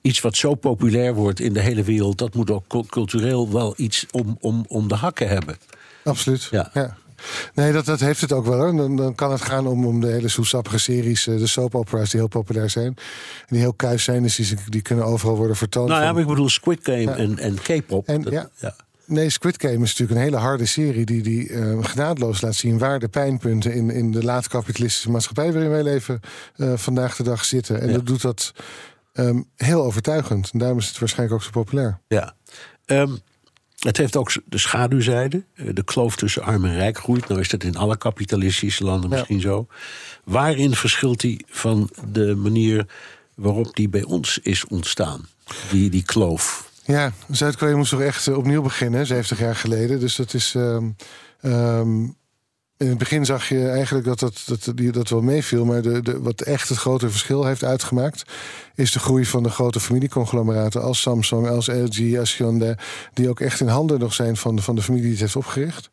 iets 0.00 0.20
wat 0.20 0.36
zo 0.36 0.54
populair 0.54 1.14
wordt 1.14 1.40
in 1.40 1.52
de 1.52 1.60
hele 1.60 1.82
wereld, 1.82 2.18
dat 2.18 2.34
moet 2.34 2.50
ook 2.50 2.64
cul- 2.68 2.86
cultureel 2.86 3.52
wel 3.52 3.74
iets 3.76 4.06
om, 4.10 4.23
om, 4.40 4.64
om 4.68 4.88
de 4.88 4.94
hakken 4.94 5.28
hebben. 5.28 5.56
Absoluut. 6.04 6.48
Ja. 6.50 6.96
Nee, 7.54 7.72
dat, 7.72 7.84
dat 7.84 8.00
heeft 8.00 8.20
het 8.20 8.32
ook 8.32 8.46
wel. 8.46 8.58
Hoor. 8.58 8.76
Dan, 8.76 8.96
dan 8.96 9.14
kan 9.14 9.32
het 9.32 9.40
gaan 9.42 9.66
om, 9.66 9.86
om 9.86 10.00
de 10.00 10.06
hele 10.06 10.28
soesappige 10.28 10.78
series, 10.78 11.26
eh, 11.26 11.38
de 11.38 11.46
soap 11.46 11.74
opera's 11.74 12.10
die 12.10 12.20
heel 12.20 12.28
populair 12.28 12.70
zijn. 12.70 12.86
En 12.86 13.46
die 13.48 13.58
heel 13.58 13.72
kuis 13.74 14.04
zijn, 14.04 14.22
dus 14.22 14.36
die, 14.36 14.56
die 14.68 14.82
kunnen 14.82 15.04
overal 15.04 15.36
worden 15.36 15.56
vertoond. 15.56 15.88
Nou 15.88 16.02
ja, 16.02 16.12
maar 16.12 16.20
ik 16.22 16.26
bedoel 16.28 16.48
Squid 16.48 16.78
Game 16.82 17.10
en, 17.12 17.38
en 17.38 17.54
K-pop. 17.54 18.08
En, 18.08 18.22
dat- 18.22 18.32
ja. 18.32 18.48
ja. 18.56 18.76
Nee, 19.06 19.30
Squid 19.30 19.60
Game 19.60 19.72
is 19.74 19.78
natuurlijk 19.88 20.10
een 20.10 20.24
hele 20.24 20.36
harde 20.36 20.66
serie 20.66 21.04
die, 21.04 21.22
die 21.22 21.48
eh, 21.52 21.84
genadeloos 21.84 22.40
laat 22.40 22.54
zien 22.54 22.78
waar 22.78 22.98
de 22.98 23.08
pijnpunten 23.08 23.72
in, 23.74 23.90
in 23.90 24.10
de 24.10 24.24
laat-kapitalistische 24.24 25.10
maatschappij 25.10 25.52
waarin 25.52 25.70
wij 25.70 25.82
leven 25.82 26.20
eh, 26.56 26.72
vandaag 26.76 27.16
de 27.16 27.22
dag 27.22 27.44
zitten. 27.44 27.80
En 27.80 27.92
dat 27.92 28.06
doet 28.06 28.22
dat 28.22 28.52
ehm, 29.12 29.40
heel 29.56 29.82
overtuigend. 29.84 30.50
En 30.52 30.58
daarom 30.58 30.78
is 30.78 30.88
het 30.88 30.98
waarschijnlijk 30.98 31.38
ook 31.38 31.44
zo 31.44 31.50
populair. 31.60 31.98
Ja. 32.08 32.34
Ehm, 32.84 33.12
het 33.84 33.96
heeft 33.96 34.16
ook 34.16 34.32
de 34.44 34.58
schaduwzijde. 34.58 35.44
Eh, 35.54 35.66
De 35.74 35.84
kloof 35.84 36.16
tussen 36.16 36.42
arm 36.42 36.64
en 36.64 36.74
rijk 36.74 36.98
groeit. 36.98 37.28
Nou 37.28 37.40
is 37.40 37.48
dat 37.48 37.64
in 37.64 37.76
alle 37.76 37.96
kapitalistische 37.96 38.84
landen 38.84 39.10
misschien 39.10 39.40
zo. 39.40 39.66
Waarin 40.24 40.74
verschilt 40.74 41.20
die 41.20 41.44
van 41.48 41.90
de 42.12 42.34
manier 42.34 42.86
waarop 43.34 43.76
die 43.76 43.88
bij 43.88 44.02
ons 44.04 44.38
is 44.42 44.64
ontstaan? 44.66 45.26
Die, 45.70 45.90
die 45.90 46.02
kloof. 46.04 46.70
Ja, 46.84 47.12
Zuid-Korea 47.30 47.76
moest 47.76 47.90
toch 47.90 48.00
echt 48.00 48.26
eh, 48.26 48.36
opnieuw 48.36 48.62
beginnen, 48.62 49.06
70 49.06 49.38
jaar 49.38 49.56
geleden. 49.56 50.00
Dus 50.00 50.16
dat 50.16 50.34
is. 50.34 50.54
ehm, 50.54 50.90
ehm, 51.40 52.06
in 52.76 52.88
het 52.88 52.98
begin 52.98 53.24
zag 53.24 53.48
je 53.48 53.68
eigenlijk 53.68 54.04
dat 54.04 54.18
dat, 54.18 54.42
dat, 54.46 54.72
die, 54.74 54.92
dat 54.92 55.08
wel 55.08 55.20
meeviel. 55.20 55.64
Maar 55.64 55.82
de, 55.82 56.02
de, 56.02 56.20
wat 56.20 56.40
echt 56.40 56.68
het 56.68 56.78
grote 56.78 57.10
verschil 57.10 57.44
heeft 57.44 57.64
uitgemaakt. 57.64 58.24
is 58.74 58.92
de 58.92 58.98
groei 58.98 59.24
van 59.24 59.42
de 59.42 59.50
grote 59.50 59.80
familieconglomeraten. 59.80 60.82
als 60.82 61.00
Samsung, 61.00 61.48
als 61.48 61.66
LG, 61.66 62.18
als 62.18 62.36
Hyundai. 62.36 62.74
die 63.12 63.28
ook 63.28 63.40
echt 63.40 63.60
in 63.60 63.68
handen 63.68 63.98
nog 63.98 64.14
zijn 64.14 64.36
van, 64.36 64.58
van 64.58 64.74
de 64.74 64.82
familie 64.82 65.04
die 65.04 65.12
het 65.12 65.22
heeft 65.22 65.36
opgericht. 65.36 65.90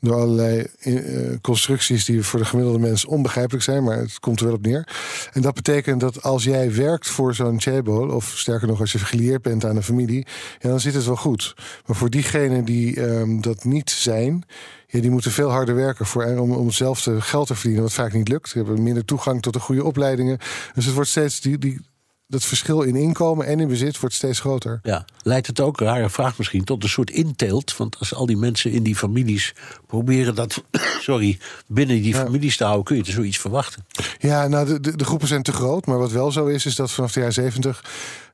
Door 0.00 0.14
allerlei 0.14 0.66
eh, 0.80 0.94
constructies 1.40 2.04
die 2.04 2.22
voor 2.22 2.38
de 2.38 2.44
gemiddelde 2.44 2.78
mens 2.78 3.04
onbegrijpelijk 3.04 3.64
zijn, 3.64 3.84
maar 3.84 3.98
het 3.98 4.20
komt 4.20 4.40
er 4.40 4.46
wel 4.46 4.54
op 4.54 4.66
neer. 4.66 4.88
En 5.32 5.42
dat 5.42 5.54
betekent 5.54 6.00
dat 6.00 6.22
als 6.22 6.44
jij 6.44 6.74
werkt 6.74 7.08
voor 7.08 7.34
zo'n 7.34 7.60
chaebol, 7.60 8.08
of 8.08 8.32
sterker 8.36 8.68
nog, 8.68 8.80
als 8.80 8.92
je 8.92 8.98
gelieerd 8.98 9.42
bent 9.42 9.64
aan 9.64 9.76
een 9.76 9.82
familie, 9.82 10.26
ja, 10.58 10.68
dan 10.68 10.80
zit 10.80 10.94
het 10.94 11.04
wel 11.04 11.16
goed. 11.16 11.54
Maar 11.86 11.96
voor 11.96 12.10
diegenen 12.10 12.64
die 12.64 13.06
ehm, 13.06 13.40
dat 13.40 13.64
niet 13.64 13.90
zijn, 13.90 14.44
ja, 14.90 15.00
die 15.00 15.10
moeten 15.10 15.30
veel 15.30 15.50
harder 15.50 15.74
werken 15.74 16.06
voor, 16.06 16.24
om, 16.24 16.52
om 16.52 16.66
hetzelfde 16.66 17.20
geld 17.20 17.46
te 17.46 17.54
verdienen, 17.54 17.82
wat 17.82 17.92
vaak 17.92 18.12
niet 18.12 18.28
lukt. 18.28 18.48
Ze 18.48 18.58
hebben 18.58 18.82
minder 18.82 19.04
toegang 19.04 19.42
tot 19.42 19.52
de 19.52 19.60
goede 19.60 19.84
opleidingen. 19.84 20.38
Dus 20.74 20.84
het 20.84 20.94
wordt 20.94 21.10
steeds 21.10 21.40
die, 21.40 21.58
die, 21.58 21.80
dat 22.28 22.44
verschil 22.44 22.82
in 22.82 22.96
inkomen 22.96 23.46
en 23.46 23.60
in 23.60 23.68
bezit 23.68 24.00
wordt 24.00 24.14
steeds 24.14 24.40
groter. 24.40 24.80
Ja, 24.82 25.04
leidt 25.22 25.46
het 25.46 25.60
ook, 25.60 25.80
rare 25.80 26.10
vraag 26.10 26.38
misschien, 26.38 26.64
tot 26.64 26.82
een 26.82 26.88
soort 26.88 27.10
inteelt? 27.10 27.76
Want 27.76 27.98
als 27.98 28.14
al 28.14 28.26
die 28.26 28.36
mensen 28.36 28.70
in 28.70 28.82
die 28.82 28.96
families 28.96 29.54
proberen 29.86 30.34
dat, 30.34 30.62
sorry, 31.00 31.38
binnen 31.66 32.02
die 32.02 32.14
families 32.14 32.56
te 32.56 32.64
houden, 32.64 32.84
kun 32.84 32.96
je 32.96 33.02
er 33.02 33.12
zoiets 33.12 33.38
verwachten. 33.38 33.86
Ja, 34.18 34.46
nou, 34.48 34.66
de, 34.66 34.80
de, 34.80 34.96
de 34.96 35.04
groepen 35.04 35.28
zijn 35.28 35.42
te 35.42 35.52
groot. 35.52 35.86
Maar 35.86 35.98
wat 35.98 36.12
wel 36.12 36.32
zo 36.32 36.46
is, 36.46 36.66
is 36.66 36.74
dat 36.74 36.90
vanaf 36.90 37.12
de 37.12 37.18
jaren 37.18 37.34
zeventig 37.34 37.84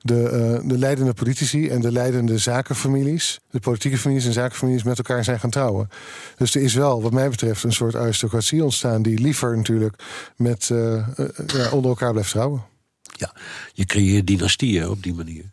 de, 0.01 0.29
eh, 0.29 0.69
de 0.69 0.79
leidende 0.79 1.15
politici 1.15 1.69
en 1.69 1.81
de 1.81 1.93
leidende 1.93 2.39
zakenfamilies, 2.39 3.41
de 3.51 3.61
politieke 3.61 3.99
families 3.99 4.27
en 4.27 4.33
zakenfamilies 4.33 4.83
met 4.83 4.99
elkaar 4.99 5.25
zijn 5.25 5.41
gaan 5.41 5.51
trouwen. 5.51 5.89
Dus 6.37 6.55
er 6.55 6.63
is 6.63 6.75
wel, 6.75 7.03
wat 7.03 7.13
mij 7.13 7.29
betreft, 7.29 7.63
een 7.63 7.73
soort 7.73 7.97
aristocratie 7.97 8.65
ontstaan 8.65 9.03
die 9.03 9.19
liever 9.19 9.57
natuurlijk 9.57 10.03
met, 10.37 10.71
eh, 10.71 10.95
eh, 10.95 11.05
ja, 11.47 11.71
onder 11.71 11.91
elkaar 11.91 12.13
blijft 12.13 12.31
trouwen. 12.31 12.73
Ja, 13.17 13.35
je 13.75 13.85
creëert 13.85 14.27
dynastieën 14.27 14.89
op 14.89 15.03
die 15.03 15.15
manier. 15.15 15.45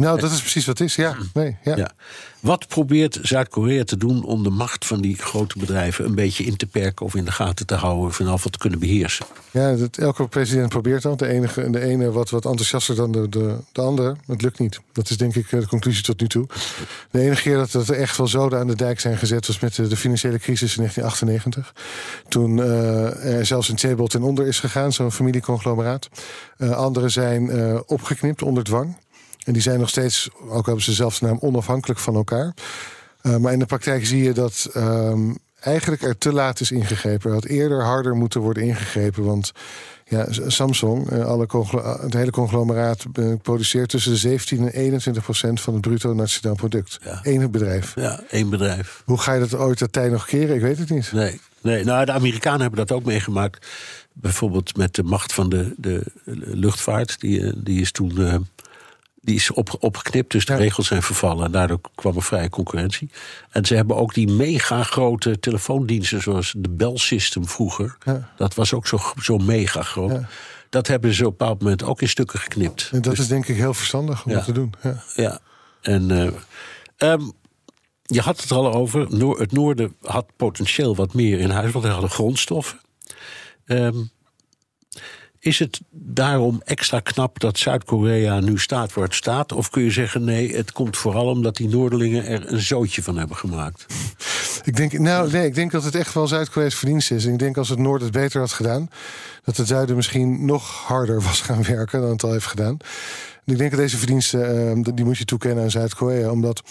Nou, 0.00 0.20
dat 0.20 0.30
is 0.30 0.40
precies 0.40 0.66
wat 0.66 0.78
het 0.78 0.88
is, 0.88 0.94
ja. 0.94 1.16
Nee, 1.32 1.56
ja. 1.64 1.76
Ja. 1.76 1.90
Wat 2.40 2.68
probeert 2.68 3.18
Zuid-Korea 3.22 3.84
te 3.84 3.96
doen 3.96 4.24
om 4.24 4.42
de 4.42 4.50
macht 4.50 4.86
van 4.86 5.00
die 5.00 5.16
grote 5.16 5.58
bedrijven 5.58 6.04
een 6.04 6.14
beetje 6.14 6.44
in 6.44 6.56
te 6.56 6.66
perken 6.66 7.06
of 7.06 7.14
in 7.14 7.24
de 7.24 7.32
gaten 7.32 7.66
te 7.66 7.74
houden 7.74 8.10
ieder 8.10 8.26
geval 8.26 8.50
te 8.50 8.58
kunnen 8.58 8.78
beheersen? 8.78 9.26
Ja, 9.50 9.74
dat, 9.74 9.96
elke 9.96 10.28
president 10.28 10.68
probeert 10.68 11.02
dat. 11.02 11.18
De, 11.18 11.26
enige, 11.26 11.70
de 11.70 11.80
ene 11.80 12.10
wat, 12.10 12.30
wat 12.30 12.44
enthousiaster 12.44 12.94
dan 12.94 13.12
de, 13.12 13.28
de, 13.28 13.56
de 13.72 13.80
andere. 13.80 14.16
Het 14.26 14.42
lukt 14.42 14.58
niet. 14.58 14.80
Dat 14.92 15.10
is 15.10 15.16
denk 15.16 15.34
ik 15.34 15.52
eh, 15.52 15.60
de 15.60 15.66
conclusie 15.66 16.02
tot 16.02 16.20
nu 16.20 16.28
toe. 16.28 16.46
De 17.10 17.20
enige 17.20 17.42
keer 17.42 17.56
dat, 17.56 17.70
dat 17.70 17.88
er 17.88 17.96
echt 17.96 18.16
wel 18.16 18.26
zoden 18.26 18.58
aan 18.58 18.66
de 18.66 18.76
dijk 18.76 19.00
zijn 19.00 19.16
gezet... 19.16 19.46
was 19.46 19.58
met 19.58 19.74
de, 19.74 19.88
de 19.88 19.96
financiële 19.96 20.38
crisis 20.38 20.76
in 20.76 20.82
1998. 20.82 21.74
Toen 22.28 22.62
eh, 22.62 23.38
er 23.38 23.46
zelfs 23.46 23.68
een 23.68 23.78
Chebol 23.78 24.06
ten 24.06 24.22
onder 24.22 24.46
is 24.46 24.60
gegaan, 24.60 24.92
zo'n 24.92 25.12
familieconglomeraat. 25.12 26.08
Eh 26.56 26.70
anderen 26.70 27.10
zijn 27.10 27.50
opgeknipt 27.86 28.42
onder 28.42 28.64
dwang. 28.64 28.96
En 29.44 29.52
die 29.52 29.62
zijn 29.62 29.78
nog 29.78 29.88
steeds, 29.88 30.28
ook 30.48 30.66
hebben 30.66 30.84
ze 30.84 30.92
zelfs 30.92 31.20
naam 31.20 31.38
onafhankelijk 31.40 32.00
van 32.00 32.14
elkaar. 32.14 32.54
Uh, 33.22 33.36
maar 33.36 33.52
in 33.52 33.58
de 33.58 33.66
praktijk 33.66 34.06
zie 34.06 34.22
je 34.22 34.32
dat 34.32 34.70
um, 34.76 35.38
eigenlijk 35.60 36.02
er 36.02 36.18
te 36.18 36.32
laat 36.32 36.60
is 36.60 36.70
ingegrepen. 36.70 37.28
Er 37.28 37.34
had 37.34 37.44
eerder 37.44 37.82
harder 37.82 38.16
moeten 38.16 38.40
worden 38.40 38.62
ingegrepen. 38.62 39.24
Want 39.24 39.52
ja, 40.04 40.26
Samsung, 40.46 41.10
uh, 41.12 41.24
alle 41.24 41.46
het 42.00 42.14
hele 42.14 42.30
conglomeraat, 42.30 43.04
uh, 43.18 43.34
produceert 43.42 43.88
tussen 43.88 44.12
de 44.12 44.18
17 44.18 44.58
en 44.58 44.72
21 44.72 45.22
procent 45.22 45.60
van 45.60 45.72
het 45.72 45.82
bruto 45.82 46.14
nationaal 46.14 46.54
product. 46.54 46.98
Ja. 47.04 47.20
Eén 47.22 47.50
bedrijf. 47.50 47.94
Ja, 47.94 48.20
één 48.30 48.50
bedrijf. 48.50 49.02
Hoe 49.04 49.18
ga 49.18 49.32
je 49.32 49.40
dat 49.40 49.54
ooit 49.54 49.78
dat 49.78 49.92
tijd 49.92 50.10
nog 50.10 50.26
keren? 50.26 50.54
Ik 50.54 50.60
weet 50.60 50.78
het 50.78 50.90
niet. 50.90 51.12
Nee, 51.12 51.40
nee. 51.60 51.84
Nou, 51.84 52.04
de 52.04 52.12
Amerikanen 52.12 52.60
hebben 52.60 52.86
dat 52.86 52.96
ook 52.96 53.04
meegemaakt. 53.04 53.66
Bijvoorbeeld 54.12 54.76
met 54.76 54.94
de 54.94 55.02
macht 55.02 55.32
van 55.32 55.48
de, 55.48 55.74
de 55.76 56.02
luchtvaart. 56.44 57.20
Die, 57.20 57.62
die 57.62 57.80
is 57.80 57.92
toen 57.92 58.46
Die 59.22 59.34
is 59.34 59.50
op, 59.50 59.76
opgeknipt, 59.78 60.32
dus 60.32 60.44
de 60.44 60.54
regels 60.54 60.86
zijn 60.86 61.02
vervallen. 61.02 61.44
En 61.44 61.52
daardoor 61.52 61.80
kwam 61.94 62.16
er 62.16 62.22
vrije 62.22 62.48
concurrentie. 62.48 63.10
En 63.50 63.64
ze 63.64 63.74
hebben 63.74 63.96
ook 63.96 64.14
die 64.14 64.28
mega 64.28 64.82
grote 64.82 65.40
telefoondiensten, 65.40 66.22
zoals 66.22 66.54
de 66.58 66.68
Bell 66.70 66.96
System 66.96 67.48
vroeger. 67.48 67.96
Dat 68.36 68.54
was 68.54 68.72
ook 68.74 68.86
zo, 68.86 68.98
zo 69.22 69.38
mega 69.38 69.82
groot. 69.82 70.20
Dat 70.70 70.86
hebben 70.86 71.14
ze 71.14 71.26
op 71.26 71.30
een 71.30 71.36
bepaald 71.36 71.62
moment 71.62 71.82
ook 71.82 72.00
in 72.02 72.08
stukken 72.08 72.38
geknipt. 72.38 72.88
En 72.92 73.00
dat 73.02 73.10
Dus- 73.10 73.20
is 73.22 73.28
denk 73.28 73.46
ik 73.48 73.56
heel 73.56 73.74
verstandig 73.74 74.24
om 74.24 74.32
dat 74.32 74.44
te 74.44 74.52
doen. 74.52 74.72
Ja. 74.82 75.02
ja. 75.14 75.38
En 75.80 76.10
eh, 76.10 76.28
ehm, 77.12 77.22
je 78.02 78.20
had 78.20 78.40
het 78.40 78.50
al 78.50 78.72
over. 78.72 79.06
Noor- 79.16 79.38
het 79.40 79.52
noorden 79.52 79.94
had 80.02 80.26
potentieel 80.36 80.96
wat 80.96 81.14
meer 81.14 81.38
in 81.38 81.50
huis, 81.50 81.72
want 81.72 81.84
hij 81.84 81.92
hadden 81.92 82.10
grondstoffen. 82.10 82.80
Ehm, 83.64 83.96
is 85.40 85.58
het 85.58 85.80
daarom 85.90 86.60
extra 86.64 87.00
knap 87.00 87.40
dat 87.40 87.58
Zuid-Korea 87.58 88.40
nu 88.40 88.58
staat 88.58 88.92
waar 88.92 89.04
het 89.04 89.14
staat? 89.14 89.52
Of 89.52 89.70
kun 89.70 89.82
je 89.82 89.90
zeggen 89.90 90.24
nee, 90.24 90.56
het 90.56 90.72
komt 90.72 90.96
vooral 90.96 91.26
omdat 91.26 91.56
die 91.56 91.68
Noorderlingen 91.68 92.26
er 92.26 92.52
een 92.52 92.60
zootje 92.60 93.02
van 93.02 93.16
hebben 93.16 93.36
gemaakt? 93.36 93.86
Ik 94.64 94.76
denk, 94.76 94.92
nou, 94.92 95.30
nee, 95.30 95.46
ik 95.46 95.54
denk 95.54 95.70
dat 95.70 95.84
het 95.84 95.94
echt 95.94 96.14
wel 96.14 96.26
Zuid-Korea's 96.26 96.74
verdienst 96.74 97.10
is. 97.10 97.24
En 97.24 97.32
ik 97.32 97.38
denk 97.38 97.56
als 97.56 97.68
het 97.68 97.78
Noord 97.78 98.02
het 98.02 98.12
beter 98.12 98.40
had 98.40 98.52
gedaan, 98.52 98.90
dat 99.44 99.56
het 99.56 99.66
Zuiden 99.66 99.96
misschien 99.96 100.44
nog 100.44 100.84
harder 100.86 101.22
was 101.28 101.40
gaan 101.40 101.62
werken 101.62 102.00
dan 102.00 102.10
het 102.10 102.22
al 102.22 102.32
heeft 102.32 102.46
gedaan. 102.46 102.76
Ik 103.50 103.58
denk 103.58 103.70
dat 103.70 103.80
deze 103.80 103.96
verdiensten, 103.96 104.70
eh, 104.86 104.94
die 104.94 105.04
moet 105.04 105.18
je 105.18 105.24
toekennen 105.24 105.64
aan 105.64 105.70
Zuid-Korea. 105.70 106.30
Omdat 106.30 106.62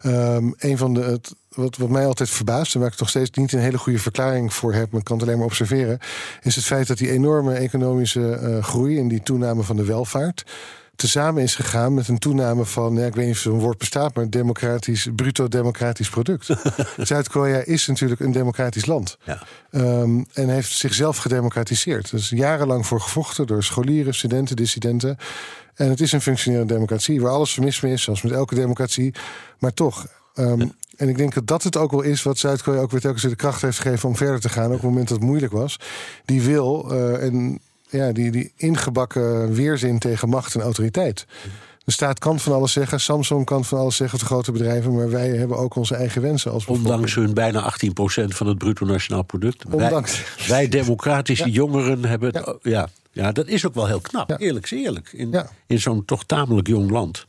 ehm, 0.00 0.50
een 0.58 0.78
van 0.78 0.94
de. 0.94 1.20
Wat, 1.48 1.76
wat 1.76 1.88
mij 1.88 2.06
altijd 2.06 2.30
verbaast, 2.30 2.74
en 2.74 2.80
waar 2.80 2.92
ik 2.92 2.98
nog 2.98 3.08
steeds 3.08 3.30
niet 3.30 3.52
een 3.52 3.58
hele 3.58 3.78
goede 3.78 3.98
verklaring 3.98 4.52
voor 4.52 4.72
heb, 4.72 4.90
maar 4.90 5.00
ik 5.00 5.06
kan 5.06 5.16
het 5.16 5.26
alleen 5.26 5.38
maar 5.38 5.46
observeren, 5.46 5.98
is 6.42 6.56
het 6.56 6.64
feit 6.64 6.86
dat 6.86 6.98
die 6.98 7.10
enorme 7.10 7.54
economische 7.54 8.30
eh, 8.30 8.62
groei 8.62 8.98
en 8.98 9.08
die 9.08 9.22
toename 9.22 9.62
van 9.62 9.76
de 9.76 9.84
welvaart 9.84 10.44
tezamen 10.96 11.42
is 11.42 11.54
gegaan 11.54 11.94
met 11.94 12.08
een 12.08 12.18
toename 12.18 12.64
van, 12.64 12.94
ja, 12.94 13.06
ik 13.06 13.14
weet 13.14 13.26
niet 13.26 13.34
of 13.34 13.40
zo'n 13.40 13.58
woord 13.58 13.78
bestaat, 13.78 14.14
maar 14.14 14.30
democratisch, 14.30 15.08
bruto 15.16 15.48
democratisch 15.48 16.08
product. 16.08 16.46
Zuid-Korea 16.96 17.58
is 17.64 17.86
natuurlijk 17.86 18.20
een 18.20 18.32
democratisch 18.32 18.86
land. 18.86 19.18
Ehm, 19.70 20.22
en 20.32 20.48
heeft 20.48 20.72
zichzelf 20.72 21.16
gedemocratiseerd. 21.16 22.10
Er 22.10 22.18
is 22.18 22.28
jarenlang 22.28 22.86
voor 22.86 23.00
gevochten 23.00 23.46
door 23.46 23.62
scholieren, 23.62 24.14
studenten, 24.14 24.56
dissidenten. 24.56 25.16
En 25.74 25.88
het 25.88 26.00
is 26.00 26.12
een 26.12 26.20
functionerende 26.20 26.72
democratie 26.72 27.20
waar 27.20 27.32
alles 27.32 27.58
mis 27.58 27.80
mee 27.80 27.92
is, 27.92 28.02
zoals 28.02 28.22
met 28.22 28.32
elke 28.32 28.54
democratie. 28.54 29.14
Maar 29.58 29.74
toch. 29.74 30.06
ehm, 30.34 30.68
en 30.96 31.08
ik 31.08 31.16
denk 31.16 31.34
dat 31.34 31.46
dat 31.46 31.62
het 31.62 31.76
ook 31.76 31.90
wel 31.90 32.02
is 32.02 32.22
wat 32.22 32.38
Zuid-Korea 32.38 32.80
ook 32.80 32.90
weer 32.90 33.00
telkens 33.00 33.22
weer 33.22 33.30
de 33.30 33.36
kracht 33.36 33.62
heeft 33.62 33.78
gegeven 33.78 34.08
om 34.08 34.16
verder 34.16 34.40
te 34.40 34.48
gaan. 34.48 34.64
Ook 34.64 34.70
op 34.70 34.76
het 34.76 34.90
moment 34.90 35.08
dat 35.08 35.18
het 35.18 35.26
moeilijk 35.26 35.52
was. 35.52 35.80
Die 36.24 36.42
wil 36.42 36.90
eh, 36.90 37.22
en 37.22 37.60
ja, 37.96 38.12
die, 38.12 38.30
die 38.30 38.52
ingebakken 38.56 39.52
weerzin 39.52 39.98
tegen 39.98 40.28
macht 40.28 40.54
en 40.54 40.60
autoriteit. 40.60 41.26
De 41.84 41.92
staat 41.92 42.18
kan 42.18 42.40
van 42.40 42.52
alles 42.52 42.72
zeggen, 42.72 43.00
Samsung 43.00 43.44
kan 43.44 43.64
van 43.64 43.78
alles 43.78 43.96
zeggen, 43.96 44.18
de 44.18 44.24
grote 44.24 44.52
bedrijven, 44.52 44.94
maar 44.94 45.10
wij 45.10 45.28
hebben 45.28 45.56
ook 45.56 45.74
onze 45.74 45.94
eigen 45.94 46.22
wensen. 46.22 46.50
Als 46.50 46.66
Ondanks 46.66 47.14
hun 47.14 47.34
bijna 47.34 47.72
18% 47.72 48.24
van 48.24 48.46
het 48.46 48.58
bruto 48.58 48.86
nationaal 48.86 49.22
product. 49.22 49.64
Ondanks. 49.70 50.22
Wij, 50.36 50.48
wij 50.48 50.68
democratische 50.68 51.50
jongeren 51.50 52.04
hebben 52.04 52.34
het. 52.34 52.56
Ja. 52.62 52.88
Ja, 53.14 53.32
dat 53.32 53.46
is 53.46 53.66
ook 53.66 53.74
wel 53.74 53.86
heel 53.86 54.00
knap. 54.00 54.40
Eerlijk 54.40 54.64
is 54.64 54.70
eerlijk. 54.70 55.12
In, 55.12 55.34
in 55.66 55.80
zo'n 55.80 56.04
toch 56.04 56.24
tamelijk 56.24 56.66
jong 56.66 56.90
land. 56.90 57.26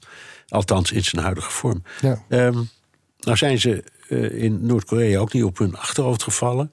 Althans, 0.48 0.92
in 0.92 1.04
zijn 1.04 1.24
huidige 1.24 1.52
vorm. 1.52 1.84
Ehm, 2.30 2.64
nou 3.20 3.38
zijn 3.38 3.60
ze 3.60 3.84
eh, 4.10 4.44
in 4.44 4.66
Noord-Korea 4.66 5.20
ook 5.20 5.34
niet 5.34 5.44
op 5.44 5.58
hun 5.58 5.78
achterhoofd 5.78 6.24
gevallen. 6.24 6.72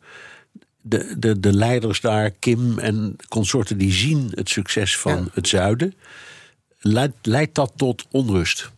De, 0.82 1.14
de, 1.18 1.40
de 1.40 1.52
leiders 1.52 2.00
daar, 2.00 2.30
Kim 2.30 2.78
en 2.78 3.16
consorten, 3.28 3.78
die 3.78 3.92
zien 3.92 4.32
het 4.34 4.48
succes 4.48 4.98
van 4.98 5.30
het 5.32 5.48
zuiden. 5.48 5.94
Leidt, 6.78 7.14
leidt 7.22 7.54
dat 7.54 7.72
tot 7.76 8.06
onrust? 8.10 8.70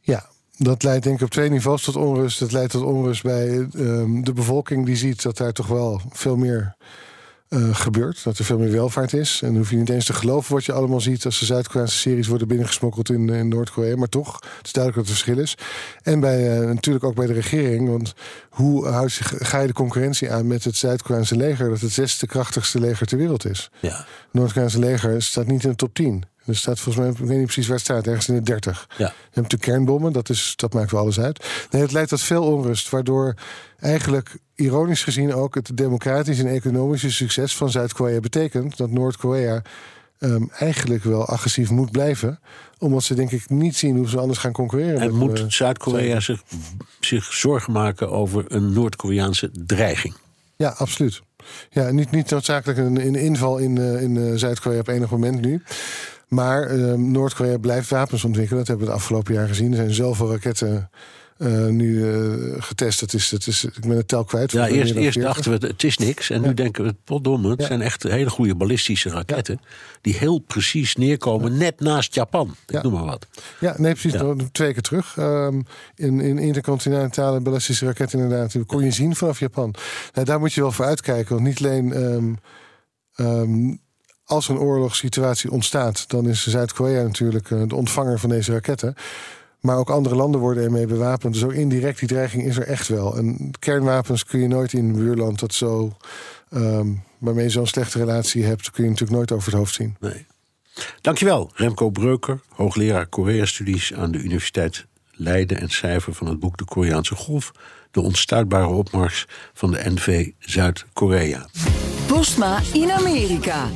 Ja, 0.00 0.26
dat 0.56 0.82
leidt 0.82 1.04
denk 1.04 1.16
ik 1.16 1.24
op 1.24 1.30
twee 1.30 1.50
niveaus 1.50 1.82
tot 1.82 1.96
onrust. 1.96 2.40
Het 2.40 2.52
leidt 2.52 2.70
tot 2.70 2.82
onrust 2.82 3.22
bij 3.22 3.68
ehm, 3.74 4.22
de 4.22 4.32
bevolking 4.32 4.86
die 4.86 4.96
ziet 4.96 5.22
dat 5.22 5.36
daar 5.36 5.52
toch 5.52 5.66
wel 5.66 6.00
veel 6.10 6.36
meer 6.36 6.76
eh, 7.48 7.74
gebeurt. 7.74 8.24
Dat 8.24 8.38
er 8.38 8.44
veel 8.44 8.58
meer 8.58 8.70
welvaart 8.70 9.12
is. 9.12 9.40
En 9.42 9.48
dan 9.48 9.56
hoef 9.56 9.70
je 9.70 9.76
niet 9.76 9.90
eens 9.90 10.04
te 10.04 10.12
geloven 10.12 10.54
wat 10.54 10.64
je 10.64 10.72
allemaal 10.72 11.00
ziet 11.00 11.24
als 11.24 11.38
de 11.38 11.44
Zuid-Koreaanse 11.44 11.98
series 11.98 12.26
worden 12.26 12.48
binnengesmokkeld 12.48 13.10
in, 13.10 13.28
in 13.28 13.48
Noord-Korea. 13.48 13.96
Maar 13.96 14.08
toch, 14.08 14.34
het 14.56 14.66
is 14.66 14.72
duidelijk 14.72 15.06
dat 15.06 15.16
er 15.16 15.22
verschil 15.22 15.42
is. 15.42 15.54
En 16.02 16.20
bij, 16.20 16.58
eh, 16.58 16.66
natuurlijk 16.66 17.04
ook 17.04 17.14
bij 17.14 17.26
de 17.26 17.32
regering. 17.32 17.88
Want 17.88 18.14
hoe 18.50 18.86
houd 18.86 19.12
je, 19.12 19.24
ga 19.24 19.60
je 19.60 19.66
de 19.66 19.72
concurrentie 19.72 20.32
aan 20.32 20.46
met 20.46 20.64
het 20.64 20.76
Zuid-Koreaanse 20.76 21.36
leger, 21.36 21.68
dat 21.68 21.80
het 21.80 21.92
zesde 21.92 22.26
krachtigste 22.26 22.80
leger 22.80 23.06
ter 23.06 23.18
wereld 23.18 23.46
is? 23.46 23.70
Ja. 23.80 23.96
Het 23.96 24.06
Noord-Koreaanse 24.32 24.78
leger 24.78 25.22
staat 25.22 25.46
niet 25.46 25.64
in 25.64 25.70
de 25.70 25.76
top 25.76 25.94
10. 25.94 26.24
Er 26.48 26.56
staat 26.56 26.80
volgens 26.80 27.04
mij, 27.04 27.14
ik 27.14 27.28
weet 27.28 27.38
niet 27.38 27.44
precies 27.44 27.66
waar 27.66 27.76
het 27.76 27.84
staat, 27.84 28.06
ergens 28.06 28.28
in 28.28 28.34
de 28.34 28.42
30. 28.42 28.86
Ja. 28.88 28.96
Je 28.96 29.04
hebt 29.04 29.34
natuurlijk 29.34 29.62
kernbommen, 29.62 30.12
dat, 30.12 30.28
is, 30.28 30.52
dat 30.56 30.72
maakt 30.72 30.90
wel 30.90 31.00
alles 31.00 31.20
uit. 31.20 31.46
Nee, 31.70 31.82
het 31.82 31.92
leidt 31.92 32.08
tot 32.08 32.20
veel 32.20 32.42
onrust, 32.42 32.88
waardoor 32.88 33.34
eigenlijk 33.80 34.36
ironisch 34.54 35.04
gezien 35.04 35.34
ook 35.34 35.54
het 35.54 35.76
democratische 35.76 36.42
en 36.42 36.54
economische 36.54 37.12
succes 37.12 37.56
van 37.56 37.70
Zuid-Korea 37.70 38.20
betekent 38.20 38.76
dat 38.76 38.90
Noord-Korea 38.90 39.62
ehm, 40.18 40.42
eigenlijk 40.58 41.04
wel 41.04 41.26
agressief 41.26 41.70
moet 41.70 41.90
blijven, 41.90 42.40
omdat 42.78 43.02
ze 43.02 43.14
denk 43.14 43.30
ik 43.30 43.50
niet 43.50 43.76
zien 43.76 43.96
hoe 43.96 44.08
ze 44.08 44.18
anders 44.18 44.38
gaan 44.38 44.52
concurreren. 44.52 45.00
En 45.00 45.14
moet 45.14 45.38
eh, 45.38 45.44
Zuid-Korea 45.48 46.20
zich, 46.20 46.42
zich 47.00 47.32
zorgen 47.32 47.72
maken 47.72 48.10
over 48.10 48.44
een 48.48 48.72
Noord-Koreaanse 48.72 49.50
dreiging? 49.66 50.14
Ja, 50.56 50.68
absoluut. 50.68 51.22
Ja, 51.70 51.90
niet, 51.90 52.10
niet 52.10 52.30
noodzakelijk 52.30 52.78
een, 52.78 53.06
een 53.06 53.14
inval 53.14 53.58
in, 53.58 53.78
eh, 53.78 54.02
in 54.02 54.16
eh, 54.16 54.32
Zuid-Korea 54.34 54.78
op 54.78 54.88
enig 54.88 55.10
moment 55.10 55.40
nu. 55.40 55.62
Maar 56.28 56.62
eh, 56.62 56.92
Noord-Korea 56.92 57.58
blijft 57.58 57.90
wapens 57.90 58.24
ontwikkelen. 58.24 58.58
Dat 58.58 58.68
hebben 58.68 58.86
we 58.86 58.92
het 58.92 59.02
afgelopen 59.02 59.34
jaar 59.34 59.48
gezien. 59.48 59.70
Er 59.70 59.76
zijn 59.76 59.94
zoveel 59.94 60.30
raketten 60.30 60.90
eh, 61.38 61.66
nu 61.66 62.10
eh, 62.10 62.62
getest. 62.62 63.00
Dat 63.00 63.12
is, 63.12 63.28
dat 63.28 63.46
is, 63.46 63.64
ik 63.64 63.80
ben 63.80 63.96
het 63.96 64.08
tel 64.08 64.24
kwijt. 64.24 64.52
Ja, 64.52 64.66
eerst, 64.66 64.94
eerst 64.94 65.18
40. 65.18 65.22
dachten 65.22 65.60
we, 65.60 65.66
het 65.66 65.84
is 65.84 65.98
niks. 65.98 66.30
En 66.30 66.40
nu 66.42 66.54
denken 66.54 66.84
we, 66.84 66.94
potdomme, 67.04 67.50
het 67.50 67.62
zijn 67.62 67.80
echt 67.80 68.02
hele 68.02 68.30
goede 68.30 68.54
ballistische 68.54 69.08
raketten... 69.08 69.60
die 70.00 70.14
heel 70.14 70.38
precies 70.38 70.96
neerkomen 70.96 71.56
net 71.56 71.80
naast 71.80 72.14
Japan. 72.14 72.56
Ik 72.66 72.82
noem 72.82 72.92
maar 72.92 73.04
wat. 73.04 73.26
Ja, 73.60 73.74
nee, 73.76 73.92
precies. 73.92 74.20
Twee 74.52 74.72
keer 74.72 74.82
terug. 74.82 75.16
Ehm, 75.16 75.60
in, 75.94 76.20
in 76.20 76.38
intercontinentale 76.38 77.40
ballistische 77.40 77.86
raketten 77.86 78.18
inderdaad. 78.18 78.52
Die 78.52 78.64
kon 78.64 78.84
je 78.84 78.90
zien 78.90 79.16
vanaf 79.16 79.38
Japan. 79.38 79.74
Nou, 80.14 80.26
daar 80.26 80.38
moet 80.38 80.52
je 80.52 80.60
wel 80.60 80.72
voor 80.72 80.84
uitkijken. 80.84 81.34
Want 81.34 81.46
niet 81.46 81.58
alleen 81.58 81.92
ehm, 81.92 82.34
ehm, 83.14 83.74
als 84.28 84.48
er 84.48 84.54
een 84.54 84.60
oorlogssituatie 84.60 85.50
ontstaat... 85.50 86.08
dan 86.08 86.28
is 86.28 86.46
Zuid-Korea 86.46 87.02
natuurlijk 87.02 87.50
eh, 87.50 87.62
de 87.66 87.74
ontvanger 87.74 88.18
van 88.18 88.28
deze 88.28 88.52
raketten. 88.52 88.94
Maar 89.60 89.76
ook 89.76 89.90
andere 89.90 90.14
landen 90.14 90.40
worden 90.40 90.64
ermee 90.64 90.86
bewapend. 90.86 91.34
Dus 91.34 91.44
ook 91.44 91.52
indirect, 91.52 91.98
die 91.98 92.08
dreiging 92.08 92.44
is 92.44 92.56
er 92.56 92.66
echt 92.66 92.88
wel. 92.88 93.16
En 93.16 93.50
kernwapens 93.58 94.24
kun 94.24 94.40
je 94.40 94.48
nooit 94.48 94.72
in 94.72 94.84
een 94.84 94.92
buurland 94.92 95.38
dat 95.38 95.54
zo... 95.54 95.96
ehm, 96.50 96.86
waarmee 97.18 97.44
je 97.44 97.50
zo'n 97.50 97.66
slechte 97.66 97.98
relatie 97.98 98.44
hebt... 98.44 98.70
kun 98.70 98.84
je 98.84 98.90
natuurlijk 98.90 99.18
nooit 99.18 99.32
over 99.32 99.50
het 99.50 99.58
hoofd 99.58 99.74
zien. 99.74 99.96
Nee. 100.00 100.26
Dankjewel, 101.00 101.50
Remco 101.54 101.90
Breuker, 101.90 102.40
hoogleraar 102.48 103.06
Korea-studies 103.06 103.94
aan 103.94 104.10
de 104.10 104.18
Universiteit 104.18 104.86
Leiden 105.12 105.60
en 105.60 105.68
schrijver 105.68 106.14
van 106.14 106.26
het 106.26 106.38
boek 106.38 106.56
De 106.56 106.64
Koreaanse 106.64 107.14
Golf, 107.14 107.52
de 107.90 108.00
onstuitbare 108.00 108.66
opmars 108.66 109.26
van 109.52 109.70
de 109.70 109.80
NV 109.84 110.30
Zuid-Korea. 110.38 111.48
Postma 112.06 112.60
in 112.72 112.90
Amerika. 112.90 113.68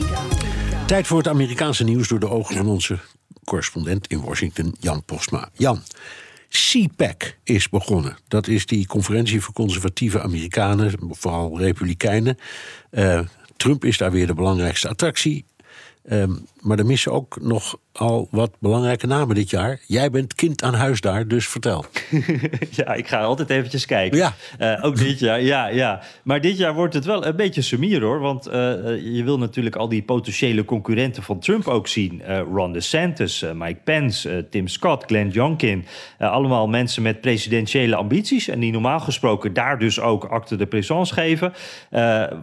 Tijd 0.87 1.07
voor 1.07 1.19
het 1.19 1.29
Amerikaanse 1.29 1.85
nieuws 1.85 2.09
door 2.09 2.19
de 2.19 2.29
ogen 2.29 2.57
van 2.57 2.69
onze 2.69 2.99
correspondent 3.45 4.07
in 4.07 4.21
Washington, 4.21 4.75
Jan 4.81 5.05
Postma. 5.05 5.49
Jan, 5.53 5.83
CPAC 6.49 7.37
is 7.45 7.69
begonnen. 7.69 8.17
Dat 8.29 8.49
is 8.49 8.67
die 8.67 8.87
conferentie 8.87 9.41
voor 9.41 9.55
conservatieve 9.55 10.23
Amerikanen, 10.23 10.93
vooral 11.11 11.59
Republikeinen. 11.59 12.39
Eh, 12.91 13.21
Trump 13.57 13.85
is 13.85 13.99
daar 13.99 14.11
weer 14.11 14.27
de 14.27 14.35
belangrijkste 14.35 14.89
attractie. 14.89 15.45
Ehm, 16.05 16.33
maar 16.61 16.79
er 16.79 16.87
missen 16.87 17.13
ook 17.13 17.41
nog 17.41 17.79
al 17.93 18.29
wat 18.31 18.51
belangrijke 18.59 19.07
namen 19.07 19.35
dit 19.35 19.51
jaar. 19.51 19.81
Jij 19.87 20.11
bent 20.11 20.35
kind 20.35 20.63
aan 20.63 20.75
huis 20.75 21.01
daar, 21.01 21.29
dus 21.29 21.49
vertel. 21.49 21.85
ja, 22.71 22.95
ik 22.95 23.09
ga 23.09 23.21
altijd 23.23 23.51
eventjes 23.51 23.87
kijken. 23.87 24.19
Ja. 24.19 24.35
Eh, 24.59 24.85
ook 24.85 24.97
dit 24.97 25.19
jaar, 25.19 25.43
ja, 25.43 25.67
ja. 25.67 26.03
Maar 26.23 26.41
dit 26.41 26.57
jaar 26.57 26.75
wordt 26.75 26.95
het 26.95 27.05
wel 27.05 27.27
een 27.27 27.37
beetje 27.37 27.63
sumier 27.63 28.01
hoor. 28.01 28.21
Want 28.21 28.47
eh, 28.47 28.73
eh, 28.73 29.17
je 29.17 29.25
wil 29.25 29.39
natuurlijk 29.39 29.77
al 29.77 29.89
die 29.89 30.03
potentiële 30.03 30.65
concurrenten 30.65 31.23
van 31.23 31.39
Trump 31.39 31.69
ook 31.69 31.89
zien. 31.89 32.23
Eh, 32.23 32.41
Ron 32.53 32.73
DeSantis, 32.73 33.45
Mike 33.55 33.81
Pence, 33.85 34.47
Tim 34.51 34.69
Scott, 34.69 35.05
Glenn 35.05 35.31
Youngkin. 35.31 35.85
Allemaal 36.19 36.69
mensen 36.69 37.03
met 37.03 37.21
presidentiële 37.21 37.97
ambities. 37.97 38.49
En 38.49 38.61
die 38.61 38.73
normaal 38.73 39.01
gesproken 39.01 39.53
daar 39.53 39.79
dus 39.79 40.01
ook 40.01 40.25
acte 40.25 40.57
de 40.57 40.67
présence 40.67 41.15
geven. 41.15 41.53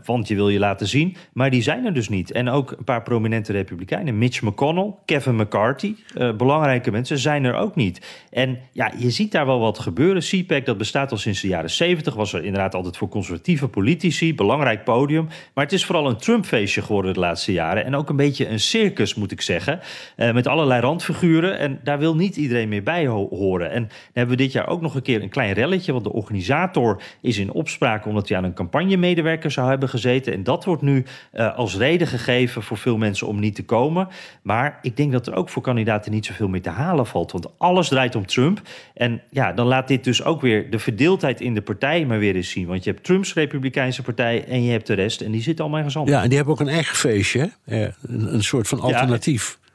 Want 0.06 0.28
je 0.28 0.36
wil 0.36 0.50
je 0.50 0.60
laten 0.60 0.88
zien. 0.88 1.16
Maar 1.34 1.50
die 1.50 1.62
zijn 1.62 1.86
er 1.86 1.94
dus 1.94 2.10
niet. 2.10 2.32
En 2.32 2.50
ook 2.50 2.72
een 2.72 2.84
paar 2.84 3.04
prominente 3.04 3.52
republikeinen. 3.52 4.18
Mitch 4.18 4.42
McConnell, 4.42 4.94
Kevin 5.06 5.36
McCarthy, 5.42 5.96
uh, 6.18 6.34
belangrijke 6.34 6.92
mensen 6.92 7.18
zijn 7.18 7.44
er 7.44 7.54
ook 7.54 7.76
niet. 7.76 8.26
En 8.32 8.60
ja, 8.72 8.92
je 8.98 9.10
ziet 9.10 9.32
daar 9.32 9.46
wel 9.46 9.60
wat 9.60 9.80
gebeuren. 9.80 10.22
CPAC, 10.22 10.66
dat 10.66 10.78
bestaat 10.78 11.12
al 11.12 11.18
sinds 11.18 11.42
de 11.42 11.48
jaren 11.48 11.70
70, 11.70 12.14
was 12.14 12.34
er 12.34 12.44
inderdaad 12.44 12.76
altijd 12.76 12.98
voor 12.98 13.10
conservatieve 13.10 13.68
politici, 13.68 14.36
belangrijk 14.36 14.84
podium. 14.84 15.28
Maar 15.54 15.64
het 15.64 15.74
is 15.74 15.86
vooral 15.86 16.10
een 16.10 16.18
Trump-feestje 16.18 16.82
geworden 16.82 17.14
de 17.14 17.20
laatste 17.20 17.52
jaren. 17.52 17.86
En 17.86 17.96
ook 17.96 18.10
een 18.10 18.16
beetje 18.16 18.48
een 18.48 18.60
circus, 18.60 19.16
moet 19.16 19.32
ik 19.32 19.42
zeggen, 19.42 19.80
uh, 20.18 20.34
met 20.34 20.48
allerlei 20.48 20.82
randfiguren. 20.82 21.58
En 21.58 21.80
daar 21.84 22.00
wil 22.00 22.16
niet 22.16 22.36
iedereen 22.36 22.70
meer 22.70 22.84
bij 22.84 23.08
ho 23.08 23.28
horen. 23.30 23.72
En 23.72 23.82
dan 23.82 23.92
hebben 24.14 24.38
we 24.38 24.44
dit 24.44 24.52
jaar 24.52 24.68
ook 24.68 24.82
nog 24.82 24.96
een 24.96 25.02
keer 25.02 25.22
een 25.22 25.30
klein 25.30 25.54
relletje, 25.54 25.92
want 25.92 26.04
de 26.04 26.14
organisator 26.14 27.02
is 27.22 27.38
in 27.38 27.52
opspraak 27.52 28.06
omdat 28.06 28.28
hij 28.30 28.38
aan 28.38 28.44
een 28.44 28.54
campagnemedewerker 28.54 29.52
zou 29.52 29.70
hebben 29.70 29.90
gezeten. 29.90 30.34
En 30.34 30.44
dat 30.44 30.66
wordt 30.66 30.82
nu 30.82 31.06
uh, 31.34 31.58
als 31.58 31.78
reden 31.78 32.08
gegeven 32.08 32.64
voor 32.64 32.78
veel 32.78 32.98
mensen 32.98 33.28
om 33.28 33.40
niet 33.40 33.56
te 33.56 33.66
komen. 33.66 34.08
Maar 34.42 34.80
ik 34.82 34.98
denk 34.98 35.12
dat 35.12 35.29
er 35.30 35.36
ook 35.36 35.50
voor 35.50 35.62
kandidaten 35.62 36.12
niet 36.12 36.26
zoveel 36.26 36.48
meer 36.48 36.62
te 36.62 36.70
halen 36.70 37.06
valt. 37.06 37.32
Want 37.32 37.48
alles 37.58 37.88
draait 37.88 38.16
om 38.16 38.26
Trump. 38.26 38.62
En 38.94 39.22
ja, 39.30 39.54
dan 39.54 39.68
laat 39.68 39.88
dit 39.88 40.04
dus 40.04 40.24
ook 40.24 40.42
weer 40.42 40.70
de 40.70 40.80
verdeeldheid 40.80 41.42
in 41.42 41.54
de 41.54 41.62
partij 41.62 42.06
maar 42.06 42.20
weer 42.20 42.36
eens 42.36 42.50
zien. 42.50 42.68
Want 42.68 42.84
je 42.84 42.92
hebt 42.92 43.04
Trumps 43.04 43.34
Republikeinse 43.34 44.02
Partij 44.02 44.46
en 44.46 44.64
je 44.64 44.72
hebt 44.72 44.88
de 44.88 44.94
rest. 44.94 45.22
En 45.22 45.32
die 45.32 45.42
zitten 45.42 45.64
allemaal 45.64 45.80
ergens 45.80 45.98
anders. 45.98 46.16
Ja, 46.16 46.24
en 46.24 46.30
die 46.30 46.38
hebben 46.38 46.56
ook 46.56 46.62
een 46.62 46.74
eigen 46.74 46.96
feestje. 46.96 47.52
Een, 47.66 47.94
een 48.34 48.44
soort 48.44 48.68
van 48.68 48.80
alternatief. 48.80 49.58
Ja, 49.62 49.70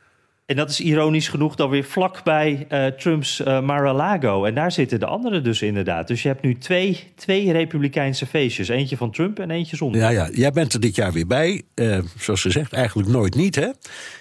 en 0.47 0.57
dat 0.57 0.71
is 0.71 0.81
ironisch 0.81 1.29
genoeg 1.29 1.55
dan 1.55 1.71
weer 1.71 1.85
vlakbij 1.85 2.67
uh, 2.71 2.87
Trumps 2.87 3.41
uh, 3.41 3.61
Mar-a-Lago. 3.61 4.45
En 4.45 4.55
daar 4.55 4.73
zitten 4.73 5.01
de 5.01 5.07
anderen 5.07 5.45
dus 5.45 5.63
inderdaad. 5.63 6.09
Dus 6.09 6.23
je 6.23 6.29
hebt 6.29 6.43
nu 6.43 6.59
twee, 6.59 7.13
twee 7.15 7.53
republikeinse 7.53 8.27
feestjes. 8.27 8.69
Eentje 8.69 8.97
van 8.97 9.11
Trump 9.11 9.39
en 9.39 9.51
eentje 9.51 9.77
zonder. 9.77 10.01
Ja, 10.01 10.09
ja. 10.09 10.29
jij 10.33 10.51
bent 10.51 10.73
er 10.73 10.81
dit 10.81 10.95
jaar 10.95 11.13
weer 11.13 11.27
bij. 11.27 11.63
Uh, 11.75 11.99
zoals 12.19 12.41
ze 12.41 12.51
zegt, 12.51 12.73
eigenlijk 12.73 13.09
nooit 13.09 13.35
niet, 13.35 13.55
hè? 13.55 13.69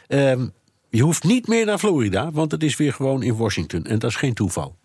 Ehm, 0.07 0.47
je 0.95 1.01
hoeft 1.01 1.23
niet 1.23 1.47
meer 1.47 1.65
naar 1.65 1.77
Florida, 1.77 2.31
want 2.31 2.51
het 2.51 2.63
is 2.63 2.77
weer 2.77 2.93
gewoon 2.93 3.23
in 3.23 3.35
Washington. 3.35 3.85
En 3.85 3.99
dat 3.99 4.09
is 4.09 4.15
geen 4.15 4.33
toeval. 4.33 4.75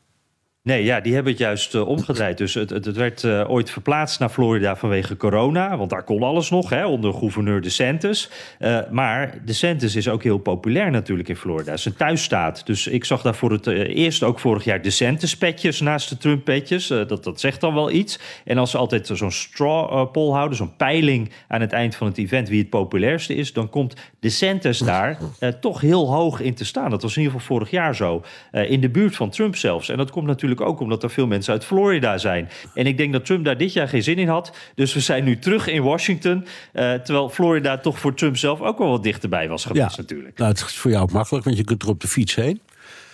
Nee, 0.69 0.85
ja, 0.85 1.01
die 1.01 1.15
hebben 1.15 1.33
het 1.33 1.41
juist 1.41 1.75
uh, 1.75 1.89
omgedraaid. 1.89 2.39
Dus 2.39 2.55
het, 2.55 2.71
het, 2.71 2.97
werd 2.97 3.23
uh, 3.23 3.51
ooit 3.51 3.71
verplaatst 3.71 4.21
naar 4.21 4.29
Florida 4.29 4.77
vanwege 4.77 5.17
corona. 5.17 5.77
Want 5.77 5.91
daar 5.91 6.03
kon 6.03 6.23
alles 6.23 6.51
nog, 6.51 6.71
hè, 6.71 6.87
onder 6.87 7.13
gouverneur 7.15 7.63
DeSantis. 7.63 8.31
Uh, 8.59 8.79
maar 8.91 9.39
DeSantis 9.45 9.97
is 9.97 10.09
ook 10.09 10.23
heel 10.23 10.39
populair 10.39 10.91
natuurlijk 10.91 11.29
in 11.29 11.37
Florida. 11.37 11.75
Een 11.85 11.97
thuisstaat. 11.97 12.67
Dus 12.67 12.87
ik 12.87 13.05
zag 13.05 13.23
daar 13.23 13.35
voor 13.35 13.53
het 13.53 13.67
eerst 13.67 14.23
ook 14.23 14.39
vorig 14.39 14.65
jaar 14.65 14.83
DeSantis-petjes 14.83 15.81
naast 15.81 16.09
de 16.09 16.17
Trump-petjes. 16.17 16.87
dat, 16.87 17.25
dat 17.25 17.41
zegt 17.41 17.61
dan 17.61 17.75
wel 17.75 17.91
iets. 17.91 18.19
En 18.45 18.59
als 18.59 18.71
ze 18.71 18.79
altijd 18.79 19.11
zo'n 19.13 19.31
straw 19.31 20.11
poll 20.11 20.33
houden, 20.33 20.57
zo'n 20.57 20.77
peiling 20.77 21.31
aan 21.49 21.61
het 21.61 21.73
eind 21.73 21.95
van 21.95 22.07
het 22.07 22.19
event 22.19 22.49
wie 22.49 22.61
het 22.61 22.71
populairste 22.71 23.35
is, 23.35 23.53
dan 23.53 23.71
komt 23.71 23.95
DeSantis 24.21 24.79
daar 24.79 25.19
toch 25.61 25.81
heel 25.81 26.13
hoog 26.13 26.41
in 26.41 26.55
te 26.55 26.65
staan. 26.65 26.91
Dat 26.91 27.03
was 27.03 27.17
in 27.17 27.23
ieder 27.23 27.41
geval 27.41 27.57
vorig 27.57 27.71
jaar 27.71 27.95
zo. 27.95 28.23
in 28.53 28.81
de 28.81 28.91
buurt 28.91 29.17
van 29.17 29.31
Trump 29.31 29.57
zelfs. 29.57 29.89
En 29.89 29.97
dat 29.97 30.11
komt 30.11 30.27
natuurlijk 30.27 30.58
ook 30.61 30.81
omdat 30.81 31.03
er 31.03 31.11
veel 31.11 31.27
mensen 31.27 31.53
uit 31.53 31.65
Florida 31.65 32.19
zijn. 32.19 32.49
En 32.75 32.87
ik 32.87 32.97
denk 32.97 33.13
dat 33.13 33.25
Trump 33.25 33.45
daar 33.45 33.59
dit 33.59 33.73
jaar 33.73 33.89
geen 33.89 34.03
zin 34.03 34.19
in 34.19 34.29
had. 34.29 34.53
Dus 34.75 34.95
we 34.95 35.01
zijn 35.01 35.25
nu 35.25 35.39
terug 35.39 35.67
in 35.67 35.83
Washington. 35.83 36.45
Uh, 36.73 36.93
terwijl 36.93 37.29
Florida 37.29 37.79
toch 37.79 37.99
voor 37.99 38.15
Trump 38.15 38.37
zelf 38.37 38.61
ook 38.61 38.79
wel 38.79 38.91
wat 38.91 39.03
dichterbij 39.03 39.49
was 39.49 39.65
geweest 39.65 39.97
ja. 39.97 40.03
natuurlijk. 40.03 40.39
Nou, 40.39 40.51
het 40.51 40.61
is 40.61 40.77
voor 40.77 40.91
jou 40.91 41.03
ook 41.03 41.13
makkelijk, 41.13 41.45
want 41.45 41.57
je 41.57 41.65
kunt 41.65 41.83
er 41.83 41.89
op 41.89 42.01
de 42.01 42.09
fiets 42.09 42.35
heen. 42.35 42.61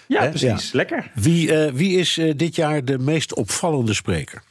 Ja, 0.07 0.23
He? 0.23 0.29
precies. 0.29 0.71
Ja. 0.71 0.77
Lekker. 0.77 1.11
Wie, 1.15 1.67
uh, 1.67 1.73
wie 1.73 1.99
is 1.99 2.19
uh, 2.19 2.33
dit 2.37 2.57
jaar 2.57 2.85
de 2.85 2.99
meest 2.99 3.35
opvallende 3.35 3.95
spreker? 3.95 4.43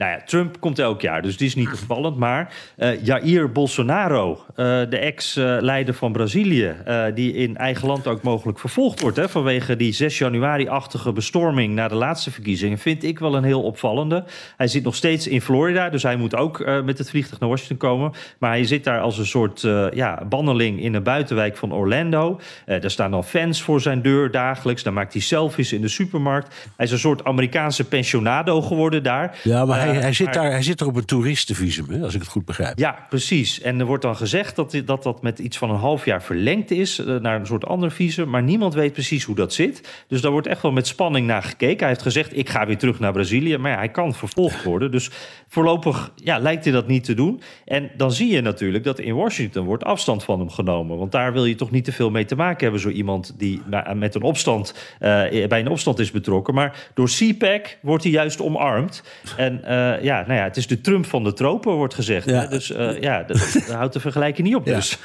Nou 0.00 0.12
ja, 0.12 0.22
Trump 0.24 0.60
komt 0.60 0.78
elk 0.78 1.00
jaar, 1.00 1.22
dus 1.22 1.36
die 1.36 1.46
is 1.46 1.54
niet 1.54 1.72
opvallend. 1.80 2.16
Maar 2.16 2.54
uh, 2.78 3.04
Jair 3.04 3.52
Bolsonaro, 3.52 4.30
uh, 4.30 4.66
de 4.88 4.98
ex-leider 4.98 5.94
van 5.94 6.12
Brazilië... 6.12 6.74
Uh, 6.88 7.04
die 7.14 7.32
in 7.32 7.56
eigen 7.56 7.86
land 7.86 8.06
ook 8.06 8.22
mogelijk 8.22 8.58
vervolgd 8.58 9.00
wordt... 9.00 9.16
Hè, 9.16 9.28
vanwege 9.28 9.76
die 9.76 9.92
6 9.92 10.18
januari-achtige 10.18 11.12
bestorming 11.12 11.74
na 11.74 11.88
de 11.88 11.94
laatste 11.94 12.30
verkiezingen... 12.30 12.78
vind 12.78 13.04
ik 13.04 13.18
wel 13.18 13.34
een 13.34 13.44
heel 13.44 13.62
opvallende. 13.62 14.24
Hij 14.56 14.66
zit 14.66 14.84
nog 14.84 14.94
steeds 14.94 15.26
in 15.26 15.40
Florida, 15.40 15.88
dus 15.88 16.02
hij 16.02 16.16
moet 16.16 16.36
ook 16.36 16.64
met 16.84 16.98
het 16.98 17.10
vliegtuig 17.10 17.40
naar 17.40 17.48
Washington 17.48 17.76
komen. 17.76 18.12
Maar 18.38 18.50
hij 18.50 18.64
zit 18.64 18.84
daar 18.84 19.00
als 19.00 19.18
een 19.18 19.26
soort 19.26 19.60
ja, 19.94 20.22
banneling 20.28 20.82
in 20.82 20.94
een 20.94 21.02
buitenwijk 21.02 21.56
van 21.56 21.72
Orlando. 21.72 22.40
daar 22.66 22.90
staan 22.90 23.10
dan 23.10 23.24
fans 23.24 23.62
voor 23.62 23.80
zijn 23.80 24.02
deur 24.02 24.30
dagelijks. 24.30 24.82
Dan 24.82 24.94
maakt 24.94 25.12
hij 25.12 25.22
selfies 25.22 25.72
in 25.72 25.80
de 25.80 25.88
supermarkt. 25.88 26.68
Hij 26.76 26.86
is 26.86 26.92
een 26.92 26.98
soort 26.98 27.24
Amerikaanse 27.24 27.84
pensionado 27.84 28.62
geworden 28.62 29.02
daar. 29.02 29.38
Ja, 29.42 29.64
maar 29.64 29.80
hij 29.80 29.89
hij, 29.92 30.00
hij, 30.00 30.12
zit 30.12 30.32
daar, 30.32 30.50
hij 30.50 30.62
zit 30.62 30.80
er 30.80 30.86
op 30.86 30.96
een 30.96 31.04
toeristenvisum, 31.04 31.90
hè, 31.90 32.02
als 32.02 32.14
ik 32.14 32.20
het 32.20 32.30
goed 32.30 32.44
begrijp. 32.44 32.78
Ja, 32.78 33.06
precies. 33.08 33.60
En 33.60 33.80
er 33.80 33.86
wordt 33.86 34.02
dan 34.02 34.16
gezegd 34.16 34.56
dat 34.56 34.82
dat, 34.84 35.02
dat 35.02 35.22
met 35.22 35.38
iets 35.38 35.58
van 35.58 35.70
een 35.70 35.76
half 35.76 36.04
jaar 36.04 36.22
verlengd 36.22 36.70
is 36.70 36.98
uh, 36.98 37.16
naar 37.20 37.40
een 37.40 37.46
soort 37.46 37.66
ander 37.66 37.90
visum. 37.90 38.28
Maar 38.30 38.42
niemand 38.42 38.74
weet 38.74 38.92
precies 38.92 39.24
hoe 39.24 39.34
dat 39.34 39.52
zit. 39.52 40.04
Dus 40.08 40.20
daar 40.20 40.30
wordt 40.30 40.46
echt 40.46 40.62
wel 40.62 40.72
met 40.72 40.86
spanning 40.86 41.26
naar 41.26 41.42
gekeken. 41.42 41.78
Hij 41.78 41.88
heeft 41.88 42.02
gezegd: 42.02 42.36
ik 42.36 42.48
ga 42.48 42.66
weer 42.66 42.78
terug 42.78 42.98
naar 42.98 43.12
Brazilië. 43.12 43.56
Maar 43.56 43.70
ja, 43.70 43.76
hij 43.76 43.88
kan 43.88 44.14
vervolgd 44.14 44.62
worden. 44.62 44.90
Dus 44.90 45.10
voorlopig 45.48 46.12
ja, 46.14 46.38
lijkt 46.38 46.64
hij 46.64 46.72
dat 46.72 46.86
niet 46.86 47.04
te 47.04 47.14
doen. 47.14 47.40
En 47.64 47.90
dan 47.96 48.12
zie 48.12 48.32
je 48.32 48.40
natuurlijk 48.40 48.84
dat 48.84 48.98
in 48.98 49.14
Washington 49.14 49.64
wordt 49.64 49.84
afstand 49.84 50.24
van 50.24 50.38
hem 50.38 50.50
genomen. 50.50 50.98
Want 50.98 51.12
daar 51.12 51.32
wil 51.32 51.44
je 51.44 51.54
toch 51.54 51.70
niet 51.70 51.84
te 51.84 51.92
veel 51.92 52.10
mee 52.10 52.24
te 52.24 52.36
maken 52.36 52.62
hebben. 52.62 52.80
Zo 52.80 52.88
iemand 52.88 53.34
die 53.38 53.62
met 53.94 54.14
een 54.14 54.22
opstand, 54.22 54.74
uh, 55.00 55.08
bij 55.46 55.60
een 55.60 55.68
opstand 55.68 55.98
is 55.98 56.10
betrokken. 56.10 56.54
Maar 56.54 56.88
door 56.94 57.08
CPAC 57.08 57.78
wordt 57.82 58.02
hij 58.02 58.12
juist 58.12 58.40
omarmd. 58.40 59.02
En 59.36 59.60
uh, 59.64 59.79
ja, 60.02 60.20
nou 60.26 60.32
ja, 60.32 60.42
het 60.42 60.56
is 60.56 60.66
de 60.66 60.80
Trump 60.80 61.06
van 61.06 61.24
de 61.24 61.32
tropen, 61.32 61.72
wordt 61.72 61.94
gezegd. 61.94 62.26
Ja. 62.26 62.46
Dus 62.46 62.70
uh, 62.70 63.00
ja, 63.00 63.22
dat, 63.22 63.50
dat 63.52 63.70
houdt 63.78 63.92
de 63.92 64.00
vergelijking 64.00 64.46
niet 64.46 64.56
op. 64.56 64.66
Ja. 64.66 64.74
Dus. 64.74 64.98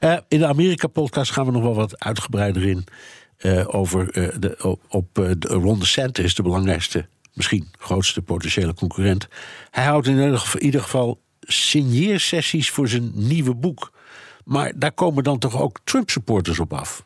Uh, 0.00 0.16
in 0.28 0.38
de 0.38 0.46
Amerika-podcast 0.46 1.32
gaan 1.32 1.46
we 1.46 1.52
nog 1.52 1.62
wel 1.62 1.74
wat 1.74 2.00
uitgebreider 2.00 2.66
in 2.66 2.84
over 3.66 4.12
de, 4.40 4.76
op 4.88 5.14
de 5.14 5.48
Ron 5.48 5.78
DeSantis, 5.78 6.34
de 6.34 6.42
belangrijkste, 6.42 7.06
misschien 7.34 7.68
grootste 7.78 8.22
potentiële 8.22 8.74
concurrent. 8.74 9.28
Hij 9.70 9.84
houdt 9.84 10.06
in 10.06 10.38
ieder 10.58 10.80
geval 10.80 11.20
signeersessies 11.40 12.70
voor 12.70 12.88
zijn 12.88 13.10
nieuwe 13.14 13.54
boek. 13.54 13.92
Maar 14.44 14.72
daar 14.76 14.92
komen 14.92 15.24
dan 15.24 15.38
toch 15.38 15.60
ook 15.60 15.78
Trump-supporters 15.84 16.58
op 16.58 16.72
af? 16.72 17.04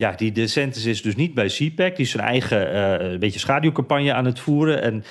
Ja, 0.00 0.12
die 0.12 0.32
DeSantis 0.32 0.84
is 0.84 1.02
dus 1.02 1.16
niet 1.16 1.34
bij 1.34 1.46
CPAC. 1.46 1.96
Die 1.96 2.04
is 2.04 2.10
zijn 2.10 2.26
eigen 2.26 2.78
een 3.04 3.18
beetje 3.18 3.38
schaduwcampagne 3.38 4.12
aan 4.12 4.24
het 4.24 4.40
voeren. 4.40 4.82
En 4.82 4.94
uh, 4.94 5.02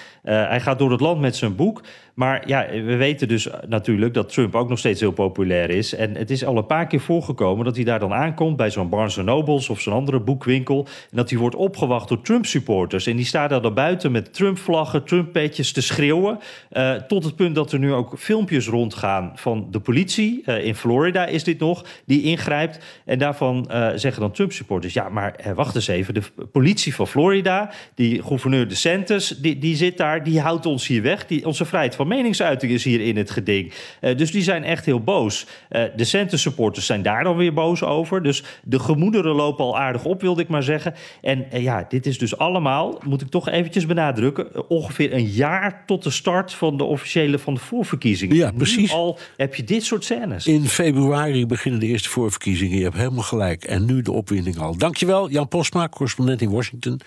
hij 0.47 0.61
gaat 0.61 0.79
door 0.79 0.91
het 0.91 0.99
land 0.99 1.21
met 1.21 1.35
zijn 1.35 1.55
boek. 1.55 1.83
Maar 2.17 2.47
ja, 2.47 2.67
we 2.69 2.95
weten 2.95 3.27
dus 3.27 3.47
natuurlijk 3.67 4.13
dat 4.13 4.33
Trump 4.33 4.55
ook 4.55 4.69
nog 4.69 4.79
steeds 4.79 4.99
heel 4.99 5.11
populair 5.11 5.69
is. 5.69 5.95
En 5.95 6.15
het 6.15 6.29
is 6.29 6.45
al 6.45 6.57
een 6.57 6.65
paar 6.65 6.87
keer 6.87 6.99
voorgekomen 6.99 7.65
dat 7.65 7.75
hij 7.75 7.85
daar 7.85 7.99
dan 7.99 8.13
aankomt... 8.13 8.57
bij 8.57 8.71
zo'n 8.71 8.89
Barnes 8.89 9.15
Nobles 9.15 9.69
of 9.69 9.81
zo'n 9.81 9.93
andere 9.93 10.19
boekwinkel... 10.19 10.87
en 11.11 11.17
dat 11.17 11.29
hij 11.29 11.39
wordt 11.39 11.55
opgewacht 11.55 12.09
door 12.09 12.21
Trump-supporters. 12.21 13.07
En 13.07 13.15
die 13.15 13.25
staan 13.25 13.49
daar 13.49 13.61
dan 13.61 13.73
buiten 13.73 14.11
met 14.11 14.33
Trump-vlaggen, 14.33 15.03
Trump-petjes 15.03 15.71
te 15.71 15.81
schreeuwen... 15.81 16.39
Uh, 16.71 16.93
tot 16.93 17.23
het 17.23 17.35
punt 17.35 17.55
dat 17.55 17.71
er 17.71 17.79
nu 17.79 17.93
ook 17.93 18.13
filmpjes 18.19 18.67
rondgaan 18.67 19.31
van 19.35 19.67
de 19.71 19.79
politie. 19.79 20.43
in 20.43 20.75
Florida 20.75 21.25
is 21.25 21.43
dit 21.43 21.59
nog, 21.59 21.85
die 22.05 22.23
ingrijpt. 22.23 22.79
En 23.05 23.19
daarvan 23.19 23.65
zeggen 23.95 24.21
dan 24.21 24.31
Trump-supporters... 24.31 24.93
ja, 24.93 25.09
maar 25.09 25.35
wacht 25.55 25.75
eens 25.75 25.87
even, 25.87 26.13
de 26.13 26.23
politie 26.51 26.95
van 26.95 27.07
Florida... 27.07 27.71
die 27.95 28.23
gouverneur 28.23 28.67
DeSantis, 28.67 29.27
die, 29.27 29.57
die 29.57 29.75
zit 29.75 29.97
daar, 29.97 30.23
die 30.23 30.39
houdt 30.39 30.65
ons 30.65 30.87
hier 30.87 31.01
weg... 31.01 31.25
Die, 31.25 31.45
onze 31.45 31.65
vrijheid 31.65 31.95
van 31.95 32.05
meningsuiting 32.07 32.71
is 32.71 32.83
hier 32.83 33.01
in 33.01 33.17
het 33.17 33.31
geding. 33.31 33.73
Uh, 34.01 34.17
dus 34.17 34.31
die 34.31 34.43
zijn 34.43 34.63
echt 34.63 34.85
heel 34.85 35.01
boos. 35.01 35.45
Uh, 35.71 35.83
de 35.95 36.03
center 36.03 36.39
supporters 36.39 36.85
zijn 36.85 37.01
daar 37.01 37.23
dan 37.23 37.37
weer 37.37 37.53
boos 37.53 37.83
over. 37.83 38.23
Dus 38.23 38.43
de 38.63 38.79
gemoederen 38.79 39.35
lopen 39.35 39.65
al 39.65 39.77
aardig 39.77 40.05
op, 40.05 40.21
wilde 40.21 40.41
ik 40.41 40.47
maar 40.47 40.63
zeggen. 40.63 40.93
En 41.21 41.45
uh, 41.53 41.63
ja, 41.63 41.85
dit 41.89 42.05
is 42.05 42.17
dus 42.17 42.37
allemaal, 42.37 43.01
moet 43.05 43.21
ik 43.21 43.29
toch 43.29 43.49
eventjes 43.49 43.85
benadrukken... 43.85 44.69
ongeveer 44.69 45.13
een 45.13 45.27
jaar 45.27 45.83
tot 45.85 46.03
de 46.03 46.09
start 46.09 46.53
van 46.53 46.77
de 46.77 46.83
officiële 46.83 47.39
van 47.39 47.53
de 47.53 47.59
voorverkiezingen. 47.59 48.35
Ja, 48.35 48.51
precies. 48.51 48.91
Nu 48.91 48.97
al 48.97 49.19
heb 49.37 49.55
je 49.55 49.63
dit 49.63 49.83
soort 49.83 50.03
scènes. 50.03 50.47
In 50.47 50.65
februari 50.65 51.45
beginnen 51.45 51.79
de 51.79 51.87
eerste 51.87 52.09
voorverkiezingen. 52.09 52.77
Je 52.77 52.83
hebt 52.83 52.95
helemaal 52.97 53.23
gelijk. 53.23 53.63
En 53.63 53.85
nu 53.85 54.01
de 54.01 54.11
opwinding 54.11 54.57
al. 54.57 54.77
Dankjewel, 54.77 55.29
Jan 55.29 55.47
Postma, 55.47 55.89
correspondent 55.89 56.41
in 56.41 56.49
Washington. 56.49 56.99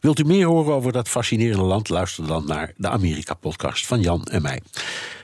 Wilt 0.00 0.18
u 0.18 0.24
meer 0.24 0.46
horen 0.46 0.74
over 0.74 0.92
dat 0.92 1.08
fascinerende 1.08 1.64
land? 1.64 1.88
Luister 1.88 2.26
dan 2.26 2.46
naar 2.46 2.72
de 2.76 2.88
Amerika-podcast 2.88 3.86
van 3.86 4.00
Jan 4.00 4.24
en 4.24 4.42
mij. 4.42 4.60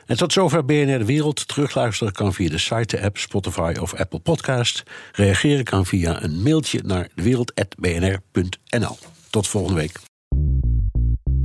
En 0.07 0.17
tot 0.17 0.33
zover 0.33 0.65
BNR 0.65 0.99
De 0.99 1.05
Wereld. 1.05 1.49
Terugluisteren 1.49 2.13
kan 2.13 2.35
via 2.35 2.49
de 2.49 2.59
site, 2.59 2.97
de 2.97 3.03
app, 3.03 3.19
Spotify 3.19 3.75
of 3.81 3.95
Apple 3.95 4.19
Podcast. 4.19 4.83
Reageren 5.13 5.65
kan 5.65 5.87
via 5.87 6.23
een 6.23 6.43
mailtje 6.43 6.81
naar 6.85 7.09
dewereld.bnr.nl. 7.15 8.99
Tot 9.31 9.49
volgende 9.49 9.81
week. 9.81 10.12